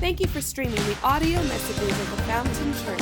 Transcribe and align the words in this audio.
Thank 0.00 0.20
you 0.20 0.28
for 0.28 0.40
streaming 0.40 0.76
the 0.76 0.96
audio 1.02 1.42
messages 1.42 1.90
of 1.90 2.10
the 2.12 2.22
Fountain 2.22 2.72
Church. 2.84 3.00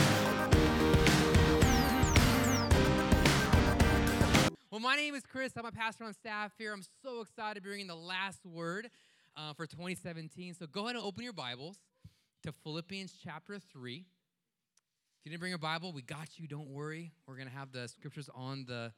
Well, 4.71 4.81
my 4.81 4.97
name 4.97 5.15
is 5.15 5.23
Chris. 5.23 5.53
I'm 5.59 5.67
a 5.67 5.73
pastor 5.73 6.05
on 6.05 6.15
staff 6.15 6.53
here. 6.57 6.73
I'm 6.73 6.83
so 7.03 7.21
excited 7.21 7.57
to 7.57 7.61
be 7.61 7.69
bringing 7.69 7.87
the 7.87 7.95
last 7.95 8.47
word 8.47 8.89
uh, 9.37 9.53
for 9.53 9.67
2017. 9.67 10.55
So 10.55 10.67
go 10.67 10.85
ahead 10.85 10.97
and 10.97 11.05
open 11.05 11.23
your 11.23 11.35
Bibles 11.35 11.77
to 12.45 12.53
Philippians 12.65 13.13
chapter 13.23 13.59
3. 13.59 13.97
If 13.97 14.07
you 15.23 15.31
didn't 15.31 15.41
bring 15.41 15.51
your 15.51 15.59
Bible, 15.59 15.93
we 15.93 16.01
got 16.01 16.39
you. 16.39 16.49
Don't 16.49 16.71
worry. 16.71 17.13
We're 17.27 17.37
going 17.37 17.49
to 17.49 17.55
have 17.55 17.73
the 17.73 17.89
scriptures 17.89 18.31
on 18.35 18.65
the 18.67 18.91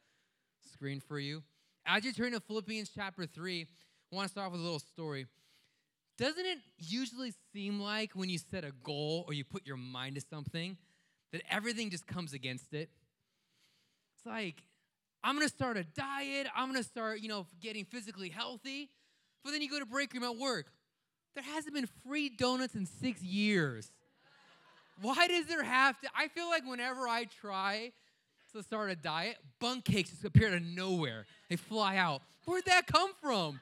screen 0.72 1.00
for 1.00 1.18
you. 1.18 1.42
As 1.84 2.04
you 2.04 2.12
turn 2.12 2.30
to 2.30 2.38
Philippians 2.38 2.92
chapter 2.94 3.26
3, 3.26 3.66
I 4.12 4.16
want 4.16 4.28
to 4.28 4.30
start 4.30 4.46
off 4.46 4.52
with 4.52 4.60
a 4.60 4.64
little 4.64 4.78
story. 4.78 5.26
Doesn't 6.18 6.44
it 6.44 6.58
usually 6.78 7.32
seem 7.52 7.80
like 7.80 8.10
when 8.14 8.28
you 8.28 8.38
set 8.38 8.64
a 8.64 8.72
goal 8.82 9.24
or 9.28 9.34
you 9.34 9.44
put 9.44 9.64
your 9.64 9.76
mind 9.76 10.16
to 10.16 10.20
something 10.20 10.76
that 11.32 11.42
everything 11.48 11.90
just 11.90 12.08
comes 12.08 12.32
against 12.32 12.74
it? 12.74 12.90
It's 14.16 14.26
like, 14.26 14.64
I'm 15.22 15.36
gonna 15.36 15.48
start 15.48 15.76
a 15.76 15.84
diet, 15.84 16.48
I'm 16.56 16.66
gonna 16.66 16.82
start, 16.82 17.20
you 17.20 17.28
know, 17.28 17.46
getting 17.60 17.84
physically 17.84 18.30
healthy. 18.30 18.90
But 19.44 19.52
then 19.52 19.62
you 19.62 19.70
go 19.70 19.78
to 19.78 19.86
break 19.86 20.12
room 20.12 20.24
at 20.24 20.36
work. 20.36 20.66
There 21.36 21.44
hasn't 21.44 21.72
been 21.72 21.88
free 22.04 22.28
donuts 22.28 22.74
in 22.74 22.84
six 22.84 23.22
years. 23.22 23.92
Why 25.00 25.28
does 25.28 25.46
there 25.46 25.62
have 25.62 26.00
to? 26.00 26.08
I 26.16 26.26
feel 26.26 26.48
like 26.48 26.66
whenever 26.66 27.06
I 27.06 27.26
try 27.40 27.92
to 28.52 28.62
start 28.64 28.90
a 28.90 28.96
diet, 28.96 29.36
bundt 29.60 29.84
cakes 29.84 30.10
just 30.10 30.24
appear 30.24 30.48
out 30.48 30.54
of 30.54 30.62
nowhere. 30.62 31.26
They 31.48 31.54
fly 31.54 31.96
out. 31.96 32.22
Where'd 32.44 32.64
that 32.64 32.88
come 32.88 33.12
from? 33.22 33.60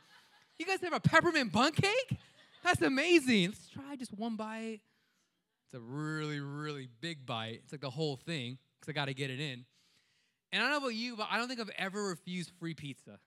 You 0.59 0.65
guys 0.65 0.81
have 0.81 0.95
a 0.95 1.01
peppermint 1.01 1.53
bundt 1.53 1.77
cake? 1.77 2.19
That's 2.67 2.83
amazing. 2.83 3.47
Let's 3.47 3.69
try 3.69 3.95
just 3.95 4.13
one 4.13 4.35
bite. 4.35 4.81
It's 5.67 5.75
a 5.75 5.79
really, 5.79 6.41
really 6.41 6.89
big 7.01 7.25
bite. 7.25 7.61
It's 7.63 7.71
like 7.71 7.81
the 7.81 7.91
whole 7.91 8.17
thing 8.17 8.59
because 8.81 8.91
I 8.91 8.93
got 8.93 9.05
to 9.05 9.15
get 9.15 9.31
it 9.31 9.39
in. 9.39 9.65
And 10.51 10.61
I 10.61 10.67
don't 10.67 10.71
know 10.73 10.79
about 10.79 10.97
you, 10.97 11.17
but 11.17 11.29
I 11.31 11.39
don't 11.39 11.47
think 11.47 11.61
I've 11.61 11.71
ever 11.79 12.09
refused 12.09 12.51
free 12.59 12.75
pizza. 12.75 13.21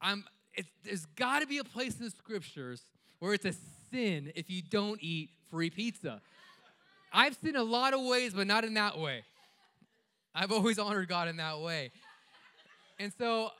I'm, 0.00 0.24
there's 0.82 1.06
got 1.14 1.42
to 1.42 1.46
be 1.46 1.58
a 1.58 1.64
place 1.64 1.96
in 1.96 2.06
the 2.06 2.10
scriptures 2.10 2.82
where 3.20 3.32
it's 3.32 3.44
a 3.44 3.54
sin 3.92 4.32
if 4.34 4.50
you 4.50 4.62
don't 4.62 4.98
eat 5.00 5.30
free 5.48 5.70
pizza. 5.70 6.20
I've 7.12 7.36
sinned 7.36 7.56
a 7.56 7.62
lot 7.62 7.94
of 7.94 8.00
ways, 8.00 8.34
but 8.34 8.48
not 8.48 8.64
in 8.64 8.74
that 8.74 8.98
way. 8.98 9.22
I've 10.34 10.50
always 10.50 10.80
honored 10.80 11.08
God 11.08 11.28
in 11.28 11.36
that 11.36 11.60
way. 11.60 11.92
And 12.98 13.12
so 13.16 13.52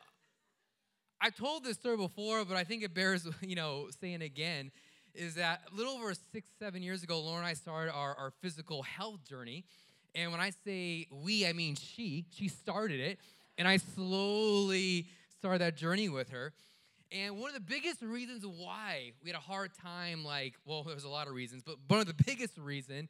I've 1.25 1.37
told 1.37 1.63
this 1.63 1.77
story 1.77 1.97
before, 1.97 2.45
but 2.45 2.57
I 2.57 2.65
think 2.65 2.83
it 2.83 2.95
bears, 2.95 3.29
you 3.43 3.55
know, 3.55 3.89
saying 4.01 4.23
again, 4.23 4.73
is 5.15 5.37
that 5.37 5.61
a 5.73 5.77
little 5.77 5.93
over 5.93 6.13
six, 6.33 6.49
seven 6.59 6.83
years 6.83 7.05
ago, 7.05 7.21
Laura 7.21 7.39
and 7.39 7.47
I 7.47 7.55
started 7.55 7.93
our, 7.93 8.17
our 8.17 8.33
physical 8.43 8.83
health 8.83 9.25
journey. 9.25 9.65
And 10.17 10.33
when 10.33 10.41
I 10.41 10.51
say 10.65 11.07
we, 11.13 11.47
I 11.47 11.53
mean 11.53 11.77
she. 11.77 12.27
She 12.33 12.49
started 12.49 12.99
it. 12.99 13.21
And 13.57 13.69
I 13.69 13.77
slowly 13.77 15.07
started 15.39 15.61
that 15.61 15.77
journey 15.77 16.09
with 16.09 16.31
her. 16.31 16.55
And 17.13 17.39
one 17.39 17.51
of 17.51 17.55
the 17.55 17.61
biggest 17.61 18.03
reasons 18.03 18.45
why 18.45 19.13
we 19.23 19.31
had 19.31 19.37
a 19.37 19.41
hard 19.41 19.71
time, 19.81 20.25
like, 20.25 20.55
well, 20.65 20.83
there's 20.87 21.05
a 21.05 21.09
lot 21.09 21.29
of 21.29 21.35
reasons, 21.35 21.63
but 21.65 21.77
one 21.87 22.01
of 22.01 22.07
the 22.07 22.21
biggest 22.27 22.59
reason 22.59 23.09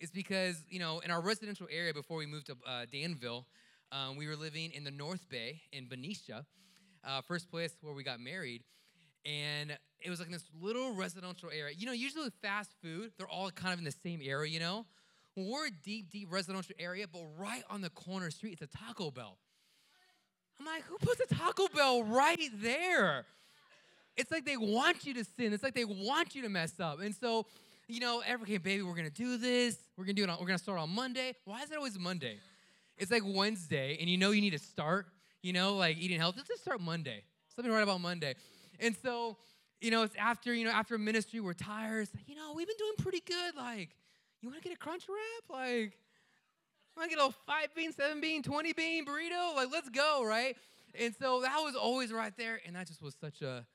is 0.00 0.10
because, 0.10 0.64
you 0.68 0.80
know, 0.80 0.98
in 0.98 1.12
our 1.12 1.20
residential 1.20 1.68
area 1.70 1.94
before 1.94 2.16
we 2.16 2.26
moved 2.26 2.46
to 2.46 2.56
uh, 2.66 2.86
Danville, 2.90 3.46
um, 3.92 4.16
we 4.16 4.26
were 4.26 4.34
living 4.34 4.72
in 4.72 4.82
the 4.82 4.90
North 4.90 5.28
Bay 5.28 5.60
in 5.70 5.86
Benicia, 5.86 6.44
uh, 7.04 7.20
first 7.22 7.50
place 7.50 7.74
where 7.80 7.94
we 7.94 8.02
got 8.02 8.20
married. 8.20 8.62
And 9.24 9.76
it 10.00 10.10
was 10.10 10.18
like 10.18 10.30
this 10.30 10.44
little 10.60 10.94
residential 10.94 11.50
area. 11.50 11.74
You 11.76 11.86
know, 11.86 11.92
usually 11.92 12.24
with 12.24 12.34
fast 12.42 12.72
food, 12.82 13.12
they're 13.16 13.28
all 13.28 13.50
kind 13.50 13.72
of 13.72 13.78
in 13.78 13.84
the 13.84 13.94
same 14.02 14.20
area, 14.22 14.50
you 14.50 14.60
know? 14.60 14.86
We're 15.36 15.68
a 15.68 15.70
deep, 15.70 16.10
deep 16.10 16.30
residential 16.30 16.74
area, 16.78 17.06
but 17.10 17.22
right 17.38 17.62
on 17.70 17.80
the 17.80 17.90
corner 17.90 18.30
street, 18.30 18.58
it's 18.60 18.62
a 18.62 18.78
Taco 18.78 19.10
Bell. 19.10 19.38
I'm 20.60 20.66
like, 20.66 20.82
who 20.84 20.98
puts 20.98 21.20
a 21.20 21.34
Taco 21.34 21.68
Bell 21.74 22.02
right 22.02 22.50
there? 22.60 23.24
It's 24.16 24.30
like 24.30 24.44
they 24.44 24.58
want 24.58 25.06
you 25.06 25.14
to 25.14 25.24
sin. 25.24 25.52
It's 25.52 25.62
like 25.62 25.74
they 25.74 25.86
want 25.86 26.34
you 26.34 26.42
to 26.42 26.48
mess 26.48 26.78
up. 26.78 27.00
And 27.00 27.14
so, 27.14 27.46
you 27.88 28.00
know, 28.00 28.22
every 28.26 28.44
okay, 28.44 28.58
baby, 28.58 28.82
we're 28.82 28.94
gonna 28.94 29.10
do 29.10 29.38
this. 29.38 29.76
We're 29.96 30.04
gonna 30.04 30.14
do 30.14 30.24
it. 30.24 30.30
On, 30.30 30.36
we're 30.38 30.46
gonna 30.46 30.58
start 30.58 30.78
on 30.78 30.90
Monday. 30.90 31.34
Why 31.44 31.62
is 31.62 31.70
it 31.70 31.76
always 31.76 31.98
Monday? 31.98 32.38
It's 32.98 33.10
like 33.10 33.22
Wednesday, 33.24 33.96
and 34.00 34.08
you 34.08 34.18
know 34.18 34.30
you 34.32 34.42
need 34.42 34.50
to 34.50 34.58
start. 34.58 35.06
You 35.42 35.52
know, 35.52 35.74
like 35.74 35.98
eating 35.98 36.18
healthy. 36.18 36.38
Let's 36.38 36.48
just 36.48 36.62
start 36.62 36.80
Monday. 36.80 37.24
Something 37.54 37.72
right 37.72 37.82
about 37.82 38.00
Monday. 38.00 38.34
And 38.80 38.96
so, 39.02 39.36
you 39.80 39.90
know, 39.90 40.04
it's 40.04 40.14
after 40.16 40.54
you 40.54 40.64
know 40.64 40.70
after 40.70 40.96
ministry, 40.96 41.40
we're 41.40 41.52
tired. 41.52 42.08
Like, 42.14 42.28
you 42.28 42.36
know, 42.36 42.52
we've 42.54 42.66
been 42.66 42.76
doing 42.78 42.94
pretty 42.98 43.20
good. 43.20 43.56
Like, 43.56 43.90
you 44.40 44.48
want 44.48 44.62
to 44.62 44.68
get 44.68 44.74
a 44.74 44.78
crunch 44.78 45.04
wrap? 45.08 45.58
Like, 45.58 45.98
want 46.96 47.10
to 47.10 47.16
get 47.16 47.18
a 47.18 47.32
five 47.46 47.74
bean, 47.74 47.92
seven 47.92 48.20
bean, 48.20 48.42
twenty 48.42 48.72
bean 48.72 49.04
burrito? 49.04 49.54
Like, 49.56 49.68
let's 49.72 49.88
go, 49.88 50.24
right? 50.24 50.56
And 50.98 51.14
so 51.18 51.40
that 51.40 51.56
was 51.58 51.74
always 51.74 52.12
right 52.12 52.32
there, 52.36 52.60
and 52.66 52.76
that 52.76 52.86
just 52.86 53.02
was 53.02 53.14
such 53.20 53.42
a 53.42 53.66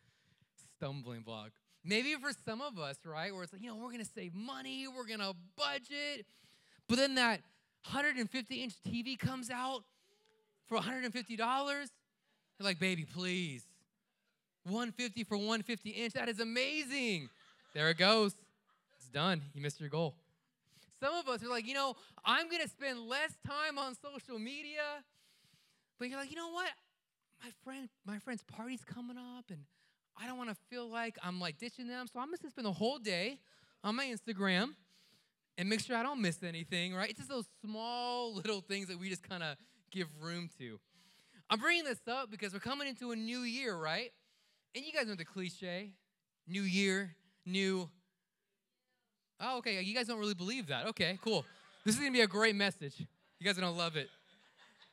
stumbling 0.76 1.22
block. 1.22 1.52
Maybe 1.84 2.14
for 2.16 2.32
some 2.46 2.62
of 2.62 2.78
us, 2.80 2.98
right, 3.06 3.34
where 3.34 3.44
it's 3.44 3.54
like, 3.54 3.62
you 3.62 3.70
know, 3.70 3.76
we're 3.76 3.92
gonna 3.92 4.06
save 4.06 4.36
money, 4.36 4.88
we're 4.88 5.08
gonna 5.08 5.34
budget, 5.58 6.26
but 6.88 6.98
then 6.98 7.16
that 7.16 7.42
150 7.90 8.56
inch 8.56 8.74
TV 8.88 9.18
comes 9.18 9.50
out 9.50 9.84
for 10.68 10.78
$150. 10.78 11.28
You're 11.30 11.88
like, 12.60 12.80
baby, 12.80 13.06
please. 13.06 13.64
150 14.64 15.24
for 15.24 15.38
150 15.38 15.90
inch. 15.90 16.14
That 16.14 16.30
is 16.30 16.40
amazing. 16.40 17.30
There 17.74 17.90
it 17.90 17.98
goes. 17.98 18.36
It's 18.98 19.08
done. 19.08 19.42
You 19.54 19.62
missed 19.62 19.80
your 19.80 19.90
goal. 19.90 20.16
Some 21.00 21.14
of 21.14 21.28
us 21.28 21.44
are 21.44 21.48
like, 21.48 21.68
you 21.68 21.74
know, 21.74 21.96
I'm 22.26 22.50
gonna 22.50 22.68
spend 22.68 23.08
less 23.08 23.32
time 23.46 23.78
on 23.78 23.96
social 23.96 24.40
media. 24.40 24.82
But 26.00 26.10
you're 26.10 26.20
like, 26.20 26.30
you 26.30 26.36
know 26.36 26.52
what? 26.52 26.70
My 27.44 27.52
friend, 27.64 27.88
my 28.06 28.18
friend's 28.20 28.44
party's 28.44 28.84
coming 28.84 29.18
up, 29.18 29.46
and 29.50 29.60
I 30.20 30.26
don't 30.26 30.38
want 30.38 30.50
to 30.50 30.56
feel 30.70 30.90
like 30.90 31.18
I'm 31.24 31.40
like 31.40 31.60
ditching 31.60 31.88
them. 31.88 32.08
So 32.12 32.20
I'm 32.20 32.30
just 32.32 32.42
gonna 32.42 32.52
spend 32.52 32.66
the 32.66 32.74
whole 32.74 32.98
day 32.98 33.40
on 33.84 33.96
my 33.96 34.06
Instagram 34.06 34.74
and 35.58 35.70
make 35.70 35.80
sure 35.80 35.96
I 35.96 36.04
don't 36.04 36.22
miss 36.22 36.42
anything, 36.44 36.94
right? 36.94 37.10
It's 37.10 37.20
just 37.20 37.30
those 37.30 37.48
small 37.64 38.34
little 38.34 38.62
things 38.62 38.88
that 38.88 39.00
we 39.00 39.10
just 39.10 39.28
kind 39.28 39.44
of 39.44 39.56
give 39.92 40.08
room 40.22 40.50
to. 40.60 40.80
I'm 41.50 41.60
bringing 41.60 41.86
this 41.86 42.02
up 42.08 42.30
because 42.30 42.54
we're 42.54 42.60
coming 42.60 42.88
into 42.88 43.12
a 43.12 43.16
new 43.16 43.40
year, 43.40 43.76
right? 43.76 44.12
And 44.76 44.86
you 44.86 44.92
guys 44.92 45.08
know 45.08 45.16
the 45.16 45.26
cliche 45.26 45.92
new 46.48 46.62
year, 46.62 47.16
new. 47.46 47.90
Oh, 49.40 49.58
okay. 49.60 49.82
You 49.82 49.94
guys 49.94 50.08
don't 50.08 50.20
really 50.20 50.34
believe 50.34 50.68
that. 50.68 50.88
Okay, 50.88 51.20
cool. 51.24 51.46
This 51.86 51.96
is 51.96 52.00
going 52.00 52.12
to 52.12 52.18
be 52.18 52.24
a 52.24 52.28
great 52.28 52.56
message. 52.56 52.96
You 53.40 53.46
guys 53.46 53.58
are 53.58 53.62
going 53.62 53.74
to 53.74 53.80
love 53.80 53.96
it. 53.96 54.10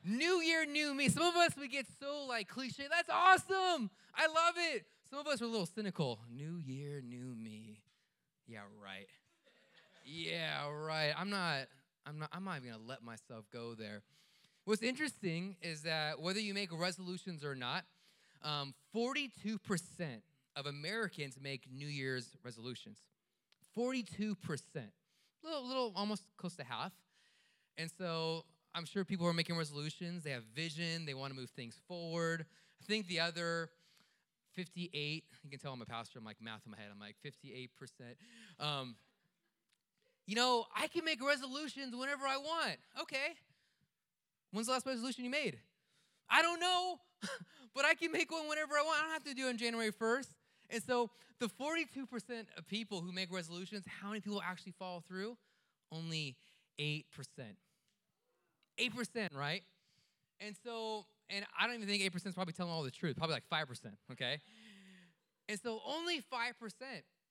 New 0.05 0.43
year, 0.43 0.67
new 0.67 0.95
me. 0.95 1.09
Some 1.09 1.23
of 1.23 1.35
us, 1.35 1.53
we 1.59 1.67
get 1.67 1.87
so 1.99 2.27
like 2.29 2.49
cliche. 2.49 2.85
That's 2.91 3.09
awesome. 3.09 3.91
I 4.15 4.27
love 4.27 4.55
it. 4.59 4.85
Some 5.09 5.19
of 5.19 5.27
us 5.27 5.41
are 5.41 5.47
a 5.47 5.49
little 5.49 5.67
cynical. 5.67 6.19
New 6.31 6.59
year, 6.59 7.01
new 7.01 7.35
me. 7.35 7.81
Yeah, 8.47 8.61
right. 8.83 9.07
Yeah, 10.05 10.69
right. 10.71 11.15
I'm 11.17 11.31
not, 11.31 11.69
I'm 12.07 12.19
not, 12.19 12.29
I'm 12.33 12.45
not 12.45 12.59
even 12.59 12.73
gonna 12.73 12.83
let 12.87 13.03
myself 13.03 13.47
go 13.51 13.75
there. 13.75 14.03
What's 14.65 14.83
interesting 14.83 15.57
is 15.61 15.83
that 15.83 16.21
whether 16.21 16.41
you 16.41 16.55
make 16.55 16.71
resolutions 16.73 17.45
or 17.45 17.55
not, 17.55 17.85
um, 18.43 18.75
42% 18.95 19.59
of 20.57 20.67
Americans 20.67 21.39
make 21.43 21.67
New 21.71 21.87
Year's 21.87 22.37
resolutions. 22.43 22.99
42%. 23.77 24.37
A 24.77 25.47
little, 25.47 25.67
little, 25.67 25.93
almost 25.95 26.23
close 26.39 26.57
to 26.57 26.65
half. 26.65 26.93
And 27.77 27.91
so 27.99 28.45
I'm 28.75 28.87
sure 28.87 29.05
people 29.05 29.27
are 29.27 29.35
making 29.35 29.57
resolutions. 29.57 30.23
They 30.23 30.31
have 30.31 30.45
vision. 30.55 31.05
They 31.05 31.15
want 31.15 31.33
to 31.35 31.39
move 31.39 31.51
things 31.51 31.79
forward. 31.87 32.47
I 32.81 32.85
think 32.87 33.07
the 33.07 33.21
other 33.21 33.69
58, 34.55 35.25
you 35.43 35.51
can 35.51 35.59
tell 35.59 35.73
I'm 35.73 35.83
a 35.83 35.87
pastor. 35.87 36.19
I'm 36.19 36.25
like 36.25 36.41
math 36.41 36.63
in 36.65 36.73
my 36.73 36.79
head. 36.79 36.89
I'm 36.91 37.01
like 37.01 37.17
58%. 37.25 37.69
Um, 38.61 38.97
you 40.27 40.37
know, 40.37 40.65
I 40.75 40.87
can 40.87 41.05
make 41.05 41.25
resolutions 41.25 41.95
whenever 41.95 42.27
I 42.27 42.39
want. 42.39 42.79
Okay. 43.03 43.35
When's 44.55 44.69
the 44.69 44.73
last 44.73 44.87
resolution 44.87 45.25
you 45.25 45.31
made? 45.31 45.59
I 46.31 46.41
don't 46.41 46.61
know, 46.61 47.01
but 47.75 47.85
I 47.85 47.95
can 47.95 48.13
make 48.13 48.31
one 48.31 48.49
whenever 48.49 48.75
I 48.75 48.83
want. 48.83 49.01
I 49.01 49.03
don't 49.03 49.13
have 49.13 49.25
to 49.25 49.35
do 49.35 49.47
it 49.47 49.49
on 49.49 49.57
January 49.59 49.91
1st. 49.91 50.29
And 50.71 50.81
so 50.81 51.11
the 51.41 51.47
42% 51.47 52.07
of 52.57 52.67
people 52.69 53.01
who 53.01 53.11
make 53.11 53.33
resolutions, 53.33 53.85
how 54.01 54.11
many 54.11 54.21
people 54.21 54.41
actually 54.47 54.73
follow 54.79 55.03
through? 55.09 55.37
Only 55.91 56.37
8%. 56.81 57.03
8%, 58.79 59.37
right? 59.37 59.65
And 60.39 60.55
so, 60.65 61.07
and 61.29 61.45
I 61.59 61.67
don't 61.67 61.75
even 61.75 61.89
think 61.89 62.03
8% 62.15 62.25
is 62.25 62.35
probably 62.35 62.53
telling 62.53 62.73
all 62.73 62.85
the 62.85 62.93
truth, 62.93 63.17
probably 63.17 63.35
like 63.35 63.49
5%, 63.51 63.87
okay? 64.13 64.39
And 65.49 65.59
so 65.61 65.81
only 65.85 66.19
5%. 66.19 66.23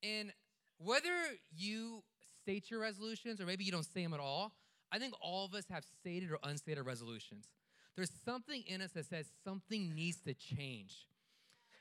And 0.02 0.30
whether 0.76 1.08
you 1.56 2.02
state 2.42 2.70
your 2.70 2.80
resolutions 2.80 3.40
or 3.40 3.46
maybe 3.46 3.64
you 3.64 3.72
don't 3.72 3.86
say 3.86 4.02
them 4.02 4.12
at 4.12 4.20
all, 4.20 4.52
I 4.92 4.98
think 4.98 5.14
all 5.20 5.44
of 5.44 5.54
us 5.54 5.64
have 5.70 5.84
stated 6.00 6.30
or 6.30 6.38
unstated 6.42 6.84
resolutions. 6.86 7.48
There's 7.96 8.12
something 8.24 8.62
in 8.66 8.80
us 8.80 8.92
that 8.92 9.06
says 9.06 9.26
something 9.44 9.94
needs 9.94 10.18
to 10.22 10.34
change. 10.34 11.06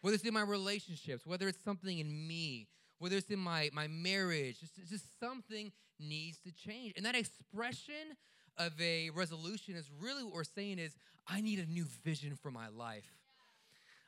whether 0.03 0.15
it's 0.15 0.25
in 0.25 0.33
my 0.33 0.41
relationships, 0.41 1.25
whether 1.25 1.47
it's 1.47 1.63
something 1.63 1.97
in 1.97 2.27
me, 2.27 2.67
whether 2.99 3.15
it's 3.15 3.29
in 3.29 3.39
my, 3.39 3.69
my 3.71 3.87
marriage, 3.87 4.59
just, 4.59 4.75
just 4.89 5.17
something 5.17 5.71
needs 5.97 6.39
to 6.39 6.51
change. 6.51 6.93
And 6.97 7.05
that 7.05 7.15
expression 7.15 8.17
of 8.57 8.73
a 8.81 9.11
resolution 9.11 9.75
is 9.75 9.89
really 10.01 10.21
what 10.25 10.33
we're 10.33 10.43
saying 10.43 10.77
is, 10.77 10.93
I 11.25 11.39
need 11.39 11.59
a 11.59 11.65
new 11.65 11.85
vision 12.03 12.35
for 12.35 12.51
my 12.51 12.67
life. 12.67 13.07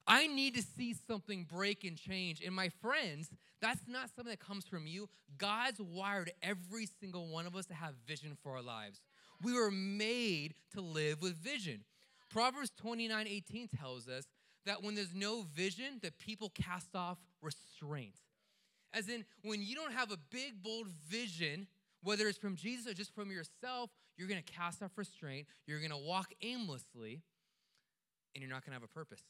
I 0.08 0.28
need 0.28 0.56
to 0.56 0.62
see 0.62 0.96
something 1.08 1.46
break 1.46 1.84
and 1.84 1.98
change. 1.98 2.42
And 2.46 2.56
my 2.56 2.70
friends, 2.82 3.30
that's 3.62 3.88
not 3.88 4.10
something 4.16 4.32
that 4.32 4.40
comes 4.40 4.66
from 4.66 4.86
you. 4.86 5.10
God's 5.38 5.82
wired 5.82 6.32
every 6.44 6.88
single 7.00 7.28
one 7.28 7.48
of 7.48 7.56
us 7.56 7.66
to 7.68 7.74
have 7.74 7.96
vision 8.08 8.38
for 8.44 8.56
our 8.56 8.62
lives. 8.62 9.02
We 9.42 9.54
were 9.54 9.72
made 9.72 10.54
to 10.74 10.82
live 10.82 11.22
with 11.22 11.36
vision. 11.36 11.84
Proverbs 12.30 12.72
29 12.78 13.28
18 13.28 13.68
tells 13.68 14.08
us 14.08 14.26
that 14.66 14.84
when 14.84 14.96
there's 14.96 15.14
no 15.14 15.44
vision, 15.56 16.00
that 16.02 16.18
people 16.20 16.52
cast 16.54 16.96
off 16.96 17.18
restraint. 17.42 18.16
As 18.94 19.10
in, 19.10 19.26
when 19.44 19.62
you 19.62 19.76
don't 19.76 19.94
have 19.94 20.12
a 20.12 20.18
big, 20.32 20.64
bold 20.64 20.88
vision, 21.10 21.68
whether 22.02 22.28
it's 22.28 22.38
from 22.38 22.56
Jesus 22.56 22.88
or 22.88 22.94
just 22.94 23.14
from 23.14 23.32
yourself, 23.32 23.90
you're 24.18 24.28
gonna 24.28 24.42
cast 24.42 24.82
off 24.82 24.92
restraint, 24.98 25.48
you're 25.68 25.82
gonna 25.82 25.98
walk 25.98 26.32
aimlessly, 26.42 27.22
and 28.34 28.42
you're 28.42 28.52
not 28.52 28.66
gonna 28.66 28.76
have 28.76 28.84
a 28.84 28.88
purpose. 28.88 29.22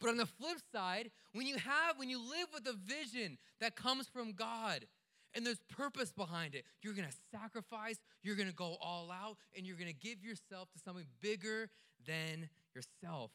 But 0.00 0.10
on 0.10 0.16
the 0.16 0.26
flip 0.26 0.58
side, 0.72 1.10
when 1.32 1.46
you 1.46 1.56
have, 1.56 1.98
when 1.98 2.08
you 2.08 2.18
live 2.18 2.48
with 2.54 2.66
a 2.66 2.72
vision 2.72 3.38
that 3.60 3.76
comes 3.76 4.08
from 4.08 4.32
God 4.32 4.86
and 5.34 5.46
there's 5.46 5.60
purpose 5.68 6.12
behind 6.12 6.54
it, 6.54 6.64
you're 6.82 6.94
gonna 6.94 7.08
sacrifice, 7.30 7.96
you're 8.22 8.36
gonna 8.36 8.52
go 8.52 8.76
all 8.80 9.10
out, 9.10 9.36
and 9.56 9.66
you're 9.66 9.76
gonna 9.76 9.92
give 9.92 10.22
yourself 10.24 10.70
to 10.72 10.78
something 10.78 11.06
bigger 11.20 11.68
than 12.06 12.48
yourself. 12.74 13.30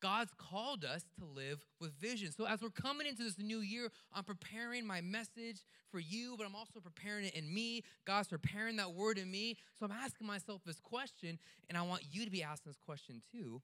God's 0.00 0.32
called 0.36 0.84
us 0.84 1.04
to 1.20 1.24
live 1.24 1.64
with 1.80 1.92
vision. 1.92 2.32
So, 2.32 2.44
as 2.44 2.60
we're 2.60 2.70
coming 2.70 3.06
into 3.06 3.22
this 3.22 3.38
new 3.38 3.60
year, 3.60 3.88
I'm 4.12 4.24
preparing 4.24 4.84
my 4.84 5.00
message 5.00 5.60
for 5.92 6.00
you, 6.00 6.34
but 6.36 6.44
I'm 6.44 6.56
also 6.56 6.80
preparing 6.80 7.26
it 7.26 7.34
in 7.34 7.54
me. 7.54 7.84
God's 8.04 8.26
preparing 8.26 8.76
that 8.76 8.92
word 8.92 9.16
in 9.16 9.30
me. 9.30 9.56
So, 9.78 9.86
I'm 9.86 9.92
asking 9.92 10.26
myself 10.26 10.62
this 10.66 10.80
question, 10.80 11.38
and 11.68 11.78
I 11.78 11.82
want 11.82 12.02
you 12.10 12.24
to 12.24 12.32
be 12.32 12.42
asking 12.42 12.70
this 12.70 12.78
question 12.84 13.22
too 13.30 13.62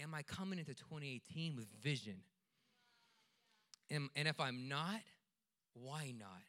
am 0.00 0.14
I 0.14 0.22
coming 0.22 0.58
into 0.58 0.74
2018 0.74 1.56
with 1.56 1.66
vision? 1.82 2.16
And, 3.90 4.08
and 4.16 4.28
if 4.28 4.40
I'm 4.40 4.68
not, 4.68 5.00
why 5.74 6.12
not? 6.18 6.42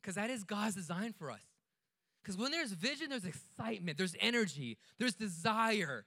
Because 0.00 0.16
that 0.16 0.30
is 0.30 0.44
God's 0.44 0.74
design 0.74 1.12
for 1.12 1.30
us. 1.30 1.42
Because 2.22 2.36
when 2.36 2.50
there's 2.50 2.72
vision, 2.72 3.10
there's 3.10 3.24
excitement, 3.24 3.98
there's 3.98 4.14
energy, 4.20 4.78
there's 4.98 5.14
desire. 5.14 6.04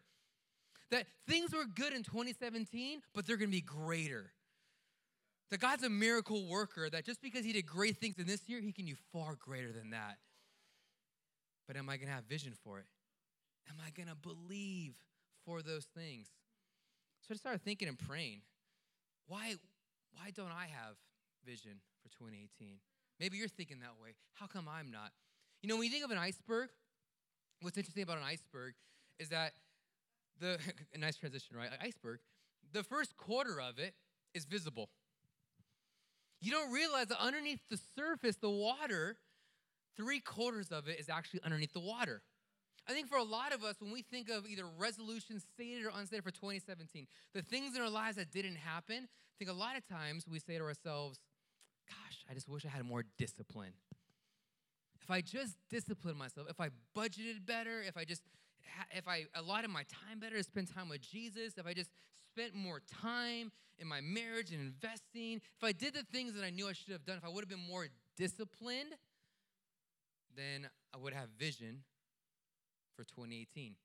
That 0.91 1.07
things 1.27 1.53
were 1.53 1.65
good 1.65 1.93
in 1.93 2.03
2017, 2.03 3.01
but 3.13 3.25
they're 3.25 3.37
gonna 3.37 3.49
be 3.49 3.61
greater. 3.61 4.31
That 5.51 5.59
God's 5.59 5.83
a 5.83 5.89
miracle 5.89 6.47
worker, 6.47 6.89
that 6.89 7.05
just 7.05 7.21
because 7.21 7.43
He 7.43 7.53
did 7.53 7.65
great 7.65 7.97
things 7.97 8.17
in 8.17 8.27
this 8.27 8.47
year, 8.47 8.61
He 8.61 8.71
can 8.71 8.85
do 8.85 8.95
far 9.11 9.35
greater 9.35 9.71
than 9.71 9.91
that. 9.91 10.17
But 11.67 11.75
am 11.75 11.89
I 11.89 11.97
gonna 11.97 12.11
have 12.11 12.25
vision 12.25 12.53
for 12.63 12.79
it? 12.79 12.85
Am 13.69 13.75
I 13.85 13.89
gonna 13.89 14.15
believe 14.15 14.93
for 15.45 15.61
those 15.61 15.85
things? 15.95 16.27
So 17.27 17.33
I 17.33 17.37
started 17.37 17.63
thinking 17.63 17.87
and 17.87 17.97
praying, 17.97 18.41
why, 19.27 19.55
why 20.13 20.29
don't 20.35 20.51
I 20.51 20.67
have 20.67 20.95
vision 21.43 21.81
for 22.03 22.09
2018? 22.09 22.77
Maybe 23.19 23.37
you're 23.37 23.47
thinking 23.47 23.79
that 23.79 23.99
way. 23.99 24.13
How 24.33 24.45
come 24.45 24.67
I'm 24.69 24.91
not? 24.91 25.11
You 25.63 25.69
know, 25.69 25.75
when 25.75 25.85
you 25.85 25.89
think 25.89 26.05
of 26.05 26.11
an 26.11 26.19
iceberg, 26.19 26.69
what's 27.61 27.77
interesting 27.77 28.03
about 28.03 28.17
an 28.17 28.23
iceberg 28.23 28.75
is 29.17 29.29
that 29.29 29.53
the 30.39 30.59
a 30.93 30.99
nice 30.99 31.17
transition, 31.17 31.57
right? 31.57 31.69
An 31.71 31.79
iceberg, 31.81 32.19
the 32.73 32.83
first 32.83 33.17
quarter 33.17 33.59
of 33.59 33.79
it 33.79 33.95
is 34.35 34.45
visible. 34.45 34.89
You 36.41 36.51
don't 36.51 36.71
realize 36.71 37.07
that 37.07 37.19
underneath 37.19 37.61
the 37.71 37.79
surface, 37.97 38.35
the 38.35 38.51
water, 38.51 39.17
three 39.97 40.19
quarters 40.19 40.71
of 40.71 40.87
it 40.87 40.99
is 40.99 41.09
actually 41.09 41.39
underneath 41.43 41.73
the 41.73 41.79
water. 41.79 42.21
I 42.87 42.93
think 42.93 43.09
for 43.09 43.17
a 43.17 43.23
lot 43.23 43.53
of 43.53 43.63
us, 43.63 43.75
when 43.79 43.91
we 43.91 44.03
think 44.03 44.29
of 44.29 44.47
either 44.47 44.65
resolutions 44.77 45.43
stated 45.53 45.85
or 45.85 45.91
unstated 45.95 46.23
for 46.23 46.31
2017, 46.31 47.07
the 47.33 47.41
things 47.41 47.75
in 47.75 47.81
our 47.81 47.89
lives 47.89 48.17
that 48.17 48.31
didn't 48.31 48.57
happen, 48.57 48.97
I 48.97 49.35
think 49.39 49.49
a 49.49 49.53
lot 49.53 49.75
of 49.75 49.87
times 49.87 50.25
we 50.29 50.39
say 50.39 50.57
to 50.57 50.63
ourselves, 50.63 51.19
gosh, 51.89 52.23
I 52.29 52.33
just 52.33 52.47
wish 52.47 52.65
I 52.65 52.69
had 52.69 52.85
more 52.85 53.03
discipline. 53.17 53.73
If 55.01 55.09
I 55.09 55.21
just 55.21 55.55
disciplined 55.69 56.17
myself, 56.17 56.47
if 56.49 56.59
I 56.59 56.69
budgeted 56.95 57.45
better, 57.45 57.81
if 57.81 57.97
I 57.97 58.05
just 58.05 58.21
if 58.91 59.07
I 59.07 59.25
allotted 59.35 59.69
my 59.69 59.83
time 59.83 60.19
better 60.19 60.37
to 60.37 60.43
spend 60.43 60.73
time 60.73 60.89
with 60.89 61.01
Jesus, 61.01 61.53
if 61.57 61.65
I 61.67 61.73
just 61.73 61.91
spent 62.31 62.55
more 62.55 62.81
time 63.01 63.51
in 63.77 63.87
my 63.87 64.01
marriage 64.01 64.51
and 64.51 64.59
investing, 64.59 65.35
if 65.35 65.63
I 65.63 65.71
did 65.71 65.93
the 65.93 66.03
things 66.11 66.33
that 66.33 66.43
I 66.43 66.49
knew 66.49 66.67
I 66.67 66.73
should 66.73 66.91
have 66.91 67.05
done, 67.05 67.17
if 67.17 67.25
I 67.25 67.29
would 67.29 67.43
have 67.43 67.49
been 67.49 67.67
more 67.69 67.87
disciplined, 68.17 68.95
then 70.35 70.67
I 70.93 70.97
would 70.97 71.13
have 71.13 71.29
vision 71.37 71.83
for 72.95 73.03
2018. 73.03 73.75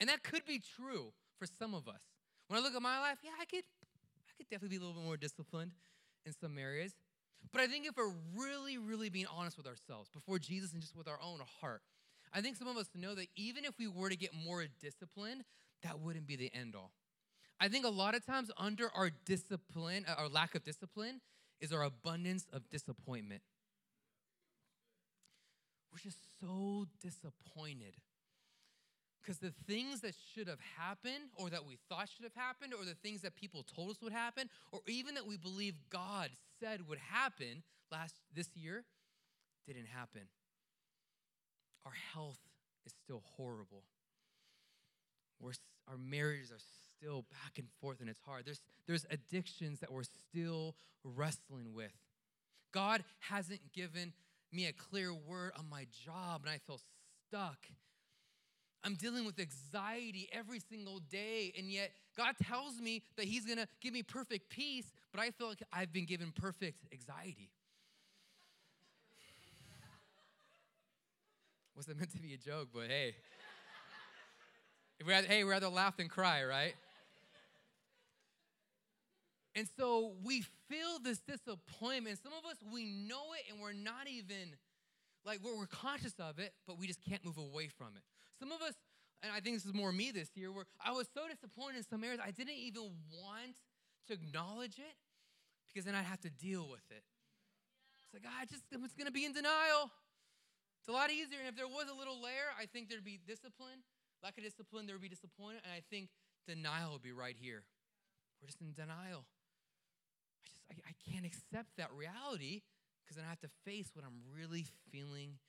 And 0.00 0.08
that 0.08 0.22
could 0.22 0.44
be 0.44 0.60
true 0.76 1.12
for 1.38 1.46
some 1.46 1.74
of 1.74 1.88
us. 1.88 2.00
When 2.48 2.58
I 2.58 2.62
look 2.62 2.74
at 2.74 2.82
my 2.82 3.00
life, 3.00 3.18
yeah, 3.22 3.30
I 3.40 3.44
could, 3.44 3.64
I 4.28 4.32
could 4.36 4.48
definitely 4.50 4.76
be 4.76 4.84
a 4.84 4.86
little 4.86 5.00
bit 5.00 5.06
more 5.06 5.16
disciplined 5.16 5.72
in 6.26 6.32
some 6.40 6.58
areas. 6.58 6.92
But 7.52 7.60
I 7.60 7.66
think 7.66 7.86
if 7.86 7.96
we're 7.96 8.12
really, 8.36 8.78
really 8.78 9.08
being 9.08 9.26
honest 9.34 9.56
with 9.56 9.66
ourselves 9.66 10.10
before 10.10 10.38
Jesus 10.38 10.72
and 10.72 10.80
just 10.80 10.96
with 10.96 11.08
our 11.08 11.18
own 11.22 11.40
heart, 11.60 11.82
I 12.32 12.40
think 12.40 12.56
some 12.56 12.68
of 12.68 12.76
us 12.76 12.88
know 12.94 13.14
that 13.14 13.28
even 13.36 13.64
if 13.64 13.78
we 13.78 13.86
were 13.86 14.08
to 14.08 14.16
get 14.16 14.30
more 14.34 14.64
disciplined, 14.80 15.44
that 15.82 16.00
wouldn't 16.00 16.26
be 16.26 16.36
the 16.36 16.50
end 16.54 16.74
all. 16.74 16.92
I 17.60 17.68
think 17.68 17.84
a 17.84 17.90
lot 17.90 18.14
of 18.14 18.26
times 18.26 18.50
under 18.56 18.90
our 18.94 19.10
discipline, 19.24 20.04
uh, 20.08 20.14
our 20.18 20.28
lack 20.28 20.54
of 20.54 20.64
discipline, 20.64 21.20
is 21.60 21.72
our 21.72 21.84
abundance 21.84 22.46
of 22.52 22.68
disappointment. 22.68 23.42
We're 25.92 25.98
just 25.98 26.18
so 26.40 26.86
disappointed 27.00 27.94
because 29.24 29.38
the 29.38 29.54
things 29.66 30.00
that 30.02 30.14
should 30.34 30.48
have 30.48 30.58
happened, 30.76 31.30
or 31.36 31.48
that 31.50 31.64
we 31.64 31.78
thought 31.88 32.08
should 32.14 32.24
have 32.24 32.34
happened, 32.34 32.74
or 32.74 32.84
the 32.84 32.94
things 32.94 33.22
that 33.22 33.34
people 33.34 33.64
told 33.74 33.90
us 33.90 34.02
would 34.02 34.12
happen, 34.12 34.50
or 34.72 34.80
even 34.86 35.14
that 35.14 35.26
we 35.26 35.36
believe 35.36 35.74
God 35.90 36.30
said 36.60 36.86
would 36.88 36.98
happen 36.98 37.62
last 37.90 38.20
this 38.34 38.48
year, 38.54 38.84
didn't 39.66 39.86
happen. 39.86 40.22
Our 41.86 41.92
health 42.12 42.38
is 42.84 42.92
still 43.04 43.22
horrible. 43.36 43.84
We're, 45.40 45.52
our 45.88 45.96
marriages 45.96 46.50
are 46.50 46.64
still 46.98 47.24
back 47.30 47.58
and 47.58 47.68
forth 47.80 48.00
and 48.00 48.08
it's 48.08 48.20
hard. 48.20 48.44
There's, 48.44 48.60
there's 48.86 49.06
addictions 49.10 49.80
that 49.80 49.92
we're 49.92 50.02
still 50.04 50.76
wrestling 51.02 51.74
with. 51.74 51.92
God 52.72 53.04
hasn't 53.20 53.72
given 53.72 54.12
me 54.52 54.66
a 54.66 54.72
clear 54.72 55.12
word 55.12 55.52
on 55.58 55.68
my 55.68 55.86
job 56.04 56.42
and 56.44 56.50
I 56.50 56.58
feel 56.58 56.80
stuck 57.28 57.58
I'm 58.84 58.94
dealing 58.96 59.24
with 59.24 59.40
anxiety 59.40 60.28
every 60.30 60.60
single 60.60 60.98
day, 61.10 61.54
and 61.56 61.70
yet 61.70 61.92
God 62.16 62.34
tells 62.42 62.78
me 62.78 63.02
that 63.16 63.24
He's 63.24 63.46
gonna 63.46 63.66
give 63.80 63.94
me 63.94 64.02
perfect 64.02 64.50
peace, 64.50 64.92
but 65.10 65.20
I 65.22 65.30
feel 65.30 65.48
like 65.48 65.62
I've 65.72 65.90
been 65.92 66.04
given 66.04 66.32
perfect 66.32 66.84
anxiety. 66.92 67.50
Wasn't 71.76 71.96
meant 71.96 72.12
to 72.12 72.18
be 72.18 72.34
a 72.34 72.36
joke, 72.36 72.68
but 72.74 72.88
hey. 72.88 73.14
rather, 75.06 75.26
hey, 75.26 75.44
rather 75.44 75.68
laugh 75.68 75.96
than 75.96 76.08
cry, 76.08 76.44
right? 76.44 76.74
And 79.56 79.66
so 79.78 80.12
we 80.24 80.42
feel 80.68 80.98
this 81.02 81.20
disappointment. 81.20 82.18
Some 82.22 82.32
of 82.32 82.44
us, 82.50 82.56
we 82.72 82.84
know 82.84 83.32
it 83.34 83.50
and 83.50 83.60
we're 83.60 83.72
not 83.72 84.08
even, 84.08 84.56
like, 85.24 85.38
we're, 85.44 85.56
we're 85.56 85.66
conscious 85.66 86.14
of 86.18 86.38
it, 86.38 86.52
but 86.66 86.78
we 86.78 86.86
just 86.88 87.00
can't 87.08 87.24
move 87.24 87.38
away 87.38 87.68
from 87.68 87.88
it. 87.96 88.02
Some 88.38 88.52
of 88.52 88.60
us, 88.62 88.74
and 89.22 89.32
I 89.32 89.40
think 89.40 89.56
this 89.56 89.64
is 89.64 89.74
more 89.74 89.92
me 89.92 90.10
this 90.10 90.30
year, 90.34 90.52
where 90.52 90.66
I 90.84 90.92
was 90.92 91.08
so 91.14 91.22
disappointed 91.28 91.78
in 91.78 91.84
some 91.84 92.02
areas, 92.04 92.20
I 92.24 92.30
didn't 92.30 92.58
even 92.58 92.90
want 93.12 93.56
to 94.08 94.14
acknowledge 94.14 94.78
it 94.78 94.96
because 95.66 95.84
then 95.84 95.94
I'd 95.94 96.04
have 96.04 96.20
to 96.22 96.30
deal 96.30 96.68
with 96.68 96.84
it. 96.90 97.02
It's 98.04 98.14
like, 98.14 98.22
ah, 98.26 98.42
I 98.42 98.44
just, 98.46 98.62
I'm 98.72 98.82
just 98.82 98.98
gonna 98.98 99.10
be 99.10 99.24
in 99.24 99.32
denial. 99.32 99.90
It's 100.84 100.88
a 100.88 100.92
lot 100.92 101.10
easier. 101.10 101.40
And 101.40 101.48
if 101.48 101.56
there 101.56 101.66
was 101.66 101.88
a 101.88 101.96
little 101.96 102.20
layer, 102.20 102.52
I 102.60 102.66
think 102.66 102.90
there'd 102.90 103.04
be 103.04 103.18
discipline. 103.26 103.80
Lack 104.22 104.36
of 104.36 104.44
discipline, 104.44 104.86
there 104.86 104.94
would 104.94 105.02
be 105.02 105.08
disappointment. 105.08 105.64
And 105.64 105.72
I 105.72 105.80
think 105.88 106.10
denial 106.46 106.92
would 106.92 107.02
be 107.02 107.12
right 107.12 107.36
here. 107.40 107.64
We're 108.40 108.48
just 108.48 108.60
in 108.60 108.76
denial. 108.76 109.24
I 110.44 110.46
just, 110.52 110.60
I, 110.68 110.74
I 110.92 110.94
can't 111.08 111.24
accept 111.24 111.72
that 111.78 111.88
reality 111.96 112.60
because 113.00 113.16
then 113.16 113.24
I 113.24 113.30
have 113.30 113.40
to 113.40 113.52
face 113.64 113.90
what 113.94 114.04
I'm 114.04 114.20
really 114.36 114.66
feeling 114.92 115.40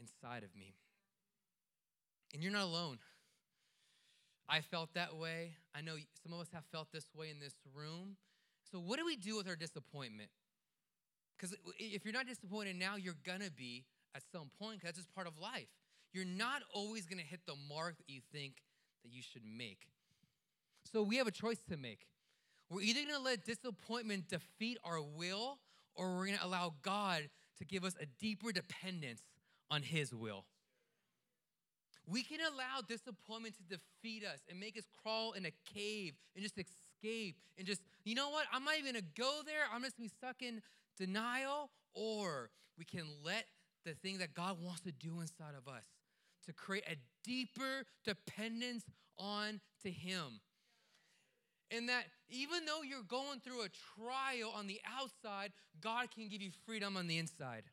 inside 0.00 0.42
of 0.42 0.56
me. 0.56 0.72
And 2.32 2.42
you're 2.42 2.52
not 2.52 2.64
alone. 2.64 2.98
I 4.48 4.60
felt 4.60 4.94
that 4.94 5.16
way. 5.16 5.56
I 5.74 5.80
know 5.80 5.96
some 6.22 6.32
of 6.32 6.40
us 6.40 6.48
have 6.52 6.64
felt 6.70 6.88
this 6.92 7.06
way 7.16 7.30
in 7.30 7.40
this 7.40 7.54
room. 7.74 8.16
So, 8.70 8.78
what 8.78 8.98
do 8.98 9.04
we 9.04 9.16
do 9.16 9.36
with 9.36 9.48
our 9.48 9.56
disappointment? 9.56 10.30
Because 11.36 11.56
if 11.78 12.04
you're 12.04 12.14
not 12.14 12.26
disappointed 12.26 12.76
now, 12.76 12.96
you're 12.96 13.16
gonna 13.24 13.50
be 13.50 13.84
at 14.14 14.22
some 14.32 14.50
point, 14.58 14.80
because 14.80 14.88
that's 14.88 14.98
just 14.98 15.14
part 15.14 15.26
of 15.26 15.38
life. 15.38 15.68
You're 16.12 16.24
not 16.24 16.62
always 16.72 17.06
gonna 17.06 17.22
hit 17.22 17.40
the 17.46 17.56
mark 17.68 17.98
that 17.98 18.08
you 18.08 18.20
think 18.32 18.62
that 19.02 19.12
you 19.12 19.22
should 19.22 19.44
make. 19.44 19.88
So, 20.92 21.02
we 21.02 21.16
have 21.16 21.26
a 21.26 21.32
choice 21.32 21.62
to 21.68 21.76
make. 21.76 22.06
We're 22.70 22.82
either 22.82 23.12
to 23.12 23.18
let 23.18 23.44
disappointment 23.44 24.28
defeat 24.28 24.78
our 24.84 25.00
will 25.00 25.58
or 25.94 26.16
we're 26.16 26.36
to 26.36 26.44
allow 26.44 26.74
God 26.82 27.28
to 27.58 27.64
give 27.64 27.84
us 27.84 27.94
a 28.00 28.06
deeper 28.20 28.52
dependence 28.52 29.22
on 29.70 29.82
His 29.82 30.14
will. 30.14 30.44
We 32.08 32.22
can 32.22 32.38
allow 32.40 32.82
disappointment 32.86 33.56
to 33.56 33.62
defeat 33.76 34.24
us 34.24 34.40
and 34.48 34.60
make 34.60 34.78
us 34.78 34.84
crawl 35.02 35.32
in 35.32 35.44
a 35.46 35.52
cave 35.74 36.14
and 36.34 36.42
just 36.42 36.56
escape 36.56 37.36
and 37.58 37.66
just, 37.66 37.82
you 38.04 38.14
know 38.14 38.30
what? 38.30 38.46
I'm 38.52 38.64
not 38.64 38.74
even 38.78 38.92
gonna 38.92 39.04
go 39.16 39.40
there. 39.44 39.64
I'm 39.72 39.82
just 39.82 39.96
gonna 39.96 40.08
be 40.08 40.14
stuck 40.16 40.42
in 40.42 40.62
denial. 40.96 41.70
Or 41.94 42.50
we 42.78 42.84
can 42.84 43.06
let 43.24 43.46
the 43.84 43.94
thing 43.94 44.18
that 44.18 44.34
God 44.34 44.58
wants 44.62 44.82
to 44.82 44.92
do 44.92 45.20
inside 45.20 45.54
of 45.56 45.66
us 45.66 45.84
to 46.46 46.52
create 46.52 46.84
a 46.88 46.96
deeper 47.24 47.84
dependence 48.04 48.84
on 49.18 49.60
to 49.82 49.90
Him. 49.90 50.40
And 51.70 51.88
that 51.88 52.04
even 52.28 52.64
though 52.64 52.82
you're 52.82 53.02
going 53.02 53.40
through 53.40 53.62
a 53.62 53.68
trial 53.96 54.52
on 54.56 54.68
the 54.68 54.80
outside, 54.86 55.52
God 55.80 56.10
can 56.14 56.28
give 56.28 56.40
you 56.40 56.50
freedom 56.64 56.96
on 56.96 57.08
the 57.08 57.18
inside. 57.18 57.64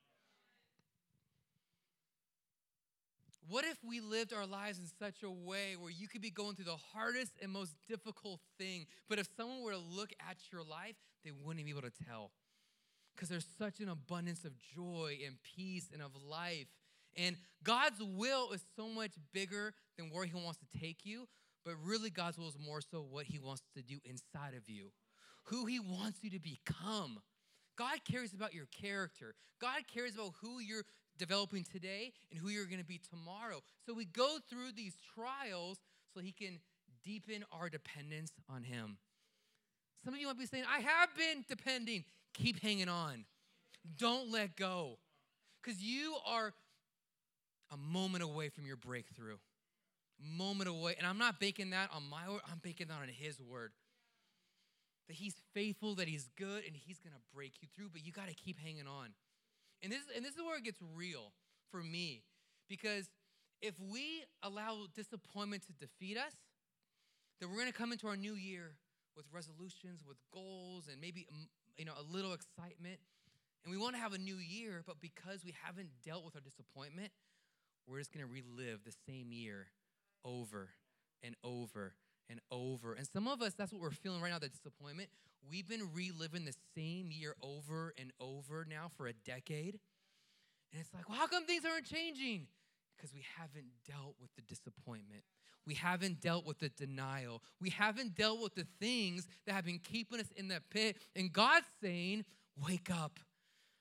What 3.49 3.65
if 3.65 3.77
we 3.83 3.99
lived 3.99 4.33
our 4.33 4.45
lives 4.45 4.79
in 4.79 4.85
such 4.99 5.21
a 5.23 5.29
way 5.29 5.75
where 5.77 5.91
you 5.91 6.07
could 6.07 6.21
be 6.21 6.29
going 6.29 6.55
through 6.55 6.65
the 6.65 6.77
hardest 6.93 7.33
and 7.41 7.51
most 7.51 7.75
difficult 7.87 8.39
thing, 8.57 8.85
but 9.09 9.19
if 9.19 9.27
someone 9.35 9.61
were 9.63 9.73
to 9.73 9.77
look 9.77 10.11
at 10.29 10.37
your 10.51 10.63
life, 10.63 10.95
they 11.25 11.31
wouldn't 11.31 11.65
be 11.65 11.71
able 11.71 11.81
to 11.81 11.91
tell? 12.07 12.31
Because 13.13 13.29
there's 13.29 13.47
such 13.57 13.79
an 13.79 13.89
abundance 13.89 14.45
of 14.45 14.53
joy 14.75 15.19
and 15.25 15.35
peace 15.55 15.89
and 15.91 16.01
of 16.01 16.11
life. 16.15 16.67
And 17.15 17.35
God's 17.63 18.01
will 18.01 18.51
is 18.51 18.63
so 18.75 18.87
much 18.87 19.11
bigger 19.33 19.73
than 19.97 20.09
where 20.09 20.25
He 20.25 20.33
wants 20.33 20.59
to 20.59 20.79
take 20.79 21.05
you, 21.05 21.27
but 21.65 21.75
really, 21.83 22.09
God's 22.09 22.37
will 22.37 22.49
is 22.49 22.57
more 22.57 22.81
so 22.81 23.05
what 23.07 23.25
He 23.25 23.39
wants 23.39 23.61
to 23.75 23.83
do 23.83 23.99
inside 24.05 24.55
of 24.55 24.67
you, 24.67 24.91
who 25.43 25.65
He 25.65 25.79
wants 25.79 26.19
you 26.23 26.29
to 26.31 26.39
become. 26.39 27.19
God 27.77 27.99
cares 28.09 28.33
about 28.33 28.53
your 28.53 28.67
character. 28.67 29.35
God 29.59 29.81
cares 29.93 30.15
about 30.15 30.33
who 30.41 30.59
you're 30.59 30.83
developing 31.17 31.63
today 31.63 32.11
and 32.31 32.39
who 32.39 32.49
you're 32.49 32.65
going 32.65 32.79
to 32.79 32.85
be 32.85 32.99
tomorrow. 33.09 33.61
So 33.85 33.93
we 33.93 34.05
go 34.05 34.37
through 34.49 34.73
these 34.75 34.95
trials 35.15 35.79
so 36.13 36.21
He 36.21 36.31
can 36.31 36.59
deepen 37.03 37.43
our 37.51 37.69
dependence 37.69 38.31
on 38.49 38.63
Him. 38.63 38.97
Some 40.03 40.13
of 40.13 40.19
you 40.19 40.27
might 40.27 40.37
be 40.37 40.45
saying, 40.45 40.65
I 40.69 40.79
have 40.79 41.09
been 41.15 41.45
depending. 41.47 42.03
Keep 42.33 42.61
hanging 42.61 42.89
on. 42.89 43.25
Don't 43.97 44.31
let 44.31 44.55
go. 44.57 44.97
Because 45.61 45.81
you 45.81 46.15
are 46.27 46.53
a 47.71 47.77
moment 47.77 48.23
away 48.23 48.49
from 48.49 48.65
your 48.65 48.75
breakthrough. 48.75 49.37
Moment 50.37 50.69
away. 50.69 50.95
And 50.97 51.07
I'm 51.07 51.17
not 51.17 51.39
baking 51.39 51.71
that 51.71 51.89
on 51.93 52.03
my 52.09 52.29
word, 52.29 52.41
I'm 52.51 52.59
baking 52.61 52.87
that 52.87 53.01
on 53.01 53.07
His 53.07 53.39
word. 53.39 53.71
That 55.07 55.15
He's 55.15 55.35
faithful, 55.53 55.95
that 55.95 56.07
He's 56.07 56.29
good, 56.37 56.63
and 56.65 56.75
He's 56.75 56.99
to 56.99 57.09
break 57.33 57.53
you 57.61 57.67
through, 57.75 57.89
but 57.91 58.05
you 58.05 58.11
got 58.11 58.27
to 58.29 58.35
keep 58.35 58.59
hanging 58.59 58.87
on. 58.87 59.09
And 59.81 59.91
this, 59.91 60.01
and 60.15 60.23
this 60.23 60.35
is 60.35 60.41
where 60.41 60.57
it 60.57 60.63
gets 60.63 60.79
real 60.95 61.33
for 61.71 61.83
me. 61.83 62.23
Because 62.69 63.09
if 63.61 63.75
we 63.79 64.23
allow 64.41 64.87
disappointment 64.95 65.63
to 65.67 65.73
defeat 65.73 66.17
us, 66.17 66.33
then 67.39 67.49
we're 67.49 67.65
to 67.65 67.73
come 67.73 67.91
into 67.91 68.07
our 68.07 68.15
new 68.15 68.35
year 68.35 68.75
with 69.15 69.25
resolutions, 69.31 70.01
with 70.07 70.17
goals, 70.33 70.87
and 70.91 70.99
maybe 70.99 71.27
mm, 71.33 71.47
you 71.77 71.85
know 71.85 71.93
a 71.99 72.03
little 72.03 72.33
excitement. 72.33 72.99
And 73.63 73.71
we 73.71 73.77
want 73.77 73.95
to 73.95 74.01
have 74.01 74.13
a 74.13 74.17
new 74.17 74.35
year, 74.35 74.83
but 74.85 74.99
because 74.99 75.45
we 75.45 75.53
haven't 75.63 75.89
dealt 76.05 76.25
with 76.25 76.35
our 76.35 76.41
disappointment, 76.41 77.11
we're 77.87 77.99
just 77.99 78.11
to 78.25 78.31
relive 78.31 78.83
the 78.83 78.93
same 79.07 79.31
year 79.31 79.67
over 80.25 80.69
and 81.21 81.35
over 81.43 81.93
and 82.29 82.39
over. 82.51 82.93
And 82.93 83.07
some 83.07 83.27
of 83.27 83.41
us, 83.41 83.53
that's 83.53 83.71
what 83.71 83.81
we're 83.81 83.91
feeling 83.91 84.21
right 84.21 84.31
now, 84.31 84.39
that 84.39 84.51
disappointment. 84.51 85.09
We've 85.49 85.67
been 85.67 85.89
reliving 85.93 86.45
the 86.45 86.53
same 86.75 87.09
year 87.11 87.35
over 87.41 87.93
and 87.99 88.11
over 88.19 88.65
now 88.69 88.87
for 88.95 89.07
a 89.07 89.13
decade. 89.13 89.79
And 90.71 90.81
it's 90.81 90.93
like, 90.93 91.07
well, 91.09 91.17
how 91.17 91.27
come 91.27 91.45
things 91.45 91.63
aren't 91.65 91.85
changing? 91.85 92.47
Because 92.95 93.13
we 93.13 93.23
haven't 93.37 93.67
dealt 93.87 94.15
with 94.21 94.29
the 94.35 94.41
disappointment. 94.41 95.23
We 95.65 95.75
haven't 95.75 96.21
dealt 96.21 96.45
with 96.45 96.59
the 96.59 96.69
denial. 96.69 97.41
We 97.61 97.69
haven't 97.69 98.15
dealt 98.15 98.41
with 98.41 98.55
the 98.55 98.67
things 98.79 99.27
that 99.45 99.53
have 99.53 99.65
been 99.65 99.79
keeping 99.79 100.19
us 100.19 100.31
in 100.35 100.49
that 100.49 100.69
pit. 100.69 100.97
And 101.15 101.31
God's 101.31 101.67
saying, 101.81 102.25
wake 102.67 102.89
up. 102.89 103.19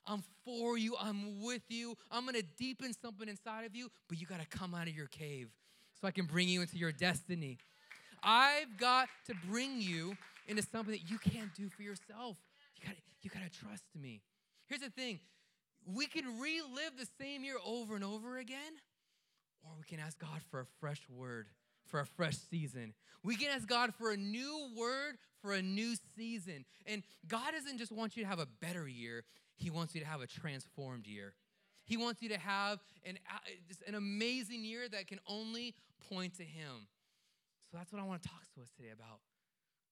I'm 0.06 0.22
for 0.44 0.76
you. 0.76 0.96
I'm 1.00 1.42
with 1.42 1.62
you. 1.68 1.96
I'm 2.10 2.24
going 2.24 2.34
to 2.34 2.42
deepen 2.42 2.92
something 2.92 3.28
inside 3.28 3.64
of 3.64 3.74
you, 3.74 3.88
but 4.08 4.20
you 4.20 4.26
got 4.26 4.40
to 4.40 4.46
come 4.46 4.74
out 4.74 4.88
of 4.88 4.94
your 4.94 5.06
cave 5.06 5.50
so 6.00 6.08
I 6.08 6.10
can 6.10 6.26
bring 6.26 6.48
you 6.48 6.60
into 6.60 6.76
your 6.76 6.92
destiny. 6.92 7.58
I've 8.22 8.78
got 8.78 9.08
to 9.26 9.34
bring 9.48 9.80
you 9.80 10.16
into 10.46 10.62
something 10.62 10.92
that 10.92 11.10
you 11.10 11.18
can't 11.18 11.54
do 11.54 11.68
for 11.68 11.82
yourself. 11.82 12.36
You 12.80 12.86
gotta, 12.86 12.98
you 13.22 13.30
got 13.30 13.42
to 13.42 13.58
trust 13.58 13.84
me. 14.00 14.20
Here's 14.66 14.80
the 14.80 14.90
thing. 14.90 15.20
We 15.86 16.06
can 16.06 16.40
relive 16.40 16.96
the 16.98 17.08
same 17.20 17.44
year 17.44 17.56
over 17.64 17.94
and 17.94 18.04
over 18.04 18.38
again, 18.38 18.72
or 19.64 19.72
we 19.76 19.84
can 19.84 19.98
ask 19.98 20.18
God 20.18 20.40
for 20.50 20.60
a 20.60 20.66
fresh 20.80 21.02
word, 21.08 21.48
for 21.86 22.00
a 22.00 22.06
fresh 22.06 22.36
season. 22.50 22.94
We 23.24 23.36
can 23.36 23.50
ask 23.50 23.66
God 23.66 23.94
for 23.94 24.12
a 24.12 24.16
new 24.16 24.68
word 24.76 25.18
for 25.42 25.52
a 25.52 25.60
new 25.60 25.94
season. 26.16 26.64
And 26.86 27.02
God 27.26 27.52
doesn't 27.52 27.78
just 27.78 27.92
want 27.92 28.16
you 28.16 28.22
to 28.22 28.28
have 28.28 28.38
a 28.38 28.46
better 28.60 28.88
year, 28.88 29.24
He 29.56 29.70
wants 29.70 29.94
you 29.94 30.00
to 30.00 30.06
have 30.06 30.22
a 30.22 30.26
transformed 30.26 31.06
year. 31.06 31.34
He 31.84 31.96
wants 31.96 32.22
you 32.22 32.28
to 32.30 32.38
have 32.38 32.78
an, 33.04 33.18
an 33.86 33.96
amazing 33.96 34.64
year 34.64 34.88
that 34.88 35.08
can 35.08 35.18
only 35.26 35.74
point 36.08 36.36
to 36.36 36.44
Him. 36.44 36.86
So 37.72 37.78
that's 37.78 37.90
what 37.90 38.02
I 38.02 38.04
want 38.04 38.22
to 38.22 38.28
talk 38.28 38.44
to 38.54 38.60
us 38.60 38.68
today 38.76 38.90
about. 38.92 39.20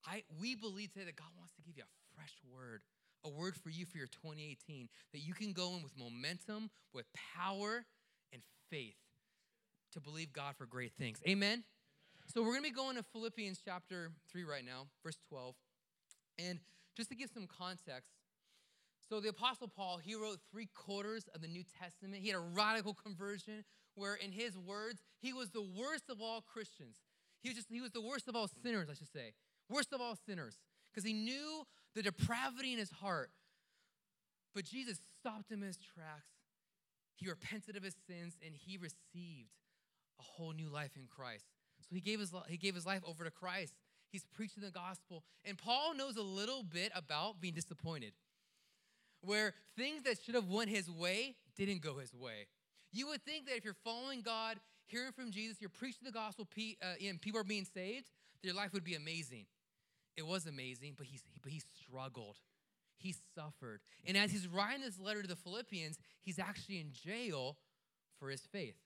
I, 0.05 0.23
we 0.39 0.55
believe 0.55 0.93
today 0.93 1.07
that 1.07 1.17
God 1.17 1.33
wants 1.39 1.55
to 1.55 1.63
give 1.63 1.79
you 1.79 1.83
a 1.83 2.15
fresh 2.15 2.37
word, 2.45 2.83
a 3.25 3.31
word 3.31 3.57
for 3.57 3.71
you 3.71 3.87
for 3.87 3.97
your 3.97 4.07
2018, 4.07 4.91
that 5.15 5.21
you 5.21 5.33
can 5.33 5.55
go 5.55 5.75
in 5.77 5.83
with 5.83 5.97
momentum, 5.97 6.69
with 6.93 7.07
power, 7.35 7.87
and 8.35 8.43
faith 8.69 9.01
to 9.95 10.01
believe 10.01 10.31
God 10.31 10.57
for 10.57 10.67
great 10.67 10.93
things. 10.93 11.23
Amen? 11.27 11.33
Amen. 11.33 11.65
So 12.27 12.43
we're 12.43 12.53
going 12.53 12.65
to 12.65 12.71
be 12.71 12.77
going 12.77 12.97
to 12.97 13.03
Philippians 13.03 13.61
chapter 13.65 14.11
3 14.31 14.45
right 14.45 14.65
now, 14.65 14.87
verse 15.03 15.17
12. 15.31 15.55
And 16.39 16.59
just 16.95 17.09
to 17.09 17.17
give 17.17 17.31
some 17.33 17.47
context, 17.47 18.11
so 19.09 19.21
the 19.21 19.31
Apostle 19.31 19.69
Paul, 19.69 19.97
he 19.97 20.15
wrote 20.15 20.39
three 20.53 20.69
quarters 20.75 21.29
of 21.35 21.41
the 21.41 21.49
New 21.49 21.65
Testament. 21.81 22.23
He 22.23 22.29
had 22.29 22.37
a 22.37 22.45
radical 22.55 22.93
conversion 22.93 23.65
where, 23.95 24.15
in 24.15 24.33
his 24.33 24.57
words, 24.57 25.01
he 25.19 25.33
was 25.33 25.49
the 25.51 25.63
worst 25.63 26.11
of 26.11 26.21
all 26.21 26.43
Christians. 26.43 26.97
He 27.43 27.49
was 27.49 27.57
just 27.57 27.69
he 27.71 27.81
was 27.81 27.91
the 27.91 28.01
worst 28.01 28.29
of 28.29 28.37
all 28.37 28.49
sinners, 28.63 28.89
I 28.91 28.95
should 28.95 29.13
say. 29.13 29.33
Worst 29.69 29.93
of 29.93 30.01
all 30.01 30.17
sinners. 30.27 30.59
Because 30.93 31.07
he 31.07 31.13
knew 31.13 31.65
the 31.95 32.03
depravity 32.03 32.73
in 32.73 32.79
his 32.79 32.91
heart. 32.91 33.31
But 34.55 34.65
Jesus 34.65 34.99
stopped 35.21 35.51
him 35.51 35.63
in 35.63 35.69
his 35.69 35.79
tracks. 35.79 36.35
He 37.15 37.29
repented 37.29 37.77
of 37.77 37.83
his 37.83 37.95
sins 38.09 38.35
and 38.45 38.55
he 38.55 38.77
received 38.77 39.51
a 40.19 40.23
whole 40.23 40.53
new 40.53 40.69
life 40.69 40.93
in 40.97 41.07
Christ. 41.07 41.45
So 41.89 41.95
he 41.95 42.01
gave 42.01 42.19
his, 42.19 42.33
he 42.49 42.57
gave 42.57 42.75
his 42.75 42.87
life 42.87 43.03
over 43.07 43.25
to 43.25 43.31
Christ. 43.31 43.75
He's 44.11 44.25
preaching 44.35 44.63
the 44.63 44.71
gospel. 44.71 45.23
And 45.45 45.57
Paul 45.57 45.95
knows 45.95 46.17
a 46.17 46.23
little 46.23 46.65
bit 46.65 46.91
about 46.95 47.41
being 47.41 47.55
disappointed 47.55 48.13
where 49.23 49.55
things 49.77 50.03
that 50.05 50.19
should 50.23 50.35
have 50.35 50.49
went 50.49 50.71
his 50.71 50.91
way 50.91 51.37
didn't 51.57 51.83
go 51.83 51.99
his 51.99 52.15
way. 52.15 52.47
You 52.93 53.09
would 53.09 53.23
think 53.23 53.47
that 53.47 53.57
if 53.57 53.65
you're 53.65 53.77
following 53.85 54.23
God, 54.23 54.59
hearing 54.91 55.13
from 55.13 55.31
Jesus, 55.31 55.61
you're 55.61 55.71
preaching 55.71 56.05
the 56.05 56.13
gospel, 56.13 56.47
uh, 56.57 56.87
and 57.07 57.21
people 57.21 57.41
are 57.41 57.45
being 57.45 57.65
saved, 57.65 58.11
your 58.43 58.55
life 58.55 58.73
would 58.73 58.85
be 58.85 58.95
amazing. 58.95 59.47
It 60.17 60.27
was 60.27 60.47
amazing, 60.47 60.95
but, 60.97 61.07
he's, 61.07 61.23
but 61.43 61.53
he 61.53 61.61
struggled. 61.61 62.37
He 62.97 63.15
suffered. 63.35 63.81
And 64.05 64.17
as 64.17 64.31
he's 64.31 64.47
writing 64.47 64.83
this 64.83 64.99
letter 64.99 65.23
to 65.23 65.29
the 65.29 65.37
Philippians, 65.37 65.99
he's 66.23 66.39
actually 66.39 66.81
in 66.81 66.93
jail 66.93 67.57
for 68.19 68.29
his 68.29 68.43
faith. 68.53 68.77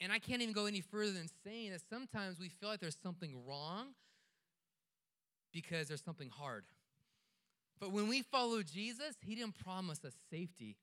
And 0.00 0.10
I 0.10 0.18
can't 0.18 0.40
even 0.40 0.54
go 0.54 0.66
any 0.66 0.80
further 0.80 1.12
than 1.12 1.28
saying 1.44 1.70
that 1.72 1.82
sometimes 1.90 2.40
we 2.40 2.48
feel 2.48 2.70
like 2.70 2.80
there's 2.80 2.96
something 3.02 3.36
wrong 3.46 3.88
because 5.52 5.88
there's 5.88 6.02
something 6.02 6.30
hard. 6.30 6.64
But 7.80 7.92
when 7.92 8.08
we 8.08 8.22
follow 8.22 8.62
Jesus, 8.62 9.16
He 9.20 9.34
didn't 9.34 9.58
promise 9.62 10.04
us 10.04 10.14
safety, 10.30 10.76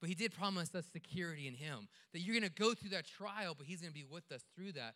but 0.00 0.08
He 0.08 0.14
did 0.14 0.32
promise 0.32 0.74
us 0.74 0.86
security 0.92 1.46
in 1.46 1.54
Him. 1.54 1.88
That 2.12 2.20
you're 2.20 2.34
gonna 2.34 2.48
go 2.48 2.74
through 2.74 2.90
that 2.90 3.06
trial, 3.06 3.54
but 3.56 3.66
He's 3.66 3.80
gonna 3.80 3.92
be 3.92 4.04
with 4.08 4.30
us 4.32 4.42
through 4.54 4.72
that. 4.72 4.94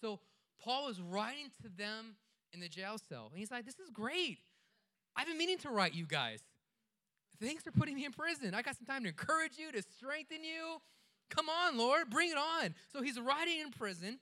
So 0.00 0.20
Paul 0.62 0.86
was 0.86 1.00
writing 1.00 1.50
to 1.62 1.68
them 1.68 2.16
in 2.52 2.60
the 2.60 2.68
jail 2.68 2.96
cell, 3.08 3.28
and 3.30 3.38
he's 3.38 3.50
like, 3.50 3.64
This 3.64 3.78
is 3.78 3.90
great. 3.90 4.38
I've 5.16 5.26
been 5.26 5.38
meaning 5.38 5.58
to 5.58 5.70
write 5.70 5.94
you 5.94 6.06
guys. 6.06 6.40
Thanks 7.40 7.62
for 7.62 7.72
putting 7.72 7.96
me 7.96 8.04
in 8.04 8.12
prison. 8.12 8.54
I 8.54 8.62
got 8.62 8.76
some 8.76 8.86
time 8.86 9.02
to 9.02 9.08
encourage 9.08 9.58
you, 9.58 9.72
to 9.72 9.82
strengthen 9.82 10.44
you. 10.44 10.78
Come 11.30 11.48
on, 11.48 11.76
Lord, 11.76 12.10
bring 12.10 12.30
it 12.30 12.36
on. 12.36 12.74
So 12.92 13.02
he's 13.02 13.18
writing 13.18 13.60
in 13.60 13.70
prison, 13.70 14.20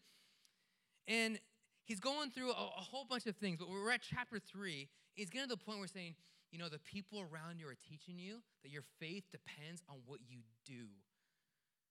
and 1.06 1.38
he's 1.84 2.00
going 2.00 2.30
through 2.30 2.50
a, 2.50 2.52
a 2.52 2.80
whole 2.80 3.04
bunch 3.04 3.26
of 3.26 3.36
things, 3.36 3.58
but 3.58 3.68
we're 3.68 3.90
at 3.90 4.00
chapter 4.02 4.38
three. 4.38 4.88
He's 5.14 5.30
getting 5.30 5.48
to 5.48 5.56
the 5.56 5.64
point 5.64 5.78
where 5.78 5.88
saying, 5.88 6.14
you 6.50 6.58
know, 6.58 6.68
the 6.68 6.78
people 6.78 7.20
around 7.20 7.58
you 7.58 7.66
are 7.68 7.76
teaching 7.88 8.18
you 8.18 8.42
that 8.62 8.70
your 8.70 8.84
faith 9.00 9.24
depends 9.30 9.82
on 9.88 9.96
what 10.06 10.20
you 10.28 10.38
do. 10.66 10.86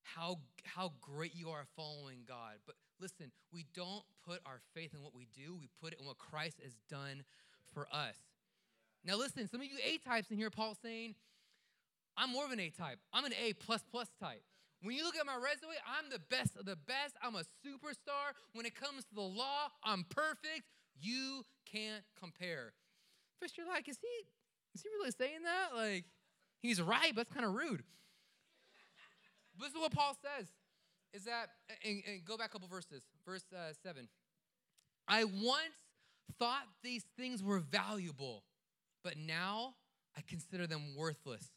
How, 0.04 0.40
how 0.64 0.94
great 1.02 1.36
you 1.36 1.50
are 1.50 1.66
following 1.76 2.20
God. 2.28 2.56
But 2.66 2.76
listen, 3.00 3.32
we 3.54 3.66
don't 3.74 4.04
put 4.26 4.40
our 4.46 4.60
faith 4.74 4.94
in 4.94 5.02
what 5.02 5.16
we 5.16 5.28
do, 5.34 5.56
we 5.56 5.70
put 5.82 5.94
it 5.94 6.00
in 6.00 6.06
what 6.06 6.18
Christ 6.18 6.58
has 6.64 6.74
done 6.90 7.24
for 7.74 7.88
us. 7.92 8.16
Now, 9.04 9.18
listen, 9.18 9.48
some 9.48 9.62
of 9.62 9.66
you 9.66 9.78
A 9.84 9.98
types 9.98 10.30
in 10.30 10.38
here, 10.38 10.50
Paul's 10.50 10.78
saying, 10.84 11.16
I'm 12.18 12.32
more 12.32 12.46
of 12.46 12.52
an 12.52 12.60
A 12.60 12.70
type. 12.70 13.00
I'm 13.14 13.26
an 13.26 13.34
A 13.42 13.54
plus 13.54 13.84
plus 13.90 14.08
type. 14.20 14.44
When 14.84 14.96
you 14.96 15.04
look 15.04 15.16
at 15.16 15.26
my 15.26 15.36
resume, 15.36 15.74
I'm 15.86 16.10
the 16.10 16.20
best 16.30 16.56
of 16.58 16.66
the 16.66 16.76
best. 16.76 17.16
I'm 17.22 17.36
a 17.36 17.44
superstar. 17.66 18.34
When 18.54 18.66
it 18.66 18.76
comes 18.76 19.06
to 19.06 19.16
the 19.16 19.22
law, 19.22 19.70
I'm 19.84 20.06
perfect. 20.10 20.66
You 21.00 21.46
can't 21.66 22.04
compare. 22.20 22.74
You're 23.58 23.68
like, 23.68 23.90
is 23.90 23.98
he 24.02 24.28
is 24.74 24.82
he 24.82 24.90
really 24.90 25.12
saying 25.12 25.44
that? 25.44 25.76
Like, 25.76 26.06
he's 26.62 26.82
right, 26.82 27.12
but 27.14 27.28
that's 27.28 27.34
kind 27.34 27.46
of 27.46 27.54
rude. 27.54 27.84
But 29.58 29.66
this 29.66 29.74
is 29.74 29.80
what 29.80 29.92
Paul 29.92 30.16
says 30.22 30.48
is 31.14 31.26
that, 31.26 31.50
and, 31.84 32.02
and 32.08 32.26
go 32.26 32.38
back 32.38 32.48
a 32.48 32.54
couple 32.54 32.68
verses. 32.68 33.02
Verse 33.26 33.44
uh, 33.54 33.74
7. 33.84 34.08
I 35.08 35.26
once 35.26 35.76
thought 36.40 36.64
these 36.84 37.04
things 37.18 37.44
were 37.44 37.60
valuable, 37.60 38.44
but 39.04 39.18
now 39.18 39.76
I 40.18 40.22
consider 40.22 40.68
them 40.68 40.96
worthless 40.98 41.50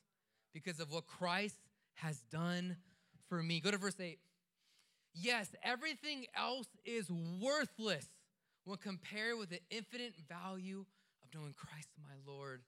because 0.53 0.81
of 0.81 0.91
what 0.91 1.07
Christ 1.07 1.57
has 1.95 2.19
done 2.33 2.77
for 3.29 3.43
me. 3.43 3.61
Go 3.61 3.71
to 3.71 3.79
verse 3.79 3.99
8. 4.01 4.19
Yes, 5.15 5.55
everything 5.63 6.27
else 6.37 6.67
is 6.85 7.09
worthless 7.41 8.07
when 8.65 8.79
compared 8.79 9.39
with 9.39 9.51
the 9.51 9.61
infinite 9.71 10.15
value 10.29 10.85
knowing 11.35 11.53
Christ 11.53 11.89
my 11.99 12.15
Lord. 12.25 12.63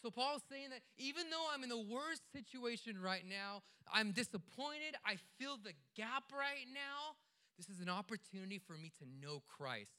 So 0.00 0.10
Paul's 0.10 0.42
saying 0.48 0.70
that 0.70 0.86
even 0.96 1.28
though 1.30 1.46
I'm 1.52 1.64
in 1.64 1.68
the 1.68 1.76
worst 1.90 2.22
situation 2.32 3.02
right 3.02 3.24
now, 3.26 3.66
I'm 3.92 4.12
disappointed, 4.12 4.94
I 5.04 5.18
feel 5.38 5.58
the 5.58 5.74
gap 5.96 6.30
right 6.30 6.70
now, 6.72 7.18
this 7.58 7.68
is 7.68 7.82
an 7.82 7.90
opportunity 7.90 8.62
for 8.62 8.78
me 8.78 8.92
to 9.02 9.04
know 9.20 9.42
Christ. 9.48 9.90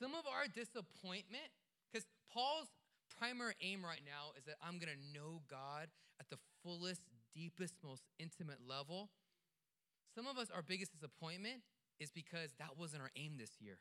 Some 0.00 0.14
of 0.14 0.24
our 0.24 0.48
disappointment, 0.48 1.52
because 1.92 2.06
Paul's 2.32 2.72
primary 3.18 3.52
aim 3.60 3.84
right 3.84 4.00
now 4.00 4.32
is 4.38 4.44
that 4.44 4.56
I'm 4.64 4.80
to 4.80 4.96
know 5.12 5.42
God 5.50 5.92
at 6.18 6.30
the 6.30 6.38
fullest, 6.64 7.02
deepest, 7.34 7.74
most 7.84 8.02
intimate 8.18 8.64
level. 8.66 9.10
Some 10.14 10.26
of 10.26 10.38
us, 10.38 10.48
our 10.48 10.62
biggest 10.62 10.92
disappointment 10.92 11.60
is 11.98 12.10
because 12.10 12.56
that 12.58 12.78
wasn't 12.78 13.02
our 13.02 13.10
aim 13.16 13.36
this 13.36 13.60
year. 13.60 13.76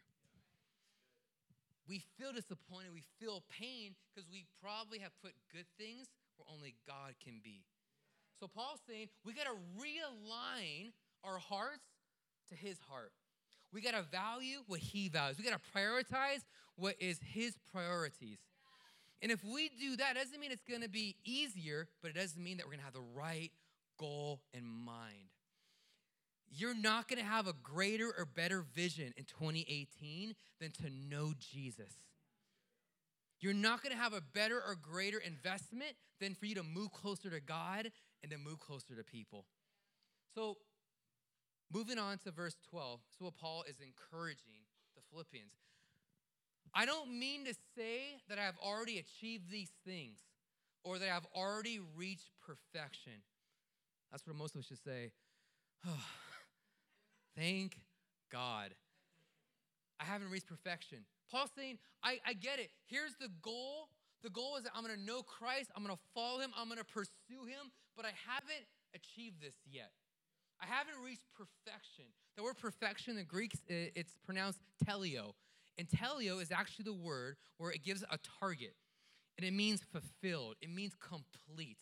We 1.90 2.04
feel 2.20 2.32
disappointed, 2.32 2.94
we 2.94 3.04
feel 3.20 3.44
pain 3.50 3.96
because 4.14 4.30
we 4.30 4.46
probably 4.62 5.00
have 5.00 5.12
put 5.24 5.34
good 5.52 5.66
things 5.78 6.08
where 6.38 6.46
only 6.54 6.76
God 6.86 7.16
can 7.24 7.42
be. 7.44 7.66
So 8.40 8.48
Paul's 8.48 8.80
saying 8.88 9.08
we 9.26 9.34
got 9.34 9.46
to 9.46 9.58
realign 9.76 10.94
our 11.24 11.40
hearts 11.40 11.88
to 12.50 12.56
his 12.56 12.78
heart. 12.88 13.12
We 13.74 13.82
got 13.82 13.92
to 13.92 14.04
value 14.04 14.60
what 14.68 14.80
he 14.80 15.10
values. 15.10 15.38
We 15.38 15.44
got 15.44 15.60
to 15.60 15.78
prioritize 15.78 16.42
what 16.76 16.96
is 17.00 17.20
his 17.24 17.56
priorities. 17.72 18.38
And 19.22 19.32
if 19.32 19.44
we 19.44 19.70
do 19.80 19.98
that, 19.98 20.16
doesn't 20.16 20.40
mean 20.40 20.52
it's 20.52 20.64
going 20.64 20.82
to 20.82 20.90
be 20.90 21.16
easier, 21.26 21.88
but 22.02 22.12
it 22.12 22.16
doesn't 22.16 22.42
mean 22.42 22.58
that 22.58 22.66
we're 22.66 22.74
going 22.74 22.80
to 22.80 22.86
have 22.86 22.94
the 22.94 23.20
right 23.20 23.52
goal 24.00 24.42
in 24.54 24.66
mind. 24.66 25.30
You're 26.52 26.76
not 26.76 27.08
going 27.08 27.20
to 27.20 27.26
have 27.26 27.48
a 27.48 27.54
greater 27.62 28.12
or 28.18 28.26
better 28.26 28.66
vision 28.74 29.14
in 29.18 29.24
2018 29.26 30.34
than 30.60 30.72
to 30.72 30.90
know 30.90 31.34
Jesus. 31.40 31.94
You're 33.40 33.54
not 33.54 33.82
going 33.82 33.96
to 33.96 34.02
have 34.02 34.14
a 34.14 34.22
better 34.22 34.56
or 34.56 34.76
greater 34.76 35.20
investment 35.20 35.92
than 36.20 36.36
for 36.36 36.46
you 36.46 36.56
to 36.56 36.64
move 36.64 36.92
closer 36.92 37.30
to 37.30 37.40
God 37.40 37.92
and 38.22 38.32
to 38.32 38.38
move 38.38 38.60
closer 38.60 38.96
to 38.96 39.04
people. 39.04 39.46
So, 40.36 40.58
moving 41.72 41.98
on 41.98 42.18
to 42.20 42.32
verse 42.32 42.56
12, 42.70 43.00
so 43.18 43.26
what 43.26 43.36
Paul 43.38 43.64
is 43.68 43.78
encouraging 43.80 44.66
the 44.96 45.02
Philippians. 45.10 45.54
I 46.74 46.86
don't 46.86 47.18
mean 47.18 47.46
to 47.46 47.54
say 47.76 48.22
that 48.28 48.38
I've 48.38 48.58
already 48.58 49.00
achieved 49.00 49.50
these 49.50 49.72
things 49.86 50.20
or 50.84 51.00
that 51.00 51.10
I've 51.10 51.28
already 51.36 51.80
reached 51.96 52.32
perfection. 52.46 53.24
That's 54.12 54.26
what 54.28 54.36
most 54.36 54.56
of 54.56 54.60
us 54.60 54.68
should 54.68 54.84
say. 54.84 55.12
Thank 57.40 57.80
God. 58.32 58.76
I 60.00 60.04
haven't 60.04 60.30
reached 60.30 60.48
perfection. 60.48 61.00
Paul's 61.32 61.52
saying, 61.56 61.78
I, 62.04 62.20
I 62.28 62.34
get 62.34 62.60
it. 62.60 62.70
Here's 62.88 63.14
the 63.16 63.30
goal. 63.42 63.88
The 64.24 64.30
goal 64.30 64.58
is 64.58 64.64
that 64.64 64.74
I'm 64.76 64.84
gonna 64.84 64.98
know 64.98 65.24
Christ, 65.24 65.72
I'm 65.76 65.82
gonna 65.82 65.96
follow 66.14 66.40
him, 66.40 66.52
I'm 66.58 66.68
gonna 66.68 66.84
pursue 66.84 67.46
him, 67.48 67.72
but 67.96 68.04
I 68.04 68.12
haven't 68.28 68.66
achieved 68.94 69.42
this 69.42 69.56
yet. 69.66 69.92
I 70.62 70.66
haven't 70.66 71.02
reached 71.06 71.24
perfection. 71.34 72.04
The 72.36 72.44
word 72.44 72.58
perfection 72.58 73.18
in 73.18 73.24
Greek, 73.24 73.54
it's 73.70 74.18
pronounced 74.26 74.60
telio. 74.86 75.32
And 75.78 75.88
telio 75.88 76.42
is 76.42 76.52
actually 76.52 76.84
the 76.84 76.94
word 76.94 77.38
where 77.58 77.72
it 77.72 77.82
gives 77.82 78.04
a 78.04 78.20
target. 78.42 78.76
And 79.38 79.48
it 79.48 79.54
means 79.54 79.82
fulfilled, 79.90 80.56
it 80.62 80.70
means 80.70 80.92
complete. 81.00 81.78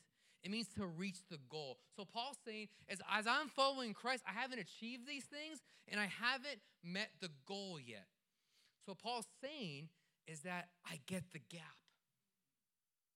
It 0.48 0.52
means 0.52 0.70
to 0.78 0.86
reach 0.86 1.18
the 1.30 1.40
goal. 1.50 1.78
So 1.98 2.06
Paul's 2.06 2.38
saying, 2.46 2.70
as, 2.88 3.00
as 3.14 3.28
I'm 3.28 3.50
following 3.50 3.94
Christ, 3.94 4.24
I 4.26 4.32
haven't 4.32 4.60
achieved 4.60 5.06
these 5.06 5.26
things 5.26 5.60
and 5.90 6.00
I 6.00 6.06
haven't 6.06 6.62
met 6.82 7.10
the 7.20 7.28
goal 7.46 7.78
yet. 7.86 8.06
So 8.86 8.94
Paul's 8.94 9.28
saying 9.44 9.90
is 10.26 10.40
that 10.44 10.70
I 10.90 11.02
get 11.06 11.34
the 11.34 11.40
gap. 11.40 11.76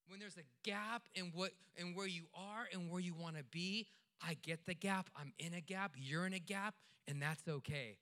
When 0.10 0.20
there's 0.20 0.36
a 0.36 0.44
gap 0.66 1.04
in 1.16 1.32
what 1.34 1.52
and 1.80 1.96
where 1.96 2.06
you 2.06 2.24
are 2.36 2.68
and 2.74 2.92
where 2.92 3.00
you 3.00 3.14
want 3.14 3.38
to 3.38 3.46
be, 3.46 3.88
I 4.22 4.36
get 4.44 4.66
the 4.66 4.74
gap. 4.74 5.10
I'm 5.18 5.32
in 5.40 5.54
a 5.54 5.62
gap, 5.62 5.94
you're 5.96 6.26
in 6.26 6.34
a 6.34 6.40
gap, 6.40 6.76
and 7.08 7.22
that's 7.22 7.48
okay. 7.48 7.96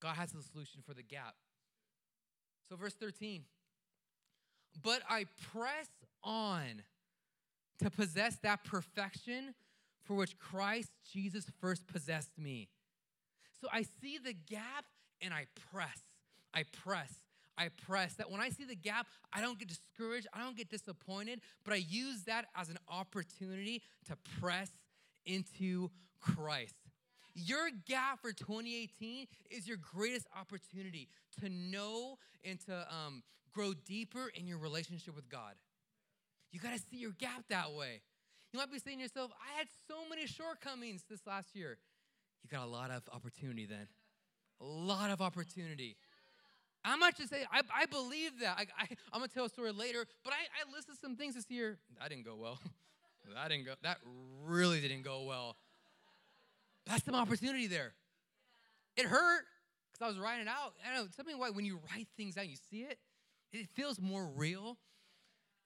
God 0.00 0.14
has 0.14 0.32
a 0.32 0.42
solution 0.44 0.80
for 0.86 0.94
the 0.94 1.02
gap. 1.02 1.34
So 2.68 2.76
verse 2.76 2.94
13. 2.94 3.42
But 4.80 5.02
I 5.10 5.24
press 5.52 5.88
on 6.22 6.84
to 7.78 7.90
possess 7.90 8.36
that 8.42 8.64
perfection 8.64 9.54
for 10.04 10.14
which 10.14 10.38
Christ 10.38 10.90
Jesus 11.12 11.46
first 11.60 11.86
possessed 11.86 12.38
me. 12.38 12.68
So 13.60 13.68
I 13.72 13.82
see 14.00 14.18
the 14.18 14.32
gap 14.32 14.84
and 15.20 15.34
I 15.34 15.46
press. 15.72 16.00
I 16.54 16.64
press. 16.84 17.12
I 17.58 17.68
press. 17.86 18.14
That 18.14 18.30
when 18.30 18.40
I 18.40 18.50
see 18.50 18.64
the 18.64 18.76
gap, 18.76 19.06
I 19.32 19.40
don't 19.40 19.58
get 19.58 19.68
discouraged, 19.68 20.28
I 20.32 20.42
don't 20.42 20.56
get 20.56 20.70
disappointed, 20.70 21.40
but 21.64 21.74
I 21.74 21.78
use 21.78 22.22
that 22.24 22.46
as 22.56 22.68
an 22.68 22.78
opportunity 22.88 23.82
to 24.06 24.16
press 24.40 24.70
into 25.26 25.90
Christ. 26.20 26.74
Your 27.34 27.68
gap 27.86 28.20
for 28.20 28.32
2018 28.32 29.26
is 29.50 29.68
your 29.68 29.76
greatest 29.76 30.26
opportunity 30.38 31.08
to 31.40 31.48
know 31.48 32.18
and 32.44 32.58
to 32.66 32.86
um, 32.92 33.22
grow 33.52 33.74
deeper 33.86 34.30
in 34.34 34.46
your 34.46 34.58
relationship 34.58 35.14
with 35.14 35.28
God. 35.28 35.54
You 36.52 36.60
got 36.60 36.72
to 36.72 36.78
see 36.90 36.96
your 36.96 37.12
gap 37.12 37.44
that 37.50 37.72
way. 37.72 38.00
You 38.52 38.58
might 38.58 38.72
be 38.72 38.78
saying 38.78 38.98
to 38.98 39.02
yourself, 39.02 39.30
I 39.32 39.58
had 39.58 39.68
so 39.86 40.08
many 40.08 40.26
shortcomings 40.26 41.04
this 41.08 41.26
last 41.26 41.54
year. 41.54 41.78
You 42.42 42.48
got 42.50 42.64
a 42.64 42.70
lot 42.70 42.90
of 42.90 43.02
opportunity 43.12 43.66
then. 43.66 43.88
A 44.60 44.64
lot 44.64 45.10
of 45.10 45.20
opportunity. 45.20 45.96
I'm 46.84 46.98
not 47.00 47.16
just 47.16 47.30
saying, 47.30 47.44
I, 47.52 47.60
I 47.74 47.86
believe 47.86 48.40
that. 48.40 48.56
I, 48.56 48.84
am 49.12 49.20
going 49.20 49.28
to 49.28 49.34
tell 49.34 49.44
a 49.44 49.48
story 49.48 49.72
later, 49.72 50.06
but 50.24 50.32
I, 50.32 50.36
I 50.36 50.74
listed 50.74 50.94
some 51.00 51.16
things 51.16 51.34
this 51.34 51.50
year. 51.50 51.78
That 52.00 52.08
didn't 52.08 52.24
go 52.24 52.36
well. 52.36 52.58
that 53.34 53.48
didn't 53.48 53.66
go, 53.66 53.74
that 53.82 53.98
really 54.44 54.80
didn't 54.80 55.02
go 55.02 55.24
well. 55.24 55.56
That's 56.86 57.04
some 57.04 57.14
opportunity 57.14 57.66
there. 57.66 57.92
It 58.96 59.04
hurt 59.04 59.44
because 59.92 60.04
I 60.04 60.08
was 60.08 60.18
writing 60.18 60.46
it 60.46 60.48
out. 60.48 60.74
I 60.88 60.96
know 60.96 61.06
something 61.14 61.38
like 61.38 61.54
when 61.54 61.64
you 61.64 61.78
write 61.92 62.08
things 62.16 62.38
out, 62.38 62.48
you 62.48 62.56
see 62.70 62.78
it, 62.78 62.98
it 63.52 63.68
feels 63.74 64.00
more 64.00 64.26
real. 64.34 64.78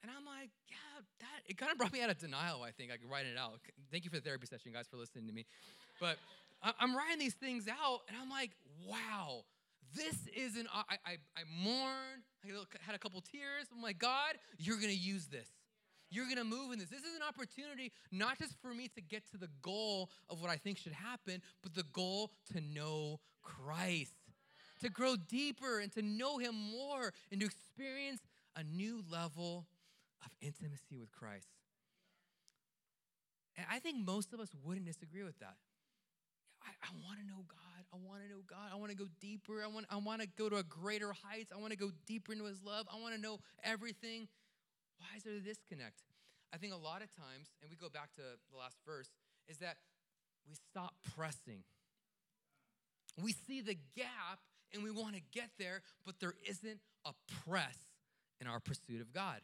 And 0.03 0.11
I'm 0.11 0.25
like, 0.25 0.51
yeah, 0.67 1.01
that, 1.21 1.47
it 1.47 1.57
kind 1.57 1.71
of 1.71 1.77
brought 1.77 1.93
me 1.93 2.01
out 2.01 2.09
of 2.09 2.19
denial, 2.19 2.61
I 2.61 2.71
think. 2.71 2.91
I 2.91 2.97
could 2.97 3.09
write 3.09 3.25
it 3.25 3.37
out. 3.37 3.59
Thank 3.89 4.03
you 4.03 4.09
for 4.09 4.17
the 4.17 4.21
therapy 4.21 4.47
session, 4.47 4.73
guys, 4.73 4.85
for 4.91 4.97
listening 4.97 5.27
to 5.27 5.33
me. 5.33 5.45
But 5.99 6.17
I'm 6.79 6.95
writing 6.95 7.19
these 7.19 7.33
things 7.33 7.67
out, 7.67 8.01
and 8.07 8.17
I'm 8.21 8.29
like, 8.29 8.51
wow, 8.85 9.43
this 9.95 10.27
isn't, 10.35 10.67
I, 10.73 10.95
I, 11.05 11.11
I 11.37 11.43
mourned, 11.63 12.23
I 12.43 12.47
had 12.81 12.95
a 12.95 12.99
couple 12.99 13.21
tears. 13.21 13.67
I'm 13.73 13.81
like, 13.81 13.97
God, 13.97 14.35
you're 14.57 14.77
gonna 14.77 14.91
use 14.91 15.27
this. 15.27 15.47
You're 16.09 16.27
gonna 16.27 16.43
move 16.43 16.71
in 16.71 16.79
this. 16.79 16.89
This 16.89 17.01
is 17.03 17.15
an 17.15 17.21
opportunity 17.27 17.91
not 18.11 18.37
just 18.37 18.53
for 18.61 18.73
me 18.73 18.89
to 18.95 19.01
get 19.01 19.29
to 19.31 19.37
the 19.37 19.49
goal 19.61 20.09
of 20.29 20.41
what 20.41 20.49
I 20.49 20.57
think 20.57 20.77
should 20.77 20.93
happen, 20.93 21.41
but 21.61 21.73
the 21.73 21.85
goal 21.93 22.31
to 22.53 22.61
know 22.61 23.19
Christ, 23.41 24.13
to 24.81 24.89
grow 24.89 25.15
deeper 25.15 25.79
and 25.79 25.91
to 25.93 26.01
know 26.01 26.37
Him 26.37 26.55
more 26.55 27.13
and 27.31 27.39
to 27.39 27.45
experience 27.45 28.21
a 28.55 28.63
new 28.63 29.03
level 29.09 29.65
of 30.25 30.31
intimacy 30.41 30.97
with 30.99 31.11
Christ. 31.11 31.47
And 33.57 33.65
I 33.69 33.79
think 33.79 34.05
most 34.05 34.33
of 34.33 34.39
us 34.39 34.49
wouldn't 34.63 34.85
disagree 34.85 35.23
with 35.23 35.37
that. 35.39 35.55
I, 36.63 36.71
I 36.81 36.91
want 37.05 37.19
to 37.19 37.25
know 37.27 37.43
God. 37.47 37.83
I 37.93 37.97
want 38.01 38.23
to 38.23 38.29
know 38.29 38.41
God. 38.47 38.71
I 38.71 38.75
want 38.77 38.91
to 38.91 38.97
go 38.97 39.05
deeper. 39.19 39.61
I 39.63 39.67
want, 39.67 39.85
I 39.89 39.97
want 39.97 40.21
to 40.21 40.27
go 40.37 40.49
to 40.49 40.57
a 40.57 40.63
greater 40.63 41.13
heights. 41.13 41.51
I 41.53 41.59
want 41.59 41.71
to 41.71 41.77
go 41.77 41.91
deeper 42.07 42.31
into 42.31 42.45
his 42.45 42.63
love. 42.63 42.87
I 42.91 42.99
want 42.99 43.13
to 43.15 43.21
know 43.21 43.39
everything. 43.63 44.27
Why 44.97 45.07
is 45.17 45.23
there 45.23 45.35
a 45.35 45.39
disconnect? 45.39 46.01
I 46.53 46.57
think 46.57 46.73
a 46.73 46.77
lot 46.77 47.01
of 47.01 47.09
times, 47.15 47.51
and 47.61 47.69
we 47.69 47.75
go 47.75 47.89
back 47.89 48.13
to 48.15 48.21
the 48.51 48.57
last 48.57 48.77
verse, 48.85 49.09
is 49.47 49.57
that 49.57 49.77
we 50.47 50.55
stop 50.55 50.93
pressing. 51.15 51.63
We 53.21 53.33
see 53.33 53.61
the 53.61 53.77
gap 53.95 54.39
and 54.73 54.83
we 54.83 54.91
want 54.91 55.15
to 55.15 55.21
get 55.31 55.49
there, 55.59 55.81
but 56.05 56.15
there 56.19 56.33
isn't 56.47 56.79
a 57.05 57.11
press 57.45 57.77
in 58.39 58.47
our 58.47 58.59
pursuit 58.59 59.01
of 59.01 59.13
God. 59.13 59.41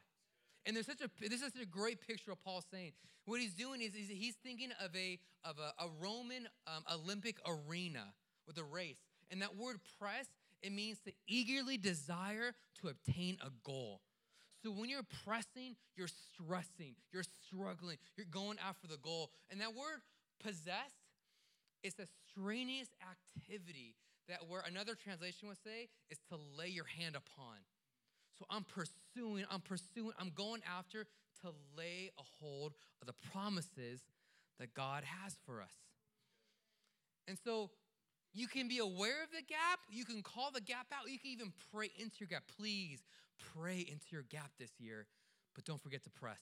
And 0.66 0.76
there's 0.76 0.86
such 0.86 1.02
a 1.02 1.10
this 1.20 1.42
is 1.42 1.54
such 1.54 1.62
a 1.62 1.66
great 1.66 2.06
picture 2.06 2.32
of 2.32 2.44
Paul 2.44 2.64
saying 2.72 2.92
what 3.26 3.40
he's 3.40 3.54
doing 3.54 3.82
is, 3.82 3.94
he's 3.94 4.36
thinking 4.44 4.70
of 4.84 4.96
a 4.96 5.20
of 5.44 5.58
a, 5.60 5.84
a 5.84 5.88
Roman 6.02 6.48
um, 6.68 6.84
Olympic 6.94 7.38
arena 7.48 8.14
with 8.48 8.58
a 8.58 8.64
race, 8.64 8.98
and 9.32 9.42
that 9.42 9.56
word 9.56 9.78
press 10.00 10.28
it 10.62 10.72
means 10.72 11.00
to 11.06 11.12
eagerly 11.28 11.78
desire 11.78 12.54
to 12.82 12.90
obtain 12.90 13.38
a 13.42 13.50
goal. 13.64 14.02
So 14.64 14.72
when 14.72 14.90
you're 14.90 15.08
pressing, 15.24 15.76
you're 15.96 16.10
stressing, 16.10 16.96
you're 17.14 17.24
struggling, 17.24 17.98
you're 18.18 18.28
going 18.30 18.58
after 18.60 18.88
the 18.88 18.98
goal. 18.98 19.32
And 19.50 19.62
that 19.62 19.74
word 19.74 20.02
possessed 20.44 21.00
is 21.82 21.94
a 21.98 22.08
strenuous 22.28 22.90
activity 23.00 23.96
that 24.28 24.40
where 24.50 24.64
another 24.68 24.96
translation 24.96 25.48
would 25.48 25.64
say 25.64 25.88
is 26.10 26.20
to 26.30 26.38
lay 26.58 26.68
your 26.68 26.86
hand 26.86 27.16
upon. 27.16 27.56
So 28.38 28.46
I'm 28.50 28.64
pursuing, 28.64 28.96
I'm 29.52 29.62
pursuing, 29.62 30.12
I'm 30.20 30.32
going 30.36 30.62
after 30.78 31.06
to 31.42 31.48
lay 31.78 32.12
a 32.18 32.24
hold 32.40 32.74
of 33.02 33.08
the 33.08 33.14
promises 33.32 34.02
that 34.60 34.74
God 34.74 35.04
has 35.04 35.36
for 35.46 35.62
us. 35.62 35.74
And 37.28 37.38
so 37.44 37.70
you 38.34 38.48
can 38.48 38.68
be 38.68 38.80
aware 38.80 39.24
of 39.24 39.32
the 39.32 39.44
gap, 39.48 39.80
you 39.90 40.06
can 40.06 40.22
call 40.22 40.52
the 40.52 40.62
gap 40.62 40.88
out, 40.94 41.10
you 41.10 41.18
can 41.20 41.32
even 41.32 41.54
pray 41.74 41.90
into 41.98 42.18
your 42.20 42.28
gap. 42.28 42.44
Please 42.58 43.00
pray 43.56 43.80
into 43.80 44.06
your 44.12 44.24
gap 44.24 44.52
this 44.60 44.72
year, 44.80 45.08
but 45.56 45.66
don't 45.66 45.82
forget 45.82 46.04
to 46.04 46.10
press. 46.10 46.40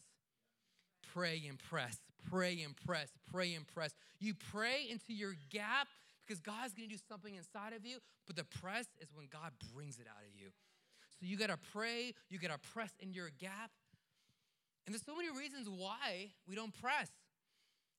Pray 1.13 1.43
and 1.47 1.59
press, 1.59 1.97
pray 2.29 2.61
and 2.63 2.75
press, 2.85 3.09
pray 3.31 3.53
and 3.53 3.65
press. 3.67 3.93
You 4.19 4.33
pray 4.51 4.87
into 4.89 5.13
your 5.13 5.35
gap 5.49 5.87
because 6.25 6.41
God's 6.41 6.73
gonna 6.73 6.89
do 6.89 6.97
something 7.07 7.35
inside 7.35 7.73
of 7.73 7.85
you, 7.85 7.99
but 8.25 8.35
the 8.35 8.43
press 8.43 8.87
is 8.99 9.07
when 9.13 9.27
God 9.31 9.51
brings 9.73 9.99
it 9.99 10.07
out 10.07 10.23
of 10.27 10.39
you. 10.39 10.49
So 11.19 11.25
you 11.25 11.37
gotta 11.37 11.57
pray, 11.73 12.13
you 12.29 12.39
gotta 12.39 12.59
press 12.73 12.91
in 12.99 13.13
your 13.13 13.29
gap. 13.39 13.71
And 14.85 14.93
there's 14.93 15.05
so 15.05 15.15
many 15.15 15.29
reasons 15.29 15.67
why 15.69 16.31
we 16.47 16.55
don't 16.55 16.73
press. 16.81 17.09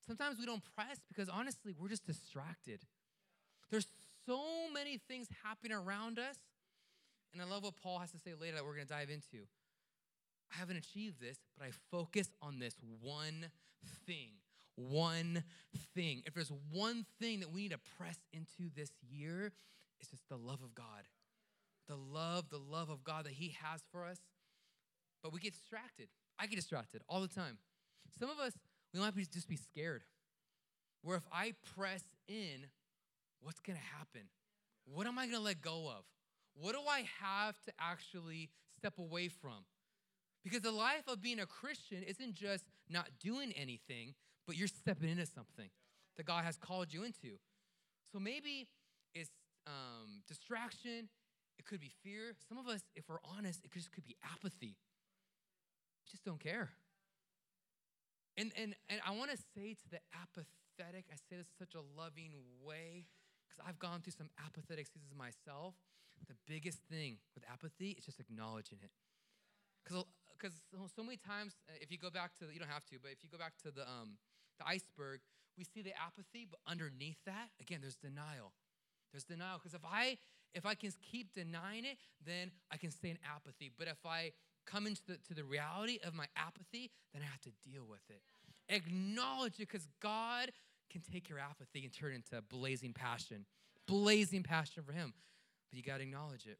Sometimes 0.07 0.39
we 0.39 0.45
don't 0.45 0.63
press 0.75 0.97
because 1.07 1.29
honestly, 1.29 1.75
we're 1.79 1.89
just 1.89 2.05
distracted. 2.05 2.79
There's 3.69 3.87
so 4.25 4.41
many 4.73 4.97
things 4.97 5.27
happening 5.43 5.77
around 5.77 6.17
us. 6.17 6.37
And 7.31 7.41
I 7.41 7.45
love 7.45 7.63
what 7.63 7.75
Paul 7.75 7.99
has 7.99 8.11
to 8.11 8.17
say 8.17 8.33
later 8.39 8.55
that 8.55 8.65
we're 8.65 8.77
to 8.77 8.85
dive 8.85 9.09
into. 9.09 9.45
I 10.51 10.57
haven't 10.57 10.77
achieved 10.77 11.21
this, 11.21 11.37
but 11.57 11.67
I 11.67 11.71
focus 11.91 12.31
on 12.41 12.57
this 12.57 12.75
one 13.01 13.51
thing. 14.07 14.31
One 14.75 15.43
thing. 15.93 16.23
If 16.25 16.33
there's 16.33 16.51
one 16.71 17.05
thing 17.19 17.41
that 17.41 17.51
we 17.51 17.63
need 17.63 17.71
to 17.71 17.79
press 17.97 18.17
into 18.33 18.73
this 18.75 18.91
year, 19.11 19.51
it's 19.99 20.09
just 20.09 20.27
the 20.29 20.37
love 20.37 20.61
of 20.63 20.73
God. 20.73 21.05
The 21.89 21.97
love, 21.97 22.49
the 22.49 22.59
love 22.59 22.89
of 22.89 23.03
God 23.03 23.25
that 23.25 23.33
He 23.33 23.55
has 23.61 23.81
for 23.91 24.05
us. 24.05 24.19
But 25.21 25.33
we 25.33 25.39
get 25.41 25.53
distracted. 25.53 26.07
I 26.39 26.47
get 26.47 26.55
distracted 26.55 27.01
all 27.09 27.19
the 27.19 27.27
time. 27.27 27.57
Some 28.17 28.29
of 28.29 28.39
us, 28.39 28.53
we 28.93 29.01
might 29.01 29.15
be, 29.15 29.25
just 29.25 29.49
be 29.49 29.57
scared. 29.57 30.03
Where 31.01 31.17
if 31.17 31.27
I 31.33 31.53
press 31.75 32.03
in, 32.27 32.67
what's 33.41 33.59
gonna 33.59 33.79
happen? 33.97 34.29
What 34.85 35.07
am 35.07 35.19
I 35.19 35.25
gonna 35.25 35.39
let 35.39 35.61
go 35.61 35.89
of? 35.89 36.05
What 36.55 36.73
do 36.73 36.79
I 36.89 37.05
have 37.21 37.59
to 37.65 37.73
actually 37.79 38.49
step 38.77 38.97
away 38.97 39.27
from? 39.27 39.65
Because 40.43 40.61
the 40.61 40.71
life 40.71 41.03
of 41.07 41.21
being 41.21 41.39
a 41.39 41.45
Christian 41.45 42.03
isn't 42.03 42.33
just 42.33 42.63
not 42.89 43.07
doing 43.19 43.51
anything, 43.53 44.13
but 44.47 44.55
you're 44.57 44.67
stepping 44.67 45.09
into 45.09 45.25
something 45.25 45.69
that 46.17 46.25
God 46.25 46.43
has 46.43 46.57
called 46.57 46.93
you 46.93 47.03
into. 47.03 47.37
So 48.11 48.19
maybe 48.19 48.67
it's 49.13 49.31
um, 49.67 50.21
distraction, 50.27 51.09
it 51.59 51.65
could 51.65 51.79
be 51.79 51.91
fear. 52.01 52.33
Some 52.47 52.57
of 52.57 52.67
us, 52.67 52.81
if 52.95 53.09
we're 53.09 53.21
honest, 53.23 53.59
it 53.63 53.71
just 53.71 53.91
could 53.91 54.05
be 54.05 54.15
apathy. 54.23 54.79
We 55.99 56.09
just 56.09 56.23
don't 56.23 56.39
care. 56.39 56.71
And, 58.37 58.51
and, 58.55 58.73
and 58.87 59.01
I 59.05 59.11
wanna 59.11 59.35
say 59.53 59.75
to 59.75 59.89
the 59.91 59.99
apathetic, 60.15 61.05
I 61.11 61.19
say 61.29 61.35
this 61.35 61.51
in 61.51 61.57
such 61.59 61.75
a 61.75 61.83
loving 61.99 62.31
way 62.63 63.05
because 63.43 63.59
I've 63.67 63.77
gone 63.77 63.99
through 63.99 64.15
some 64.15 64.29
apathetic 64.39 64.87
seasons 64.87 65.11
myself. 65.11 65.75
The 66.27 66.35
biggest 66.47 66.79
thing 66.89 67.17
with 67.35 67.43
apathy 67.51 67.95
is 67.97 68.05
just 68.05 68.19
acknowledging 68.19 68.79
it. 68.81 68.91
Because 69.83 70.05
because 70.39 70.55
so 70.95 71.03
many 71.03 71.17
times, 71.17 71.55
uh, 71.67 71.75
if 71.81 71.91
you 71.91 71.97
go 71.97 72.09
back 72.09 72.31
to 72.39 72.45
the, 72.47 72.53
you 72.53 72.59
don't 72.59 72.71
have 72.71 72.85
to, 72.87 72.95
but 73.01 73.11
if 73.11 73.23
you 73.23 73.29
go 73.29 73.37
back 73.37 73.53
to 73.63 73.71
the 73.71 73.83
um, 73.83 74.15
the 74.59 74.67
iceberg, 74.67 75.19
we 75.57 75.63
see 75.63 75.81
the 75.81 75.91
apathy, 75.99 76.47
but 76.49 76.59
underneath 76.67 77.19
that, 77.25 77.51
again, 77.59 77.79
there's 77.81 77.95
denial. 77.95 78.53
There's 79.11 79.23
denial 79.23 79.57
because 79.57 79.73
if 79.73 79.83
I 79.83 80.17
if 80.53 80.65
I 80.65 80.75
can 80.75 80.91
keep 81.01 81.33
denying 81.33 81.85
it, 81.85 81.97
then 82.25 82.51
I 82.71 82.77
can 82.77 82.91
stay 82.91 83.09
in 83.09 83.17
apathy. 83.35 83.71
But 83.77 83.87
if 83.87 84.05
I 84.05 84.31
come 84.65 84.87
into 84.87 85.01
the, 85.07 85.17
to 85.27 85.33
the 85.33 85.43
reality 85.43 85.99
of 86.03 86.13
my 86.13 86.25
apathy, 86.35 86.91
then 87.13 87.21
I 87.21 87.25
have 87.25 87.41
to 87.41 87.51
deal 87.69 87.85
with 87.87 88.01
it. 88.09 88.21
Acknowledge 88.67 89.55
it 89.55 89.67
because 89.71 89.87
God 90.01 90.51
can 90.91 91.01
take 91.01 91.29
your 91.29 91.39
apathy 91.39 91.83
and 91.83 91.93
turn 91.93 92.11
it 92.13 92.15
into 92.15 92.41
blazing 92.41 92.93
passion, 92.93 93.45
blazing 93.87 94.43
passion 94.43 94.83
for 94.83 94.91
Him. 94.91 95.13
But 95.69 95.77
you 95.77 95.83
got 95.83 95.97
to 95.97 96.03
acknowledge 96.03 96.45
it. 96.45 96.57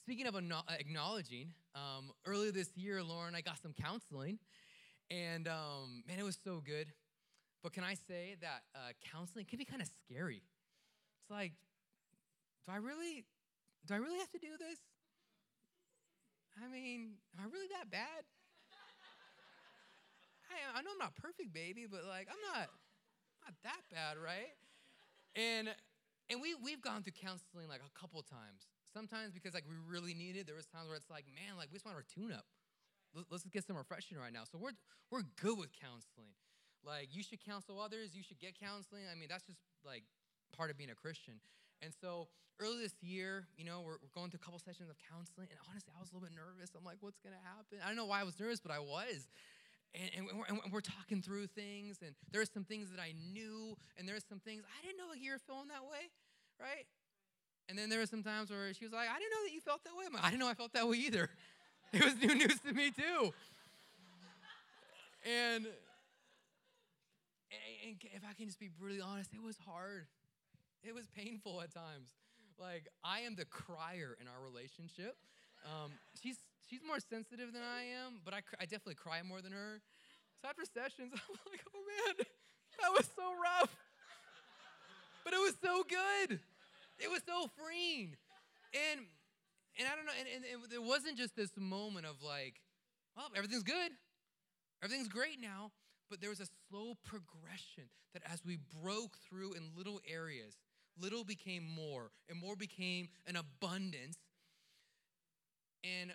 Speaking 0.00 0.26
of 0.26 0.34
acknowledging, 0.34 1.54
um, 1.74 2.10
earlier 2.26 2.52
this 2.52 2.76
year, 2.76 3.02
Lauren, 3.02 3.34
I 3.34 3.40
got 3.40 3.60
some 3.62 3.72
counseling, 3.72 4.38
and 5.10 5.48
um, 5.48 6.04
man, 6.06 6.18
it 6.18 6.24
was 6.24 6.38
so 6.44 6.62
good. 6.64 6.88
But 7.62 7.72
can 7.72 7.84
I 7.84 7.94
say 7.94 8.36
that 8.42 8.62
uh, 8.74 8.92
counseling 9.10 9.46
can 9.46 9.58
be 9.58 9.64
kind 9.64 9.80
of 9.80 9.88
scary? 10.04 10.42
It's 11.22 11.30
like, 11.30 11.52
do 12.66 12.72
I 12.72 12.76
really, 12.76 13.24
do 13.86 13.94
I 13.94 13.98
really 13.98 14.18
have 14.18 14.30
to 14.32 14.38
do 14.38 14.56
this? 14.58 14.80
I 16.56 16.70
mean, 16.70 17.18
am 17.36 17.44
I 17.44 17.46
really 17.50 17.68
that 17.76 17.90
bad? 17.90 18.24
I, 20.48 20.78
I 20.78 20.82
know 20.82 20.94
I'm 20.94 21.02
not 21.02 21.14
perfect, 21.16 21.52
baby, 21.52 21.86
but 21.90 22.04
like 22.06 22.28
I'm 22.30 22.40
not 22.54 22.70
not 23.42 23.54
that 23.64 23.82
bad, 23.90 24.16
right? 24.16 24.54
And 25.34 25.68
and 26.30 26.40
we 26.40 26.54
we've 26.54 26.80
gone 26.80 27.02
through 27.02 27.18
counseling 27.18 27.68
like 27.68 27.82
a 27.82 27.92
couple 27.98 28.22
times. 28.22 28.70
Sometimes 28.94 29.34
because 29.34 29.52
like 29.52 29.66
we 29.66 29.74
really 29.90 30.14
need 30.14 30.36
it. 30.36 30.46
There 30.46 30.54
was 30.54 30.66
times 30.70 30.86
where 30.86 30.96
it's 30.96 31.10
like, 31.10 31.26
man, 31.26 31.58
like 31.58 31.68
we 31.68 31.76
just 31.76 31.84
want 31.84 31.98
our 31.98 32.06
tune 32.06 32.32
up. 32.32 32.46
Let's 33.30 33.44
get 33.50 33.66
some 33.66 33.76
refreshing 33.76 34.18
right 34.18 34.32
now. 34.32 34.46
So 34.46 34.58
we're 34.58 34.78
we're 35.10 35.26
good 35.42 35.58
with 35.58 35.74
counseling. 35.74 36.38
Like 36.86 37.10
you 37.10 37.22
should 37.22 37.44
counsel 37.44 37.80
others. 37.80 38.14
You 38.14 38.22
should 38.22 38.38
get 38.38 38.58
counseling. 38.58 39.04
I 39.10 39.18
mean, 39.18 39.28
that's 39.28 39.44
just 39.44 39.58
like 39.84 40.04
part 40.54 40.70
of 40.70 40.78
being 40.78 40.90
a 40.90 40.94
Christian. 40.94 41.42
And 41.84 41.92
so 41.92 42.32
early 42.58 42.80
this 42.80 42.96
year, 43.04 43.46
you 43.60 43.64
know, 43.68 43.84
we're, 43.84 44.00
we're 44.00 44.14
going 44.16 44.32
through 44.32 44.40
a 44.40 44.44
couple 44.44 44.58
sessions 44.58 44.88
of 44.88 44.96
counseling, 45.04 45.52
and 45.52 45.60
honestly, 45.68 45.92
I 45.92 46.00
was 46.00 46.08
a 46.08 46.16
little 46.16 46.24
bit 46.24 46.32
nervous. 46.32 46.72
I'm 46.72 46.84
like, 46.84 47.04
what's 47.04 47.20
gonna 47.20 47.42
happen? 47.44 47.84
I 47.84 47.92
don't 47.92 48.00
know 48.00 48.08
why 48.08 48.20
I 48.20 48.26
was 48.26 48.40
nervous, 48.40 48.58
but 48.58 48.72
I 48.72 48.80
was 48.80 49.28
and, 49.94 50.10
and, 50.16 50.38
we're, 50.38 50.46
and, 50.48 50.72
we're, 50.72 50.80
talking 50.80 51.22
through 51.22 51.46
things, 51.46 51.98
and 52.02 52.14
there's 52.32 52.50
some 52.50 52.64
things 52.64 52.90
that 52.90 53.00
I 53.00 53.14
knew, 53.32 53.76
and 53.96 54.08
there's 54.08 54.24
some 54.28 54.40
things 54.40 54.64
I 54.66 54.84
didn't 54.84 54.98
know 54.98 55.12
that 55.12 55.20
you 55.20 55.30
were 55.30 55.38
feeling 55.38 55.68
that 55.68 55.84
way, 55.84 56.10
right? 56.60 56.86
And 57.68 57.78
then 57.78 57.88
there 57.88 58.00
were 58.00 58.06
some 58.06 58.22
times 58.22 58.50
where 58.50 58.74
she 58.74 58.84
was 58.84 58.92
like, 58.92 59.08
I 59.08 59.18
didn't 59.18 59.30
know 59.30 59.44
that 59.46 59.52
you 59.52 59.60
felt 59.60 59.84
that 59.84 59.96
way. 59.96 60.04
Like, 60.12 60.24
I 60.24 60.30
didn't 60.30 60.40
know 60.40 60.48
I 60.48 60.54
felt 60.54 60.72
that 60.72 60.88
way 60.88 60.98
either. 60.98 61.30
It 61.92 62.02
was 62.02 62.16
new 62.16 62.34
news 62.34 62.58
to 62.66 62.72
me 62.72 62.90
too. 62.90 63.32
And, 65.22 65.64
and 67.86 68.02
if 68.02 68.22
I 68.28 68.34
can 68.34 68.46
just 68.46 68.58
be 68.58 68.68
brutally 68.68 69.00
honest, 69.00 69.32
it 69.32 69.40
was 69.40 69.56
hard. 69.64 70.08
It 70.84 70.94
was 70.94 71.06
painful 71.16 71.62
at 71.62 71.72
times. 71.72 72.12
Like 72.60 72.88
I 73.02 73.20
am 73.20 73.34
the 73.34 73.46
crier 73.46 74.16
in 74.20 74.28
our 74.28 74.40
relationship. 74.44 75.16
Um, 75.64 75.92
she's 76.20 76.36
she's 76.68 76.80
more 76.86 77.00
sensitive 77.00 77.52
than 77.52 77.62
I 77.62 78.04
am, 78.04 78.20
but 78.24 78.34
I, 78.34 78.44
I 78.60 78.64
definitely 78.64 79.00
cry 79.00 79.22
more 79.22 79.40
than 79.40 79.52
her. 79.52 79.80
So 80.40 80.48
after 80.48 80.64
sessions, 80.64 81.12
I'm 81.16 81.40
like, 81.50 81.64
oh 81.74 81.80
man, 81.88 82.26
that 82.80 82.92
was 82.92 83.08
so 83.16 83.32
rough. 83.32 83.74
But 85.24 85.32
it 85.32 85.40
was 85.40 85.54
so 85.62 85.82
good. 85.88 86.38
It 87.00 87.10
was 87.10 87.22
so 87.26 87.48
freeing. 87.56 88.16
And 88.74 89.08
and 89.78 89.88
I 89.88 89.96
don't 89.96 90.06
know, 90.06 90.12
and, 90.20 90.28
and, 90.28 90.44
and 90.44 90.72
it 90.72 90.82
wasn't 90.82 91.16
just 91.18 91.34
this 91.34 91.50
moment 91.56 92.06
of 92.06 92.22
like, 92.22 92.60
well, 93.16 93.26
everything's 93.34 93.64
good. 93.64 93.90
Everything's 94.82 95.08
great 95.08 95.40
now. 95.40 95.72
But 96.10 96.20
there 96.20 96.30
was 96.30 96.40
a 96.40 96.46
slow 96.68 96.94
progression 97.02 97.88
that 98.12 98.22
as 98.30 98.44
we 98.44 98.58
broke 98.82 99.16
through 99.26 99.54
in 99.54 99.72
little 99.74 100.00
areas, 100.06 100.54
little 101.00 101.24
became 101.24 101.64
more, 101.64 102.10
and 102.28 102.38
more 102.38 102.56
became 102.56 103.08
an 103.26 103.36
abundance. 103.36 104.16
And 105.82 106.12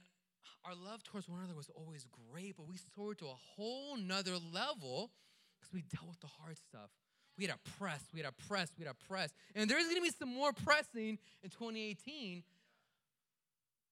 our 0.65 0.73
love 0.75 1.03
towards 1.03 1.29
one 1.29 1.39
another 1.39 1.55
was 1.55 1.69
always 1.75 2.05
great, 2.31 2.55
but 2.57 2.67
we 2.67 2.77
soared 2.95 3.19
to 3.19 3.25
a 3.25 3.37
whole 3.55 3.97
nother 3.97 4.37
level 4.51 5.11
because 5.59 5.73
we 5.73 5.81
dealt 5.81 6.09
with 6.09 6.19
the 6.19 6.27
hard 6.27 6.57
stuff. 6.57 6.89
We 7.37 7.45
had 7.45 7.53
to 7.53 7.71
press, 7.79 8.03
we 8.13 8.19
had 8.21 8.27
to 8.27 8.47
press, 8.47 8.69
we 8.77 8.85
had 8.85 8.91
to 8.99 9.07
press. 9.07 9.31
And 9.55 9.69
there's 9.69 9.87
gonna 9.87 10.01
be 10.01 10.11
some 10.11 10.33
more 10.33 10.51
pressing 10.51 11.17
in 11.43 11.49
2018. 11.49 12.43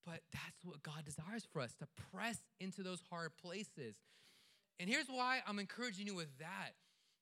But 0.05 0.21
that's 0.31 0.63
what 0.63 0.83
God 0.83 1.05
desires 1.05 1.45
for 1.51 1.61
us 1.61 1.73
to 1.79 1.87
press 2.13 2.37
into 2.59 2.81
those 2.81 3.01
hard 3.09 3.31
places. 3.41 3.95
And 4.79 4.89
here's 4.89 5.07
why 5.07 5.41
I'm 5.45 5.59
encouraging 5.59 6.07
you 6.07 6.15
with 6.15 6.37
that. 6.39 6.71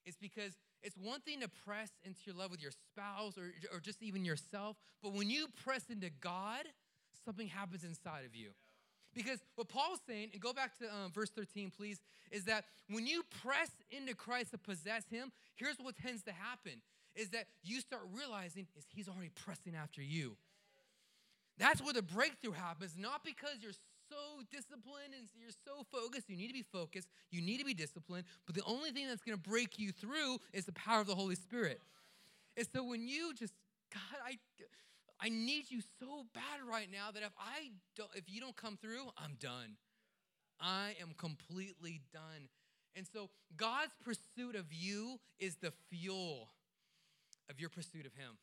It's 0.05 0.17
because 0.17 0.53
it's 0.85 0.95
one 0.97 1.19
thing 1.21 1.41
to 1.41 1.49
press 1.65 1.89
into 2.05 2.19
your 2.25 2.35
love 2.35 2.51
with 2.51 2.61
your 2.61 2.71
spouse 2.71 3.37
or, 3.37 3.51
or 3.73 3.79
just 3.79 4.03
even 4.03 4.23
yourself, 4.23 4.77
but 5.01 5.13
when 5.13 5.29
you 5.29 5.47
press 5.63 5.83
into 5.89 6.09
God, 6.21 6.63
something 7.25 7.47
happens 7.47 7.83
inside 7.83 8.23
of 8.25 8.35
you 8.35 8.51
Because 9.15 9.39
what 9.55 9.67
Paul's 9.67 9.99
saying, 10.07 10.29
and 10.33 10.41
go 10.41 10.53
back 10.53 10.77
to 10.79 10.85
um, 10.93 11.11
verse 11.11 11.31
13, 11.31 11.71
please, 11.75 11.99
is 12.31 12.45
that 12.45 12.65
when 12.89 13.07
you 13.07 13.23
press 13.41 13.71
into 13.89 14.13
Christ 14.13 14.51
to 14.51 14.57
possess 14.57 15.03
him, 15.09 15.31
here's 15.55 15.77
what 15.77 15.95
tends 15.95 16.21
to 16.23 16.31
happen 16.31 16.81
is 17.15 17.29
that 17.29 17.47
you 17.63 17.81
start 17.81 18.03
realizing 18.13 18.67
is 18.77 18.85
he's 18.89 19.07
already 19.07 19.31
pressing 19.43 19.73
after 19.75 20.01
you. 20.01 20.35
That's 21.57 21.81
where 21.81 21.93
the 21.93 22.01
breakthrough 22.01 22.51
happens, 22.51 22.95
not 22.97 23.23
because 23.23 23.57
you're 23.61 23.71
so 24.09 24.43
disciplined 24.51 25.13
and 25.17 25.27
you're 25.35 25.49
so 25.65 25.85
focused. 25.91 26.29
You 26.29 26.37
need 26.37 26.47
to 26.47 26.53
be 26.53 26.65
focused, 26.71 27.07
you 27.31 27.41
need 27.41 27.59
to 27.59 27.65
be 27.65 27.73
disciplined, 27.73 28.25
but 28.45 28.55
the 28.55 28.63
only 28.65 28.91
thing 28.91 29.07
that's 29.07 29.23
going 29.23 29.37
to 29.37 29.49
break 29.49 29.79
you 29.79 29.91
through 29.91 30.39
is 30.53 30.65
the 30.65 30.73
power 30.73 31.01
of 31.01 31.07
the 31.07 31.15
Holy 31.15 31.35
Spirit. 31.35 31.81
And 32.57 32.67
so 32.73 32.83
when 32.83 33.07
you 33.07 33.33
just 33.33 33.53
God, 33.93 34.19
I 34.25 34.37
I 35.19 35.29
need 35.29 35.71
you 35.71 35.81
so 35.99 36.25
bad 36.33 36.59
right 36.69 36.87
now 36.91 37.11
that 37.13 37.23
if 37.23 37.31
I 37.37 37.71
don't 37.95 38.09
if 38.15 38.25
you 38.27 38.41
don't 38.41 38.55
come 38.55 38.77
through, 38.77 39.09
I'm 39.17 39.35
done. 39.39 39.77
I 40.59 40.95
am 41.01 41.13
completely 41.17 42.01
done. 42.13 42.49
And 42.95 43.05
so 43.11 43.29
God's 43.57 43.93
pursuit 44.03 44.55
of 44.55 44.71
you 44.71 45.19
is 45.39 45.57
the 45.57 45.73
fuel 45.89 46.49
of 47.49 47.59
your 47.59 47.69
pursuit 47.69 48.05
of 48.05 48.13
him. 48.13 48.37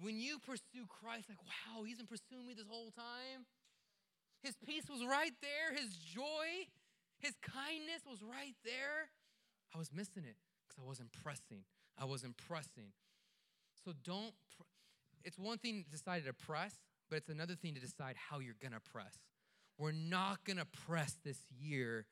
When 0.00 0.18
you 0.18 0.38
pursue 0.38 0.88
Christ, 0.88 1.28
like, 1.28 1.38
wow, 1.44 1.84
he's 1.84 1.98
been 1.98 2.06
pursuing 2.06 2.46
me 2.46 2.54
this 2.54 2.66
whole 2.68 2.90
time. 2.90 3.44
His 4.42 4.56
peace 4.66 4.88
was 4.88 5.04
right 5.04 5.32
there, 5.42 5.76
his 5.76 5.94
joy, 5.96 6.66
his 7.18 7.34
kindness 7.42 8.02
was 8.08 8.22
right 8.22 8.54
there. 8.64 9.10
I 9.74 9.78
was 9.78 9.92
missing 9.92 10.24
it 10.24 10.36
because 10.66 10.82
I 10.82 10.86
wasn't 10.86 11.12
pressing. 11.12 11.64
I 11.98 12.06
wasn't 12.06 12.36
pressing. 12.48 12.92
So 13.84 13.92
don't, 14.04 14.32
pr- 14.56 14.64
it's 15.24 15.38
one 15.38 15.58
thing 15.58 15.84
to 15.84 15.90
decide 15.90 16.24
to 16.24 16.32
press, 16.32 16.74
but 17.08 17.16
it's 17.16 17.28
another 17.28 17.54
thing 17.54 17.74
to 17.74 17.80
decide 17.80 18.16
how 18.16 18.38
you're 18.38 18.56
gonna 18.62 18.80
press. 18.92 19.18
We're 19.78 19.92
not 19.92 20.44
gonna 20.44 20.66
press 20.86 21.16
this 21.24 21.38
year 21.58 22.06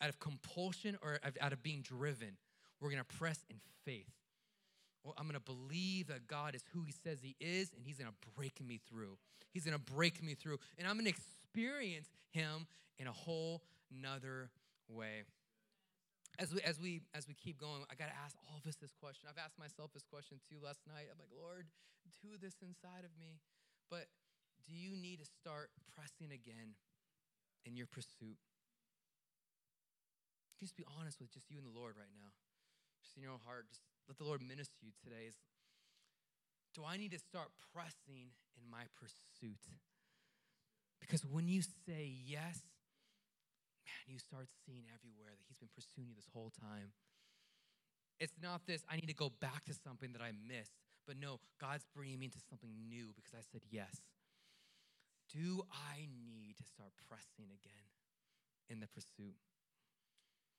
out 0.00 0.08
of 0.08 0.18
compulsion 0.18 0.98
or 1.02 1.18
out 1.40 1.52
of 1.52 1.62
being 1.62 1.82
driven. 1.82 2.36
We're 2.80 2.90
gonna 2.90 3.04
press 3.04 3.44
in 3.50 3.56
faith. 3.84 4.10
Well, 5.02 5.14
I'm 5.18 5.26
gonna 5.26 5.40
believe 5.40 6.06
that 6.08 6.26
God 6.26 6.54
is 6.54 6.64
who 6.72 6.82
He 6.82 6.92
says 6.92 7.20
He 7.22 7.36
is, 7.40 7.70
and 7.76 7.84
He's 7.84 7.98
gonna 7.98 8.14
break 8.36 8.60
me 8.64 8.80
through. 8.88 9.18
He's 9.52 9.64
gonna 9.64 9.78
break 9.78 10.22
me 10.22 10.34
through, 10.34 10.58
and 10.78 10.88
I'm 10.88 10.96
gonna 10.96 11.12
experience 11.54 12.08
Him 12.30 12.66
in 12.98 13.06
a 13.06 13.12
whole 13.12 13.62
nother 13.90 14.50
way 14.88 15.22
as 16.38 16.50
we 16.50 16.60
as 16.66 16.80
we 16.82 17.02
as 17.14 17.28
we 17.28 17.34
keep 17.34 17.58
going, 17.58 17.86
I 17.86 17.94
gotta 17.94 18.14
ask 18.14 18.34
all 18.50 18.58
of 18.58 18.66
us 18.66 18.74
this 18.74 18.90
question. 18.90 19.30
I've 19.30 19.38
asked 19.38 19.58
myself 19.58 19.94
this 19.94 20.02
question 20.02 20.42
too 20.42 20.58
last 20.58 20.82
night. 20.82 21.06
I'm 21.06 21.18
like, 21.18 21.30
Lord, 21.30 21.70
do 22.22 22.34
this 22.40 22.58
inside 22.58 23.06
of 23.06 23.14
me. 23.14 23.38
But 23.86 24.10
do 24.66 24.74
you 24.74 24.96
need 24.96 25.22
to 25.22 25.28
start 25.28 25.70
pressing 25.94 26.34
again 26.34 26.74
in 27.62 27.76
your 27.76 27.86
pursuit? 27.86 28.40
Just 30.58 30.74
be 30.74 30.82
honest 30.98 31.20
with 31.20 31.30
just 31.30 31.50
you 31.50 31.58
and 31.58 31.66
the 31.66 31.74
Lord 31.74 31.94
right 31.94 32.10
now. 32.10 32.34
Just 33.02 33.14
in 33.14 33.22
your 33.22 33.30
own 33.30 33.44
heart, 33.44 33.68
just 33.68 33.84
let 34.08 34.18
the 34.18 34.24
Lord 34.24 34.40
minister 34.40 34.80
you 34.82 34.90
today. 34.96 35.28
Is, 35.28 35.36
do 36.74 36.82
I 36.82 36.96
need 36.96 37.12
to 37.12 37.20
start 37.20 37.52
pressing 37.70 38.32
in 38.56 38.64
my 38.66 38.88
pursuit? 38.96 39.60
Because 41.04 41.20
when 41.28 41.48
you 41.48 41.60
say 41.60 42.16
yes, 42.24 42.64
man, 43.84 44.08
you 44.08 44.18
start 44.18 44.48
seeing 44.64 44.88
everywhere 44.88 45.36
that 45.36 45.44
He's 45.44 45.60
been 45.60 45.68
pursuing 45.76 46.08
you 46.08 46.16
this 46.16 46.28
whole 46.32 46.48
time. 46.48 46.96
It's 48.18 48.32
not 48.40 48.64
this, 48.66 48.80
I 48.88 48.96
need 48.96 49.12
to 49.12 49.14
go 49.14 49.28
back 49.28 49.64
to 49.66 49.74
something 49.74 50.16
that 50.16 50.22
I 50.22 50.32
missed, 50.32 50.72
but 51.06 51.20
no, 51.20 51.40
God's 51.60 51.84
bringing 51.94 52.18
me 52.18 52.26
into 52.32 52.40
something 52.48 52.70
new 52.88 53.12
because 53.14 53.36
I 53.36 53.44
said 53.52 53.60
yes. 53.68 54.00
Do 55.28 55.62
I 55.68 56.08
need 56.24 56.56
to 56.56 56.64
start 56.64 56.92
pressing 57.08 57.52
again 57.52 57.84
in 58.70 58.80
the 58.80 58.86
pursuit? 58.86 59.36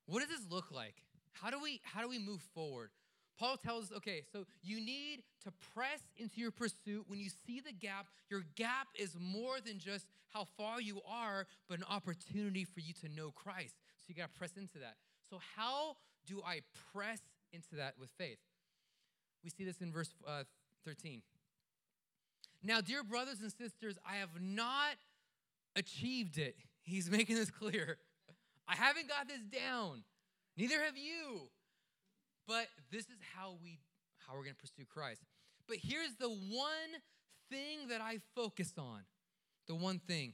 What 0.06 0.20
does 0.20 0.30
this 0.30 0.46
look 0.52 0.70
like? 0.70 1.02
How 1.34 1.50
do 1.50 1.58
we 1.62 1.82
how 1.84 2.02
do 2.02 2.10
we 2.10 2.20
move 2.20 2.42
forward? 2.54 2.90
Paul 3.38 3.58
tells 3.58 3.86
us, 3.86 3.98
okay, 3.98 4.24
so 4.32 4.46
you 4.64 4.78
need 4.78 5.24
to 5.44 5.52
press 5.74 6.00
into 6.18 6.40
your 6.40 6.52
pursuit. 6.52 7.06
When 7.08 7.20
you 7.20 7.30
see 7.46 7.60
the 7.60 7.74
gap, 7.74 8.08
your 8.30 8.44
gap 8.56 8.88
is 8.96 9.16
more 9.20 9.58
than 9.66 9.78
just 9.78 10.08
how 10.30 10.46
far 10.58 10.82
you 10.82 11.02
are, 11.08 11.46
but 11.68 11.78
an 11.78 11.86
opportunity 11.90 12.66
for 12.66 12.80
you 12.80 12.94
to 13.02 13.10
know 13.10 13.32
Christ. 13.32 13.76
So 13.98 14.06
you 14.08 14.16
got 14.16 14.34
to 14.34 14.40
press 14.40 14.52
into 14.58 14.80
that. 14.80 14.96
So, 15.30 15.40
how 15.56 15.98
do 16.28 16.42
I 16.46 16.62
press 16.94 17.20
into 17.52 17.76
that 17.78 17.96
with 18.00 18.10
faith? 18.18 18.38
We 19.44 19.50
see 19.50 19.64
this 19.64 19.82
in 19.82 19.92
verse 19.92 20.10
uh, 20.28 20.44
13. 20.86 21.22
Now, 22.64 22.82
dear 22.82 23.04
brothers 23.04 23.42
and 23.42 23.52
sisters, 23.52 23.98
I 24.08 24.18
have 24.18 24.42
not 24.42 24.96
achieved 25.76 26.38
it. 26.38 26.56
He's 26.84 27.10
making 27.18 27.36
this 27.36 27.52
clear. 27.52 27.98
I 28.68 28.76
haven't 28.76 29.08
got 29.08 29.28
this 29.28 29.42
down. 29.42 30.04
Neither 30.58 30.82
have 30.84 30.98
you. 30.98 31.50
But 32.48 32.68
this 32.92 33.06
is 33.06 33.18
how 33.36 33.56
we 33.62 33.80
how 34.28 34.34
we're 34.34 34.44
going 34.44 34.56
to 34.56 34.62
pursue 34.62 34.86
Christ. 34.92 35.22
But 35.68 35.78
here's 35.82 36.16
the 36.20 36.30
one 36.30 36.92
thing 37.50 37.88
that 37.90 38.02
I 38.02 38.20
focus 38.36 38.74
on. 38.78 39.02
The 39.68 39.76
one 39.76 40.00
thing. 40.00 40.34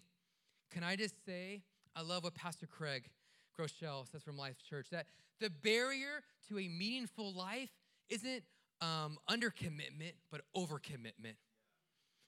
Can 0.71 0.84
I 0.84 0.95
just 0.95 1.15
say 1.26 1.63
I 1.95 2.02
love 2.02 2.24
what 2.24 2.36
Pastor 2.36 2.67
Craig 2.67 3.10
Groeschel 3.58 4.10
says 4.10 4.24
from 4.24 4.38
Life 4.38 4.56
Church 4.69 4.88
that 4.91 5.08
the 5.39 5.50
barrier 5.50 6.24
to 6.47 6.60
a 6.60 6.67
meaningful 6.67 7.34
life 7.34 7.69
isn't 8.10 8.43
um, 8.82 9.17
under 9.28 9.50
commitment, 9.50 10.13
but 10.32 10.41
over 10.56 10.80
commitment. 10.80 11.36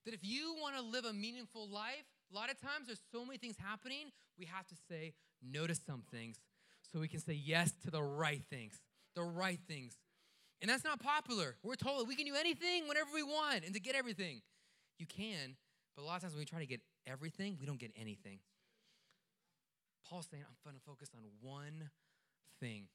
That 0.05 0.13
if 0.13 0.23
you 0.23 0.55
want 0.61 0.75
to 0.75 0.81
live 0.81 1.05
a 1.05 1.13
meaningful 1.13 1.69
life, 1.69 2.05
a 2.31 2.35
lot 2.35 2.49
of 2.49 2.59
times 2.59 2.87
there's 2.87 3.01
so 3.11 3.25
many 3.25 3.37
things 3.37 3.55
happening, 3.57 4.11
we 4.37 4.45
have 4.45 4.67
to 4.67 4.75
say 4.89 5.13
no 5.41 5.67
to 5.67 5.75
some 5.75 6.03
things 6.11 6.37
so 6.91 6.99
we 6.99 7.07
can 7.07 7.19
say 7.19 7.33
yes 7.33 7.71
to 7.83 7.91
the 7.91 8.01
right 8.01 8.41
things 8.49 8.79
the 9.15 9.23
right 9.23 9.59
things. 9.67 9.95
And 10.61 10.69
that's 10.69 10.83
not 10.83 10.99
popular. 10.99 11.57
We're 11.63 11.75
told 11.75 12.07
we 12.07 12.15
can 12.15 12.25
do 12.25 12.35
anything 12.39 12.87
whenever 12.87 13.09
we 13.13 13.23
want 13.23 13.65
and 13.65 13.73
to 13.73 13.79
get 13.79 13.95
everything. 13.95 14.41
You 14.97 15.05
can, 15.05 15.55
but 15.95 16.03
a 16.03 16.05
lot 16.05 16.15
of 16.15 16.21
times 16.21 16.33
when 16.33 16.39
we 16.39 16.45
try 16.45 16.59
to 16.59 16.65
get 16.65 16.81
everything, 17.05 17.57
we 17.59 17.65
don't 17.65 17.79
get 17.79 17.91
anything. 17.99 18.39
Paul's 20.09 20.27
saying, 20.31 20.43
I'm 20.47 20.55
going 20.63 20.75
to 20.75 20.81
focus 20.85 21.09
on 21.15 21.23
one 21.41 21.89
thing. 22.59 22.87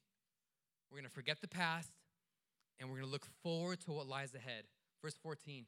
We're 0.89 0.97
going 0.97 1.09
to 1.09 1.13
forget 1.13 1.41
the 1.41 1.47
past 1.47 1.91
and 2.79 2.89
we're 2.89 2.97
going 2.97 3.07
to 3.07 3.11
look 3.11 3.27
forward 3.43 3.79
to 3.81 3.91
what 3.91 4.07
lies 4.07 4.33
ahead. 4.33 4.63
Verse 5.03 5.15
14. 5.21 5.65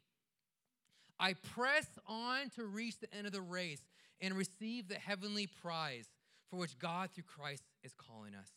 I 1.19 1.33
press 1.53 1.87
on 2.07 2.49
to 2.55 2.65
reach 2.65 2.99
the 2.99 3.13
end 3.13 3.27
of 3.27 3.33
the 3.33 3.41
race 3.41 3.81
and 4.19 4.33
receive 4.33 4.87
the 4.87 4.95
heavenly 4.95 5.47
prize 5.47 6.07
for 6.49 6.57
which 6.57 6.79
God 6.79 7.09
through 7.13 7.25
Christ 7.25 7.63
is 7.83 7.93
calling 7.93 8.33
us. 8.33 8.49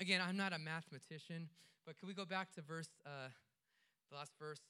Again, 0.00 0.22
I'm 0.26 0.36
not 0.36 0.54
a 0.54 0.58
mathematician, 0.58 1.50
but 1.84 1.98
can 1.98 2.08
we 2.08 2.14
go 2.14 2.24
back 2.24 2.50
to 2.52 2.62
verse, 2.62 2.88
uh, 3.04 3.28
the 4.10 4.16
last 4.16 4.32
verse, 4.40 4.60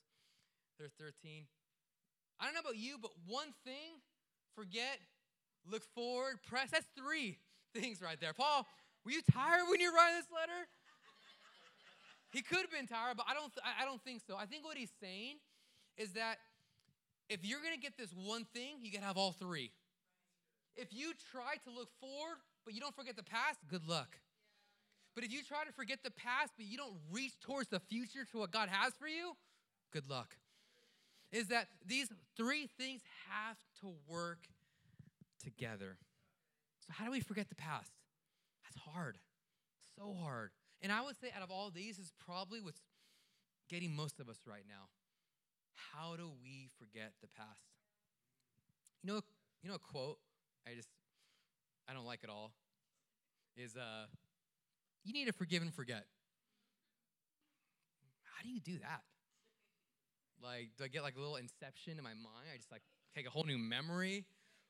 verse 0.76 0.90
13? 0.98 1.46
I 2.40 2.44
don't 2.44 2.54
know 2.54 2.60
about 2.60 2.76
you, 2.76 2.96
but 3.00 3.12
one 3.28 3.54
thing, 3.64 4.02
forget, 4.56 4.98
look 5.70 5.84
forward, 5.94 6.40
press. 6.48 6.70
That's 6.72 6.86
three 6.98 7.38
things 7.72 8.02
right 8.02 8.18
there. 8.20 8.32
Paul, 8.32 8.66
were 9.04 9.12
you 9.12 9.22
tired 9.30 9.70
when 9.70 9.78
you 9.78 9.92
were 9.92 9.96
writing 9.96 10.16
this 10.16 10.32
letter? 10.34 10.66
he 12.32 12.42
could 12.42 12.62
have 12.66 12.72
been 12.72 12.88
tired, 12.88 13.16
but 13.16 13.26
I 13.28 13.34
don't, 13.34 13.52
I 13.62 13.84
don't 13.84 14.02
think 14.02 14.22
so. 14.26 14.34
I 14.36 14.46
think 14.46 14.64
what 14.64 14.76
he's 14.76 14.92
saying 15.00 15.36
is 15.96 16.12
that 16.14 16.38
if 17.28 17.46
you're 17.46 17.62
gonna 17.62 17.76
get 17.76 17.96
this 17.96 18.12
one 18.12 18.46
thing, 18.52 18.78
you 18.82 18.90
gotta 18.90 19.06
have 19.06 19.16
all 19.16 19.30
three. 19.30 19.70
If 20.74 20.92
you 20.92 21.12
try 21.30 21.54
to 21.62 21.70
look 21.70 21.90
forward, 22.00 22.38
but 22.64 22.74
you 22.74 22.80
don't 22.80 22.96
forget 22.96 23.14
the 23.14 23.22
past, 23.22 23.60
good 23.68 23.86
luck. 23.86 24.18
But 25.14 25.24
if 25.24 25.32
you 25.32 25.42
try 25.42 25.64
to 25.64 25.72
forget 25.72 25.98
the 26.04 26.10
past, 26.10 26.52
but 26.56 26.66
you 26.66 26.76
don't 26.76 26.94
reach 27.10 27.32
towards 27.40 27.68
the 27.68 27.80
future 27.80 28.24
to 28.32 28.38
what 28.38 28.50
God 28.50 28.68
has 28.68 28.92
for 28.94 29.08
you, 29.08 29.32
good 29.92 30.08
luck. 30.08 30.36
Is 31.32 31.48
that 31.48 31.68
these 31.86 32.08
three 32.36 32.68
things 32.78 33.02
have 33.28 33.56
to 33.80 33.92
work 34.08 34.48
together. 35.42 35.96
So, 36.86 36.92
how 36.92 37.04
do 37.04 37.10
we 37.10 37.20
forget 37.20 37.48
the 37.48 37.54
past? 37.54 37.90
That's 38.64 38.76
hard. 38.94 39.18
So 39.96 40.14
hard. 40.14 40.50
And 40.82 40.90
I 40.90 41.02
would 41.02 41.18
say, 41.20 41.28
out 41.36 41.42
of 41.42 41.50
all 41.50 41.70
these, 41.70 41.98
is 41.98 42.12
probably 42.24 42.60
what's 42.60 42.80
getting 43.68 43.94
most 43.94 44.18
of 44.18 44.28
us 44.28 44.38
right 44.46 44.64
now. 44.68 44.88
How 45.92 46.16
do 46.16 46.30
we 46.42 46.68
forget 46.78 47.12
the 47.20 47.28
past? 47.28 47.62
You 49.02 49.12
know, 49.12 49.20
you 49.62 49.68
know 49.68 49.76
a 49.76 49.78
quote 49.78 50.18
I 50.66 50.74
just 50.74 50.88
I 51.88 51.94
don't 51.94 52.06
like 52.06 52.20
it 52.22 52.30
all. 52.30 52.52
Is 53.56 53.76
uh 53.76 54.06
you 55.04 55.12
need 55.12 55.26
to 55.26 55.32
forgive 55.32 55.62
and 55.62 55.72
forget. 55.72 56.04
How 58.24 58.42
do 58.42 58.48
you 58.48 58.60
do 58.60 58.78
that? 58.78 59.02
Like, 60.42 60.70
do 60.78 60.84
I 60.84 60.88
get 60.88 61.02
like 61.02 61.16
a 61.16 61.20
little 61.20 61.36
inception 61.36 61.98
in 61.98 62.04
my 62.04 62.14
mind? 62.14 62.48
I 62.52 62.56
just 62.56 62.72
like 62.72 62.82
take 63.14 63.26
a 63.26 63.30
whole 63.30 63.44
new 63.44 63.58
memory? 63.58 64.24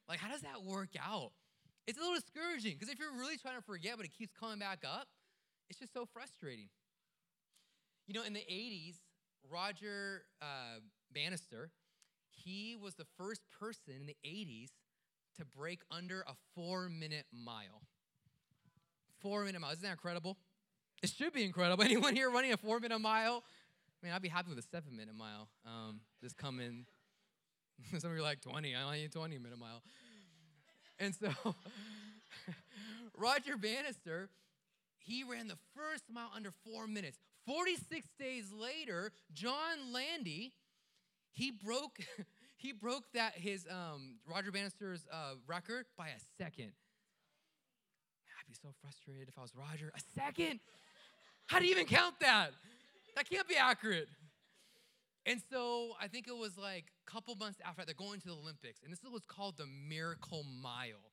Like, 0.08 0.18
how 0.18 0.28
does 0.28 0.42
that 0.42 0.64
work 0.64 0.90
out? 1.00 1.30
It's 1.86 1.98
a 1.98 2.00
little 2.00 2.16
discouraging 2.16 2.74
because 2.78 2.88
if 2.92 2.98
you're 2.98 3.16
really 3.16 3.36
trying 3.36 3.56
to 3.56 3.62
forget, 3.62 3.94
but 3.96 4.04
it 4.06 4.12
keeps 4.16 4.32
coming 4.38 4.58
back 4.58 4.80
up, 4.84 5.08
it's 5.68 5.78
just 5.78 5.92
so 5.92 6.06
frustrating. 6.12 6.68
You 8.06 8.14
know, 8.14 8.24
in 8.24 8.32
the 8.32 8.40
80s, 8.40 8.96
Roger 9.48 10.24
uh, 10.42 10.80
Bannister, 11.12 11.70
he 12.28 12.76
was 12.80 12.94
the 12.94 13.06
first 13.16 13.42
person 13.58 13.94
in 14.00 14.06
the 14.06 14.16
80s 14.26 14.70
to 15.38 15.44
break 15.44 15.82
under 15.90 16.22
a 16.22 16.34
four 16.54 16.88
minute 16.88 17.26
mile. 17.32 17.82
Four 19.20 19.44
minute 19.44 19.60
mile. 19.60 19.72
Isn't 19.72 19.82
that 19.82 19.92
incredible? 19.92 20.36
It 21.02 21.10
should 21.10 21.32
be 21.32 21.44
incredible. 21.44 21.84
Anyone 21.84 22.14
here 22.14 22.30
running 22.30 22.52
a 22.52 22.56
four 22.56 22.80
minute 22.80 22.98
mile? 22.98 23.42
I 24.02 24.06
mean, 24.06 24.14
I'd 24.14 24.22
be 24.22 24.28
happy 24.28 24.48
with 24.48 24.58
a 24.58 24.68
seven 24.70 24.96
minute 24.96 25.14
mile. 25.14 25.48
Um, 25.66 26.00
just 26.22 26.36
coming. 26.36 26.86
Some 27.98 28.10
of 28.10 28.16
you 28.16 28.22
are 28.22 28.26
like 28.26 28.40
20. 28.40 28.74
I 28.74 28.82
only 28.82 29.02
need 29.02 29.12
20 29.12 29.38
minute 29.38 29.58
mile. 29.58 29.82
And 30.98 31.14
so, 31.14 31.30
Roger 33.18 33.56
Bannister, 33.56 34.28
he 34.98 35.24
ran 35.24 35.48
the 35.48 35.58
first 35.74 36.04
mile 36.12 36.30
under 36.34 36.52
four 36.64 36.86
minutes. 36.86 37.18
46 37.46 38.06
days 38.18 38.52
later, 38.52 39.12
John 39.32 39.92
Landy, 39.92 40.52
he 41.32 41.50
broke, 41.50 41.98
he 42.58 42.72
broke 42.72 43.04
that 43.14 43.32
his 43.34 43.66
um, 43.70 44.18
Roger 44.26 44.52
Bannister's 44.52 45.06
uh, 45.10 45.34
record 45.46 45.86
by 45.96 46.08
a 46.08 46.20
second. 46.42 46.72
Be 48.50 48.56
so 48.60 48.74
frustrated 48.82 49.28
if 49.28 49.38
I 49.38 49.42
was 49.42 49.52
Roger. 49.54 49.92
A 49.94 50.00
second? 50.20 50.58
How 51.46 51.60
do 51.60 51.66
you 51.66 51.70
even 51.70 51.86
count 51.86 52.18
that? 52.20 52.50
That 53.14 53.30
can't 53.30 53.46
be 53.46 53.54
accurate. 53.54 54.08
And 55.24 55.40
so 55.52 55.92
I 56.02 56.08
think 56.08 56.26
it 56.26 56.36
was 56.36 56.58
like 56.58 56.86
a 57.06 57.10
couple 57.10 57.36
months 57.36 57.60
after 57.64 57.84
they're 57.84 57.94
going 57.94 58.18
to 58.22 58.26
the 58.26 58.34
Olympics. 58.34 58.80
And 58.82 58.90
this 58.90 58.98
is 59.04 59.08
what's 59.08 59.26
called 59.26 59.56
the 59.56 59.68
Miracle 59.88 60.44
Mile. 60.60 61.12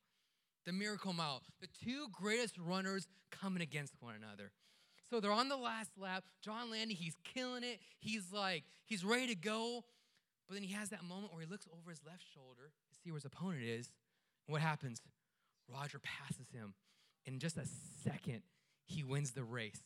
The 0.66 0.72
Miracle 0.72 1.12
Mile. 1.12 1.42
The 1.60 1.68
two 1.84 2.08
greatest 2.10 2.58
runners 2.58 3.06
coming 3.30 3.62
against 3.62 3.94
one 4.00 4.14
another. 4.16 4.50
So 5.08 5.20
they're 5.20 5.30
on 5.30 5.48
the 5.48 5.56
last 5.56 5.90
lap. 5.96 6.24
John 6.42 6.72
Landy, 6.72 6.94
he's 6.94 7.14
killing 7.22 7.62
it. 7.62 7.78
He's 8.00 8.32
like, 8.32 8.64
he's 8.84 9.04
ready 9.04 9.28
to 9.28 9.36
go. 9.36 9.84
But 10.48 10.54
then 10.54 10.64
he 10.64 10.74
has 10.74 10.88
that 10.88 11.04
moment 11.04 11.32
where 11.32 11.42
he 11.42 11.48
looks 11.48 11.68
over 11.72 11.90
his 11.90 12.00
left 12.04 12.24
shoulder 12.34 12.72
to 12.90 12.96
see 13.04 13.12
where 13.12 13.18
his 13.18 13.26
opponent 13.26 13.62
is. 13.62 13.92
And 14.48 14.52
what 14.52 14.60
happens? 14.60 15.00
Roger 15.72 16.00
passes 16.00 16.48
him. 16.52 16.74
In 17.28 17.40
just 17.40 17.58
a 17.58 17.66
second, 18.02 18.40
he 18.86 19.04
wins 19.04 19.32
the 19.32 19.44
race. 19.44 19.82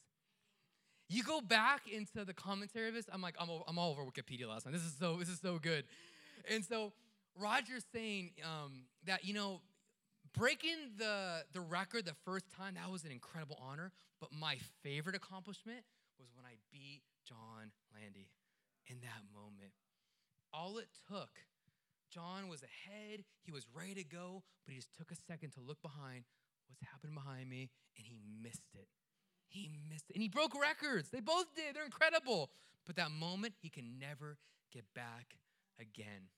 You 1.09 1.25
go 1.25 1.41
back 1.41 1.89
into 1.93 2.25
the 2.25 2.33
commentary 2.33 2.87
of 2.87 2.95
this. 2.95 3.07
I'm 3.13 3.21
like, 3.21 3.35
I'm, 3.41 3.49
I'm 3.67 3.79
all 3.81 3.91
over 3.91 4.03
Wikipedia 4.03 4.49
last 4.49 4.65
night. 4.65 4.73
This 4.73 4.85
is 4.85 4.95
so, 4.97 5.17
this 5.17 5.29
is 5.29 5.41
so 5.41 5.59
good. 5.59 5.85
And 6.49 6.65
so 6.65 6.93
Roger's 7.37 7.85
saying 7.93 8.31
um, 8.45 8.85
that, 9.07 9.25
you 9.25 9.35
know, 9.35 9.61
breaking 10.39 10.93
the, 10.99 11.43
the 11.53 11.61
record 11.61 12.05
the 12.05 12.15
first 12.25 12.45
time, 12.57 12.75
that 12.75 12.89
was 12.93 13.05
an 13.05 13.11
incredible 13.11 13.59
honor. 13.61 13.91
But 14.21 14.29
my 14.33 14.59
favorite 14.85 15.17
accomplishment 15.17 15.83
was 16.21 16.29
when 16.37 16.47
I 16.47 16.55
beat 16.71 17.03
John 17.29 17.73
Landy 17.93 18.29
in 18.87 19.01
that 19.01 19.23
moment. 19.35 19.73
All 20.55 20.79
it 20.79 20.87
took, 21.11 21.31
John 22.09 22.49
was 22.49 22.63
ahead, 22.63 23.25
he 23.43 23.51
was 23.51 23.67
ready 23.75 23.95
to 23.95 24.05
go, 24.05 24.45
but 24.65 24.75
he 24.75 24.79
just 24.79 24.95
took 24.97 25.11
a 25.11 25.17
second 25.17 25.51
to 25.55 25.61
look 25.61 25.83
behind 25.83 26.23
what's 26.73 26.91
happening 26.91 27.15
behind 27.15 27.49
me, 27.49 27.71
and 27.97 28.07
he 28.07 28.19
missed 28.43 28.73
it. 28.75 28.89
He 29.49 29.71
missed 29.91 30.07
it. 30.09 30.17
And 30.17 30.23
he 30.23 30.29
broke 30.29 30.59
records. 30.59 31.11
They 31.11 31.21
both 31.21 31.47
did. 31.55 31.77
They're 31.77 31.85
incredible. 31.85 32.51
But 32.87 32.97
that 32.97 33.11
moment, 33.11 33.55
he 33.61 33.69
can 33.69 33.99
never 34.01 34.39
get 34.73 34.85
back 34.95 35.37
again. 35.79 36.31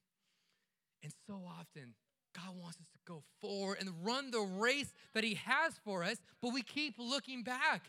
And 1.02 1.12
so 1.26 1.42
often, 1.46 1.94
God 2.34 2.56
wants 2.60 2.78
us 2.80 2.86
to 2.92 2.98
go 3.06 3.22
forward 3.40 3.78
and 3.80 3.90
run 4.02 4.30
the 4.30 4.40
race 4.40 4.92
that 5.14 5.22
He 5.22 5.34
has 5.34 5.74
for 5.84 6.02
us, 6.02 6.16
but 6.42 6.52
we 6.52 6.62
keep 6.62 6.94
looking 6.98 7.42
back 7.42 7.82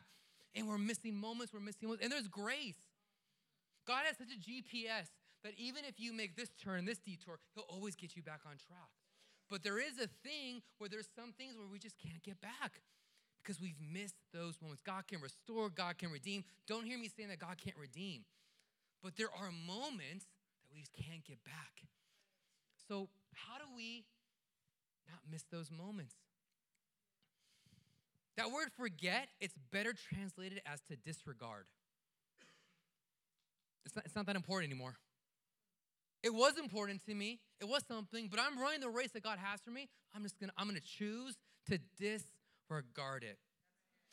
and 0.54 0.68
we're 0.68 0.78
missing 0.78 1.16
moments, 1.16 1.52
we're 1.54 1.60
missing 1.60 1.88
moments, 1.88 2.04
and 2.04 2.12
there's 2.12 2.28
grace. 2.28 2.78
God 3.88 4.04
has 4.06 4.18
such 4.18 4.28
a 4.28 4.40
GPS 4.40 5.10
that 5.44 5.54
even 5.58 5.84
if 5.86 6.00
you 6.00 6.14
make 6.14 6.36
this 6.36 6.50
turn, 6.64 6.86
this 6.86 7.00
detour, 7.00 7.40
He'll 7.56 7.66
always 7.70 7.96
get 7.96 8.16
you 8.16 8.22
back 8.22 8.42
on 8.46 8.54
track. 8.54 8.90
But 9.50 9.64
there 9.64 9.80
is 9.80 10.00
a 10.02 10.08
thing 10.28 10.62
where 10.78 10.90
there's 10.90 11.10
some 11.16 11.34
things 11.34 11.58
where 11.58 11.68
we 11.68 11.80
just 11.80 11.98
can't 12.00 12.22
get 12.24 12.42
back 12.42 12.82
because 13.44 13.62
we've 13.62 13.80
missed 13.80 14.16
those 14.34 14.60
moments. 14.62 14.82
God 14.86 15.08
can 15.08 15.22
restore, 15.22 15.70
God 15.70 15.98
can 15.98 16.12
redeem. 16.12 16.44
Don't 16.68 16.86
hear 16.86 16.98
me 16.98 17.10
saying 17.16 17.30
that 17.30 17.40
God 17.40 17.58
can't 17.64 17.78
redeem, 17.78 18.26
but 19.04 19.16
there 19.18 19.30
are 19.30 19.52
moments 19.52 20.26
that 20.66 20.74
we 20.74 20.82
just 20.82 20.94
can't 20.94 21.24
get 21.24 21.44
back. 21.44 21.86
So, 22.88 23.10
how 23.34 23.58
do 23.58 23.66
we 23.76 24.06
not 25.08 25.20
miss 25.32 25.44
those 25.52 25.70
moments? 25.72 26.16
That 28.38 28.52
word 28.52 28.70
forget, 28.76 29.30
it's 29.40 29.54
better 29.72 29.94
translated 29.94 30.62
as 30.66 30.82
to 30.90 30.96
disregard. 30.96 31.66
It's 33.86 33.96
not, 33.96 34.06
it's 34.06 34.16
not 34.16 34.26
that 34.26 34.36
important 34.36 34.72
anymore. 34.72 34.96
It 36.26 36.34
was 36.34 36.58
important 36.58 37.06
to 37.06 37.14
me. 37.14 37.40
It 37.62 37.66
was 37.66 37.84
something, 37.88 38.30
but 38.32 38.40
I'm 38.40 38.60
running 38.60 38.82
the 38.82 38.90
race 38.90 39.12
that 39.12 39.22
God 39.22 39.38
has 39.38 39.62
for 39.62 39.70
me. 39.70 39.88
I'm 40.16 40.24
just 40.24 40.40
gonna, 40.40 40.52
I'm 40.58 40.66
gonna 40.66 40.80
choose 40.80 41.38
to 41.70 41.78
disregard 42.00 43.24
it. 43.24 43.38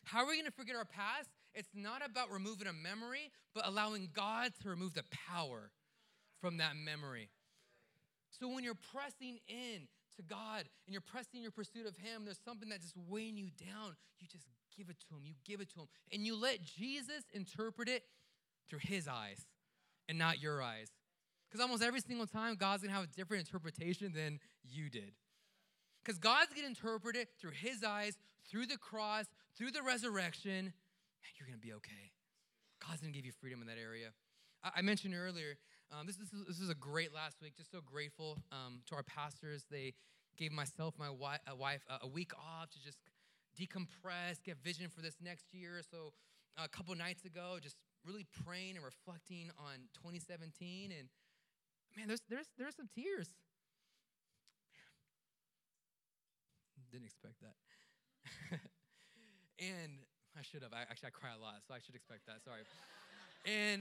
How 0.05 0.19
are 0.19 0.29
we 0.29 0.37
gonna 0.37 0.51
forget 0.51 0.77
our 0.77 0.85
past? 0.85 1.31
It's 1.55 1.71
not 1.73 2.05
about 2.05 2.31
removing 2.31 2.67
a 2.67 2.73
memory, 2.75 3.33
but 3.55 3.67
allowing 3.67 4.11
God 4.13 4.53
to 4.63 4.69
remove 4.69 4.93
the 4.93 5.05
power 5.11 5.71
from 6.43 6.59
that 6.59 6.77
memory. 6.77 7.31
So 8.29 8.47
when 8.47 8.63
you're 8.63 8.75
pressing 8.75 9.39
in 9.49 9.89
to 10.17 10.23
God 10.23 10.65
and 10.87 10.93
you're 10.93 11.01
pressing 11.01 11.41
your 11.41 11.51
pursuit 11.51 11.87
of 11.87 11.97
Him, 11.97 12.27
there's 12.27 12.41
something 12.45 12.69
that's 12.69 12.83
just 12.83 12.97
weighing 13.09 13.39
you 13.39 13.49
down. 13.59 13.97
You 14.21 14.29
just 14.31 14.45
give 14.77 14.91
it 14.91 14.97
to 15.09 15.17
Him. 15.17 15.23
You 15.25 15.33
give 15.47 15.63
it 15.63 15.71
to 15.71 15.81
Him. 15.81 15.89
And 16.13 16.27
you 16.27 16.39
let 16.39 16.63
Jesus 16.63 17.25
interpret 17.33 17.89
it 17.89 18.05
through 18.69 18.81
His 18.83 19.09
eyes 19.09 19.47
and 20.11 20.19
not 20.19 20.43
your 20.43 20.63
eyes. 20.63 20.91
Because 21.53 21.63
almost 21.63 21.83
every 21.83 22.01
single 22.01 22.27
time, 22.27 22.55
God's 22.55 22.83
gonna 22.83 22.95
have 22.95 23.05
a 23.05 23.15
different 23.15 23.47
interpretation 23.47 24.15
than 24.15 24.41
you 24.65 24.89
did. 24.89 25.13
Because 26.03 26.19
God's 26.19 26.51
gonna 26.55 26.67
interpret 26.67 27.15
it 27.15 27.29
through 27.39 27.51
His 27.51 27.85
eyes, 27.85 28.17
through 28.51 28.65
the 28.67 28.79
cross, 28.79 29.27
through 29.59 29.71
the 29.71 29.83
resurrection, 29.83 30.51
and 30.51 31.33
you're 31.37 31.47
gonna 31.47 31.59
be 31.59 31.75
okay. 31.75 32.13
God's 32.81 33.03
gonna 33.03 33.13
give 33.13 33.27
you 33.27 33.33
freedom 33.33 33.61
in 33.61 33.67
that 33.67 33.77
area. 33.77 34.13
I, 34.65 34.71
I 34.77 34.83
mentioned 34.83 35.15
earlier, 35.15 35.59
um, 35.93 36.07
this, 36.07 36.17
this, 36.17 36.33
is, 36.33 36.47
this 36.47 36.59
is 36.59 36.71
a 36.71 36.75
great 36.75 37.13
last 37.13 37.43
week. 37.43 37.55
Just 37.55 37.71
so 37.71 37.81
grateful 37.85 38.39
um, 38.51 38.81
to 38.87 38.95
our 38.95 39.03
pastors. 39.03 39.67
They 39.71 39.93
gave 40.39 40.53
myself, 40.53 40.95
my 40.99 41.11
wife, 41.11 41.41
a, 41.47 41.55
wife 41.55 41.83
a 42.01 42.09
week 42.09 42.33
off 42.33 42.71
to 42.71 42.83
just 42.83 42.97
decompress, 43.61 44.43
get 44.43 44.57
vision 44.65 44.89
for 44.89 45.03
this 45.03 45.17
next 45.23 45.53
year. 45.53 45.83
So 45.91 46.15
a 46.57 46.67
couple 46.67 46.95
nights 46.95 47.27
ago, 47.27 47.59
just 47.63 47.77
really 48.07 48.25
praying 48.45 48.77
and 48.77 48.85
reflecting 48.85 49.51
on 49.59 49.89
2017 50.01 50.93
and 50.99 51.09
man, 51.97 52.09
there's 52.09 52.23
there's 52.29 52.49
there's 52.59 52.77
some 52.77 52.89
tears. 52.95 53.29
Didn't 56.93 57.09
expect 57.09 57.41
that. 57.41 57.57
and 59.73 60.05
I 60.37 60.45
should 60.45 60.61
have. 60.61 60.77
I, 60.77 60.85
actually, 60.85 61.09
I 61.09 61.17
cry 61.17 61.33
a 61.33 61.41
lot, 61.41 61.65
so 61.65 61.73
I 61.73 61.81
should 61.81 61.97
expect 61.97 62.29
that. 62.29 62.45
Sorry. 62.45 62.69
and 63.49 63.81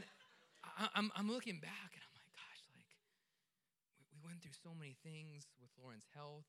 I, 0.64 0.88
am 0.96 1.12
I'm, 1.12 1.28
I'm 1.28 1.30
looking 1.32 1.60
back, 1.60 1.92
and 1.92 2.00
I'm 2.00 2.16
like, 2.16 2.32
gosh, 2.32 2.64
like 2.72 2.88
we, 4.00 4.08
we 4.16 4.20
went 4.24 4.40
through 4.40 4.56
so 4.56 4.72
many 4.72 4.96
things 5.04 5.44
with 5.60 5.68
Lauren's 5.76 6.08
health. 6.16 6.48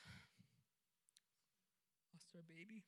Lost 2.16 2.32
our 2.32 2.40
baby. 2.48 2.80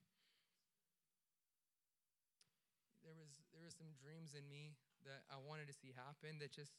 There 3.04 3.12
was 3.12 3.36
there 3.52 3.60
was 3.60 3.76
some 3.76 3.92
dreams 4.00 4.32
in 4.32 4.48
me 4.48 4.80
that 5.06 5.26
I 5.28 5.38
wanted 5.38 5.68
to 5.68 5.76
see 5.76 5.94
happen 5.94 6.38
that 6.38 6.52
just 6.52 6.74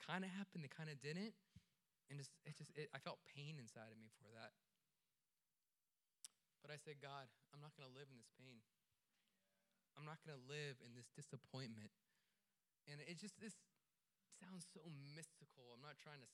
kind 0.00 0.24
of 0.24 0.30
happened, 0.32 0.64
that 0.64 0.74
kind 0.74 0.88
of 0.88 1.00
didn't. 1.00 1.34
And 2.06 2.22
just, 2.22 2.30
it 2.46 2.54
just, 2.54 2.70
it, 2.78 2.86
I 2.94 3.02
felt 3.02 3.18
pain 3.26 3.58
inside 3.58 3.90
of 3.90 3.98
me 3.98 4.12
for 4.14 4.30
that. 4.38 4.54
But 6.62 6.70
I 6.70 6.78
said, 6.78 7.02
God, 7.02 7.26
I'm 7.50 7.62
not 7.62 7.74
going 7.74 7.86
to 7.86 7.94
live 7.94 8.06
in 8.10 8.18
this 8.18 8.30
pain. 8.38 8.62
I'm 9.98 10.06
not 10.06 10.22
going 10.22 10.34
to 10.38 10.44
live 10.46 10.78
in 10.82 10.94
this 10.94 11.10
disappointment. 11.14 11.90
And 12.86 13.02
it 13.02 13.18
just, 13.18 13.34
this 13.42 13.58
sounds 14.38 14.68
so 14.70 14.86
mystical. 15.14 15.74
I'm 15.74 15.82
not 15.82 15.98
trying 15.98 16.22
to, 16.22 16.28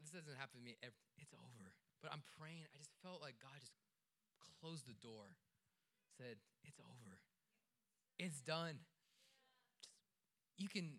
this 0.00 0.12
doesn't 0.12 0.36
happen 0.36 0.60
to 0.60 0.64
me. 0.64 0.76
Every, 0.84 1.00
it's 1.16 1.32
over. 1.32 1.72
But 2.04 2.12
I'm 2.12 2.24
praying. 2.36 2.68
I 2.72 2.76
just 2.76 2.92
felt 3.00 3.24
like 3.24 3.40
God 3.40 3.56
just 3.56 3.72
closed 4.60 4.84
the 4.84 4.96
door, 5.00 5.36
said, 6.20 6.40
it's 6.64 6.80
over. 6.80 7.20
It's 8.18 8.40
done 8.40 8.80
you 10.56 10.68
can 10.68 10.98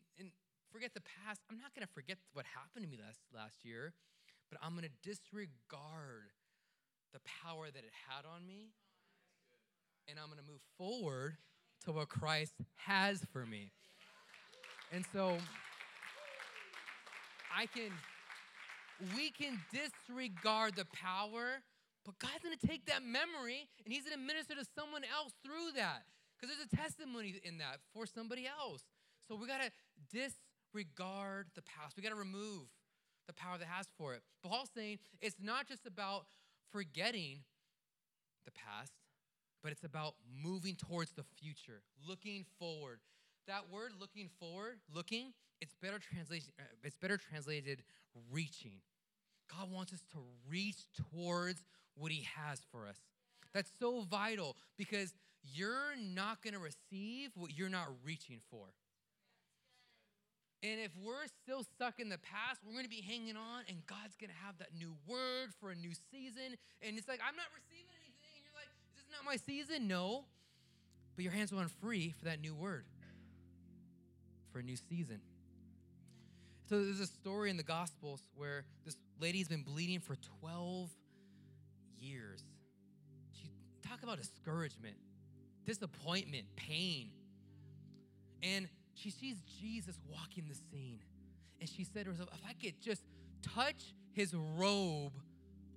forget 0.71 0.93
the 0.93 1.01
past. 1.01 1.41
I'm 1.49 1.57
not 1.57 1.73
going 1.73 1.85
to 1.85 1.93
forget 1.93 2.17
what 2.33 2.45
happened 2.45 2.85
to 2.85 2.89
me 2.89 2.97
last, 2.97 3.19
last 3.33 3.63
year, 3.63 3.93
but 4.49 4.59
I'm 4.61 4.75
going 4.75 4.85
to 4.85 4.95
disregard 5.01 6.33
the 7.13 7.19
power 7.25 7.65
that 7.67 7.83
it 7.83 7.93
had 8.07 8.25
on 8.25 8.45
me. 8.45 8.73
And 10.07 10.17
I'm 10.19 10.27
going 10.27 10.39
to 10.39 10.49
move 10.49 10.61
forward 10.77 11.37
to 11.85 11.91
what 11.91 12.09
Christ 12.09 12.53
has 12.75 13.25
for 13.31 13.45
me. 13.45 13.71
And 14.91 15.05
so 15.11 15.37
I 17.55 17.65
can, 17.65 17.91
we 19.15 19.31
can 19.31 19.59
disregard 19.71 20.75
the 20.75 20.85
power, 20.93 21.59
but 22.05 22.17
God's 22.19 22.43
gonna 22.43 22.55
take 22.55 22.85
that 22.85 23.03
memory 23.03 23.67
and 23.83 23.93
He's 23.93 24.03
gonna 24.03 24.21
minister 24.21 24.55
to 24.55 24.65
someone 24.77 25.03
else 25.03 25.33
through 25.43 25.75
that. 25.75 26.03
Because 26.39 26.55
there's 26.55 26.69
a 26.71 26.75
testimony 26.75 27.41
in 27.43 27.57
that 27.57 27.79
for 27.93 28.05
somebody 28.05 28.47
else. 28.47 28.83
So 29.27 29.35
we 29.35 29.47
got 29.47 29.61
to 29.61 29.71
disregard 30.11 31.47
the 31.55 31.61
past. 31.61 31.95
We 31.97 32.03
got 32.03 32.09
to 32.09 32.15
remove 32.15 32.67
the 33.27 33.33
power 33.33 33.57
that 33.57 33.67
has 33.67 33.87
for 33.97 34.13
it. 34.13 34.21
But 34.41 34.49
Paul's 34.49 34.69
saying 34.75 34.99
it's 35.21 35.35
not 35.41 35.67
just 35.67 35.85
about 35.85 36.25
forgetting 36.71 37.39
the 38.45 38.51
past, 38.51 38.93
but 39.61 39.71
it's 39.71 39.83
about 39.83 40.15
moving 40.43 40.75
towards 40.75 41.11
the 41.11 41.23
future, 41.23 41.81
looking 42.07 42.45
forward. 42.57 42.99
That 43.47 43.69
word 43.71 43.91
looking 43.99 44.29
forward, 44.39 44.79
looking, 44.93 45.33
it's 45.61 45.73
better 45.81 45.99
translated 45.99 46.49
uh, 46.59 46.63
it's 46.83 46.97
better 46.97 47.17
translated 47.17 47.83
reaching. 48.31 48.81
God 49.49 49.71
wants 49.71 49.93
us 49.93 50.01
to 50.11 50.19
reach 50.49 50.87
towards 51.11 51.63
what 51.95 52.11
he 52.11 52.27
has 52.35 52.61
for 52.71 52.87
us. 52.87 52.97
That's 53.53 53.71
so 53.79 54.01
vital 54.01 54.57
because 54.77 55.13
you're 55.43 55.95
not 55.97 56.41
going 56.41 56.53
to 56.53 56.59
receive 56.59 57.31
what 57.35 57.57
you're 57.57 57.69
not 57.69 57.87
reaching 58.03 58.39
for. 58.51 58.67
And 60.67 60.81
if 60.81 60.91
we're 61.01 61.27
still 61.43 61.63
stuck 61.63 61.99
in 61.99 62.09
the 62.09 62.17
past, 62.17 62.59
we're 62.65 62.73
to 62.83 62.89
be 62.89 63.01
hanging 63.01 63.37
on, 63.37 63.63
and 63.69 63.85
God's 63.87 64.15
to 64.29 64.37
have 64.45 64.57
that 64.57 64.75
new 64.77 64.95
word 65.07 65.53
for 65.61 65.71
a 65.71 65.75
new 65.75 65.91
season. 66.11 66.57
And 66.81 66.97
it's 66.97 67.07
like, 67.07 67.21
I'm 67.25 67.35
not 67.35 67.45
receiving 67.55 67.93
anything. 67.95 68.35
And 68.35 68.43
you're 68.43 68.53
like, 68.53 68.67
is 68.91 68.95
this 68.95 69.05
not 69.11 69.23
my 69.23 69.37
season? 69.37 69.87
No. 69.87 70.25
But 71.15 71.23
your 71.23 71.31
hands 71.31 71.53
are 71.53 71.57
on 71.57 71.69
free 71.69 72.13
for 72.19 72.25
that 72.25 72.41
new 72.41 72.53
word, 72.53 72.85
for 74.51 74.59
a 74.59 74.63
new 74.63 74.75
season. 74.75 75.21
So 76.69 76.83
there's 76.83 76.99
a 76.99 77.07
story 77.07 77.49
in 77.49 77.55
the 77.55 77.63
Gospels 77.63 78.23
where 78.35 78.65
this 78.83 78.97
lady's 79.21 79.47
been 79.47 79.63
bleeding 79.63 80.01
for 80.01 80.17
12 80.41 80.89
years. 81.97 82.43
She 83.31 83.49
talk 83.87 84.03
about 84.03 84.17
discouragement, 84.17 84.97
disappointment, 85.65 86.45
pain. 86.57 87.11
And 88.43 88.67
she 88.97 89.11
sees 89.11 89.37
Jesus 89.61 89.99
walking 90.11 90.45
the 90.49 90.55
scene. 90.55 90.99
And 91.59 91.69
she 91.69 91.83
said 91.83 92.05
to 92.05 92.11
herself, 92.11 92.29
if 92.33 92.41
I 92.47 92.53
could 92.53 92.79
just 92.81 93.01
touch 93.41 93.93
his 94.11 94.33
robe, 94.33 95.13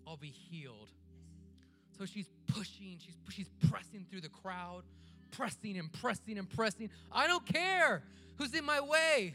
I'll 0.06 0.16
be 0.16 0.28
healed. 0.28 0.90
So 1.98 2.06
she's 2.06 2.28
pushing, 2.46 2.98
she's, 2.98 3.16
she's 3.28 3.50
pressing 3.70 4.06
through 4.10 4.22
the 4.22 4.28
crowd, 4.30 4.82
pressing 5.32 5.78
and 5.78 5.92
pressing 5.92 6.38
and 6.38 6.48
pressing. 6.48 6.90
I 7.12 7.26
don't 7.26 7.44
care 7.44 8.02
who's 8.36 8.54
in 8.54 8.64
my 8.64 8.80
way. 8.80 9.34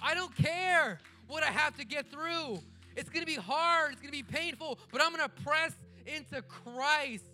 I 0.00 0.14
don't 0.14 0.34
care 0.34 0.98
what 1.28 1.42
I 1.42 1.50
have 1.50 1.76
to 1.76 1.84
get 1.84 2.10
through. 2.10 2.58
It's 2.96 3.08
gonna 3.08 3.26
be 3.26 3.34
hard, 3.34 3.92
it's 3.92 4.00
gonna 4.00 4.12
be 4.12 4.22
painful, 4.22 4.78
but 4.90 5.02
I'm 5.02 5.10
gonna 5.10 5.28
press 5.28 5.72
into 6.06 6.42
Christ. 6.42 7.24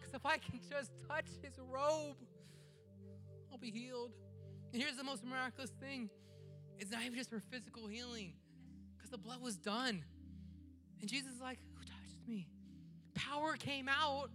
Because 0.00 0.14
if 0.14 0.26
I 0.26 0.38
can 0.38 0.60
just 0.68 0.90
touch 1.08 1.26
his 1.42 1.58
robe, 1.72 2.16
I'll 3.50 3.58
be 3.58 3.70
healed. 3.70 4.12
And 4.72 4.80
here's 4.80 4.96
the 4.96 5.04
most 5.04 5.24
miraculous 5.24 5.70
thing 5.80 6.10
it's 6.78 6.90
not 6.90 7.02
even 7.02 7.14
just 7.18 7.28
for 7.28 7.40
physical 7.50 7.86
healing, 7.86 8.32
because 8.96 9.10
the 9.10 9.18
blood 9.18 9.42
was 9.42 9.56
done. 9.56 10.02
And 11.00 11.10
Jesus 11.10 11.34
is 11.34 11.40
like, 11.40 11.58
Who 11.74 11.84
touched 11.84 12.26
me? 12.26 12.48
Power 13.14 13.56
came 13.56 13.88
out, 13.88 14.30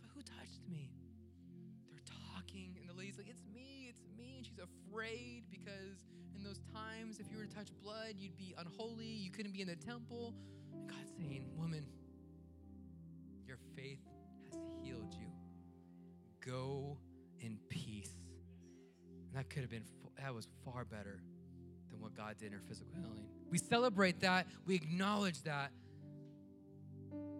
but 0.00 0.10
who 0.14 0.22
touched 0.22 0.68
me? 0.68 0.90
They're 1.90 2.00
talking, 2.34 2.76
and 2.80 2.88
the 2.88 2.94
lady's 2.94 3.16
like, 3.16 3.28
It's 3.28 3.44
me, 3.54 3.86
it's 3.88 4.00
me. 4.16 4.36
And 4.38 4.46
she's 4.46 4.58
afraid 4.58 5.44
because 5.50 6.04
in 6.34 6.42
those 6.42 6.60
times, 6.72 7.18
if 7.20 7.30
you 7.30 7.38
were 7.38 7.44
to 7.44 7.54
touch 7.54 7.68
blood, 7.82 8.14
you'd 8.16 8.36
be 8.36 8.54
unholy, 8.58 9.06
you 9.06 9.30
couldn't 9.30 9.52
be 9.52 9.60
in 9.60 9.68
the 9.68 9.76
temple. 9.76 10.34
And 10.72 10.88
God's 10.88 11.12
saying, 11.16 11.44
Woman, 11.56 11.86
your 13.46 13.58
faith 13.76 14.00
has 14.44 14.58
healed 14.82 15.14
you. 15.14 15.28
Go 16.44 16.98
in 17.40 17.58
peace. 17.68 17.87
That 19.38 19.50
could 19.50 19.60
have 19.60 19.70
been, 19.70 19.84
that 20.20 20.34
was 20.34 20.48
far 20.64 20.84
better 20.84 21.20
than 21.92 22.00
what 22.00 22.12
God 22.16 22.34
did 22.40 22.46
in 22.46 22.54
her 22.54 22.62
physical 22.66 22.92
healing. 22.96 23.24
We 23.52 23.58
celebrate 23.58 24.18
that, 24.22 24.48
we 24.66 24.74
acknowledge 24.74 25.42
that, 25.44 25.70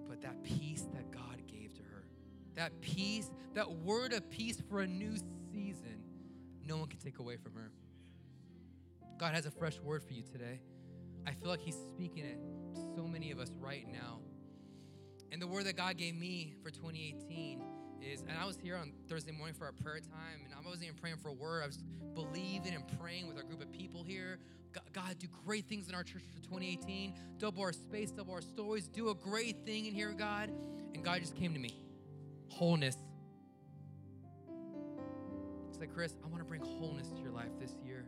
but 0.08 0.22
that 0.22 0.44
peace 0.44 0.82
that 0.94 1.10
God 1.10 1.42
gave 1.48 1.74
to 1.74 1.82
her, 1.82 2.04
that 2.54 2.80
peace, 2.82 3.28
that 3.54 3.68
word 3.68 4.12
of 4.12 4.30
peace 4.30 4.62
for 4.70 4.82
a 4.82 4.86
new 4.86 5.16
season, 5.52 6.04
no 6.64 6.76
one 6.76 6.86
can 6.86 7.00
take 7.00 7.18
away 7.18 7.36
from 7.36 7.54
her. 7.54 7.72
God 9.18 9.34
has 9.34 9.46
a 9.46 9.50
fresh 9.50 9.80
word 9.80 10.04
for 10.04 10.12
you 10.12 10.22
today. 10.22 10.60
I 11.26 11.32
feel 11.32 11.50
like 11.50 11.62
He's 11.62 11.78
speaking 11.88 12.24
it 12.24 12.38
to 12.76 12.80
so 12.94 13.08
many 13.08 13.32
of 13.32 13.40
us 13.40 13.50
right 13.58 13.88
now. 13.92 14.20
And 15.32 15.42
the 15.42 15.48
word 15.48 15.64
that 15.64 15.76
God 15.76 15.96
gave 15.96 16.14
me 16.14 16.54
for 16.62 16.70
2018 16.70 17.60
is, 18.02 18.22
and 18.22 18.38
I 18.38 18.44
was 18.44 18.56
here 18.56 18.76
on 18.76 18.92
Thursday 19.08 19.32
morning 19.32 19.54
for 19.54 19.64
our 19.64 19.72
prayer 19.72 20.00
time, 20.00 20.44
and 20.44 20.54
I 20.54 20.66
wasn't 20.66 20.84
even 20.84 20.96
praying 20.96 21.16
for 21.16 21.28
a 21.28 21.32
word. 21.34 21.62
I 21.62 21.66
was 21.66 21.82
believing 22.14 22.74
and 22.74 22.84
praying 23.00 23.28
with 23.28 23.36
our 23.36 23.42
group 23.42 23.62
of 23.62 23.70
people 23.72 24.02
here. 24.02 24.38
God, 24.92 25.18
do 25.18 25.26
great 25.44 25.66
things 25.68 25.88
in 25.88 25.94
our 25.94 26.04
church 26.04 26.22
for 26.34 26.42
2018. 26.42 27.14
Double 27.38 27.62
our 27.62 27.72
space, 27.72 28.10
double 28.10 28.34
our 28.34 28.42
stories. 28.42 28.88
Do 28.88 29.10
a 29.10 29.14
great 29.14 29.64
thing 29.64 29.86
in 29.86 29.94
here, 29.94 30.12
God. 30.12 30.50
And 30.94 31.04
God 31.04 31.20
just 31.20 31.34
came 31.34 31.52
to 31.54 31.58
me 31.58 31.74
wholeness. 32.48 32.96
It's 35.68 35.78
like, 35.78 35.94
Chris, 35.94 36.14
I 36.24 36.28
want 36.28 36.40
to 36.40 36.44
bring 36.44 36.60
wholeness 36.60 37.08
to 37.08 37.20
your 37.20 37.30
life 37.30 37.50
this 37.60 37.74
year. 37.84 38.04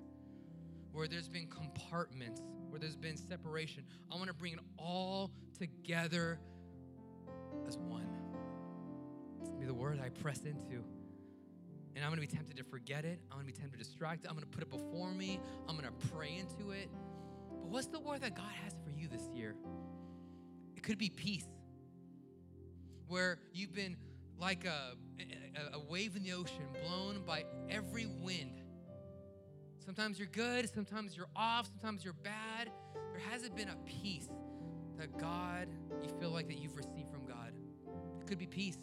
Where 0.93 1.07
there's 1.07 1.29
been 1.29 1.47
compartments, 1.47 2.43
where 2.69 2.81
there's 2.81 2.97
been 2.97 3.17
separation, 3.17 3.85
I 4.13 4.17
want 4.17 4.27
to 4.27 4.35
bring 4.35 4.55
it 4.55 4.59
all 4.77 5.31
together 5.57 6.41
as 7.67 7.79
one. 7.79 8.20
Be 9.59 9.67
the 9.67 9.75
word 9.75 10.01
I 10.05 10.09
press 10.09 10.41
into. 10.45 10.85
And 11.97 12.05
I'm 12.05 12.11
gonna 12.11 12.21
be 12.21 12.27
tempted 12.27 12.57
to 12.57 12.65
forget 12.65 13.05
it. 13.05 13.21
I'm 13.31 13.39
gonna 13.39 13.47
be 13.47 13.53
tempted 13.53 13.79
to 13.79 13.85
distract 13.85 14.25
it. 14.25 14.29
I'm 14.29 14.35
gonna 14.35 14.47
put 14.47 14.63
it 14.63 14.71
before 14.71 15.11
me. 15.13 15.41
I'm 15.69 15.77
gonna 15.77 15.91
pray 16.15 16.37
into 16.39 16.71
it. 16.71 16.89
But 17.51 17.69
what's 17.69 17.89
the 17.89 18.01
word 18.01 18.23
that 18.23 18.37
God 18.37 18.53
has 18.65 18.75
for 18.85 18.91
you 18.91 19.09
this 19.09 19.29
year? 19.35 19.55
It 20.77 20.83
could 20.83 20.99
be 20.99 21.11
peace, 21.11 21.49
where 23.09 23.39
you've 23.53 23.75
been 23.75 23.97
like 24.39 24.65
a, 24.65 24.95
a, 25.21 25.77
a 25.77 25.81
wave 25.81 26.17
in 26.17 26.23
the 26.23 26.33
ocean, 26.33 26.65
blown 26.87 27.23
by 27.27 27.45
every 27.69 28.07
wind. 28.07 28.63
Sometimes 29.85 30.19
you're 30.19 30.29
good, 30.29 30.73
sometimes 30.73 31.17
you're 31.17 31.29
off, 31.35 31.67
sometimes 31.67 32.05
you're 32.05 32.15
bad. 32.15 32.71
There 33.13 33.21
hasn't 33.31 33.57
been 33.57 33.69
a 33.69 33.77
peace 33.85 34.29
that 34.97 35.19
God, 35.19 35.69
you 36.03 36.09
feel 36.21 36.31
like 36.31 36.47
that 36.49 36.59
you've 36.59 36.77
received 36.77 37.11
from 37.11 37.27
God. 37.27 37.53
It 38.21 38.27
could 38.27 38.39
be 38.39 38.47
peace. 38.47 38.79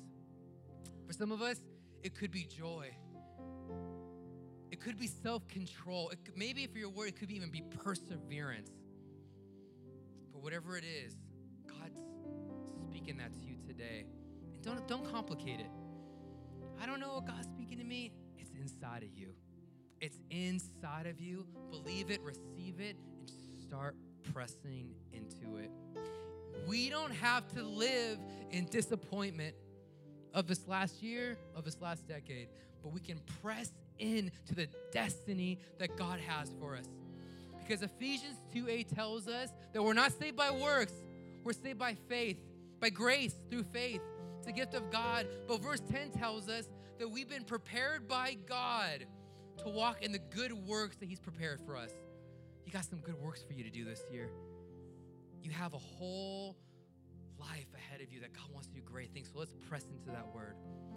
For 1.07 1.13
some 1.13 1.31
of 1.31 1.41
us, 1.41 1.57
it 2.03 2.15
could 2.15 2.31
be 2.31 2.43
joy. 2.43 2.91
It 4.71 4.81
could 4.81 4.99
be 4.99 5.07
self 5.07 5.47
control. 5.47 6.11
Maybe 6.35 6.63
if 6.63 6.75
you're 6.75 6.89
worried, 6.89 7.13
it 7.13 7.19
could 7.19 7.31
even 7.31 7.49
be 7.49 7.61
perseverance. 7.61 8.69
But 10.33 10.43
whatever 10.43 10.77
it 10.77 10.83
is, 10.83 11.15
God's 11.65 11.97
speaking 12.83 13.17
that 13.17 13.33
to 13.33 13.39
you 13.39 13.55
today. 13.65 14.05
And 14.53 14.61
don't, 14.61 14.85
don't 14.87 15.09
complicate 15.09 15.61
it. 15.61 15.71
I 16.81 16.85
don't 16.85 16.99
know 16.99 17.15
what 17.15 17.25
God's 17.25 17.47
speaking 17.47 17.77
to 17.77 17.85
me. 17.85 18.11
It's 18.37 18.51
inside 18.51 19.03
of 19.03 19.17
you. 19.17 19.33
It's 20.01 20.19
inside 20.29 21.07
of 21.07 21.19
you. 21.19 21.45
Believe 21.71 22.11
it, 22.11 22.21
receive 22.21 22.79
it, 22.79 22.97
and 23.17 23.29
start 23.61 23.95
pressing 24.33 24.93
into 25.13 25.57
it. 25.57 25.71
We 26.67 26.89
don't 26.89 27.13
have 27.13 27.47
to 27.53 27.63
live 27.63 28.19
in 28.51 28.65
disappointment 28.65 29.55
of 30.37 30.45
this 30.45 30.67
last 30.67 31.01
year, 31.01 31.35
of 31.55 31.65
this 31.65 31.81
last 31.81 32.07
decade, 32.07 32.47
but 32.83 32.93
we 32.93 32.99
can 32.99 33.19
press 33.41 33.71
in 33.97 34.31
to 34.45 34.53
the 34.53 34.67
destiny 34.91 35.57
that 35.79 35.97
God 35.97 36.19
has 36.19 36.53
for 36.59 36.75
us. 36.75 36.85
Because 37.59 37.81
Ephesians 37.81 38.37
2 38.53 38.69
8 38.69 38.95
tells 38.95 39.27
us 39.27 39.49
that 39.73 39.81
we're 39.81 39.93
not 39.93 40.13
saved 40.13 40.37
by 40.37 40.51
works, 40.51 40.93
we're 41.43 41.53
saved 41.53 41.79
by 41.79 41.95
faith, 42.07 42.37
by 42.79 42.89
grace 42.89 43.33
through 43.49 43.63
faith. 43.63 43.99
It's 44.37 44.47
a 44.47 44.51
gift 44.51 44.75
of 44.75 44.91
God. 44.91 45.27
But 45.47 45.59
verse 45.59 45.81
10 45.91 46.11
tells 46.11 46.47
us 46.47 46.69
that 46.99 47.09
we've 47.09 47.27
been 47.27 47.43
prepared 47.43 48.07
by 48.07 48.37
God 48.47 49.07
to 49.63 49.69
walk 49.69 50.03
in 50.03 50.11
the 50.11 50.19
good 50.19 50.53
works 50.67 50.97
that 50.97 51.09
He's 51.09 51.19
prepared 51.19 51.59
for 51.65 51.75
us. 51.75 51.89
He 52.63 52.69
got 52.69 52.85
some 52.85 52.99
good 52.99 53.19
works 53.19 53.41
for 53.41 53.53
you 53.53 53.63
to 53.63 53.71
do 53.71 53.83
this 53.85 54.03
year. 54.11 54.29
You 55.41 55.49
have 55.49 55.73
a 55.73 55.79
whole 55.79 56.55
life 57.49 57.67
ahead 57.75 58.01
of 58.01 58.11
you 58.11 58.19
that 58.21 58.33
God 58.33 58.51
wants 58.53 58.67
to 58.67 58.73
do 58.73 58.81
great 58.81 59.11
things. 59.13 59.29
So 59.31 59.39
let's 59.39 59.51
press 59.69 59.85
into 59.91 60.11
that 60.11 60.27
word. 60.33 60.55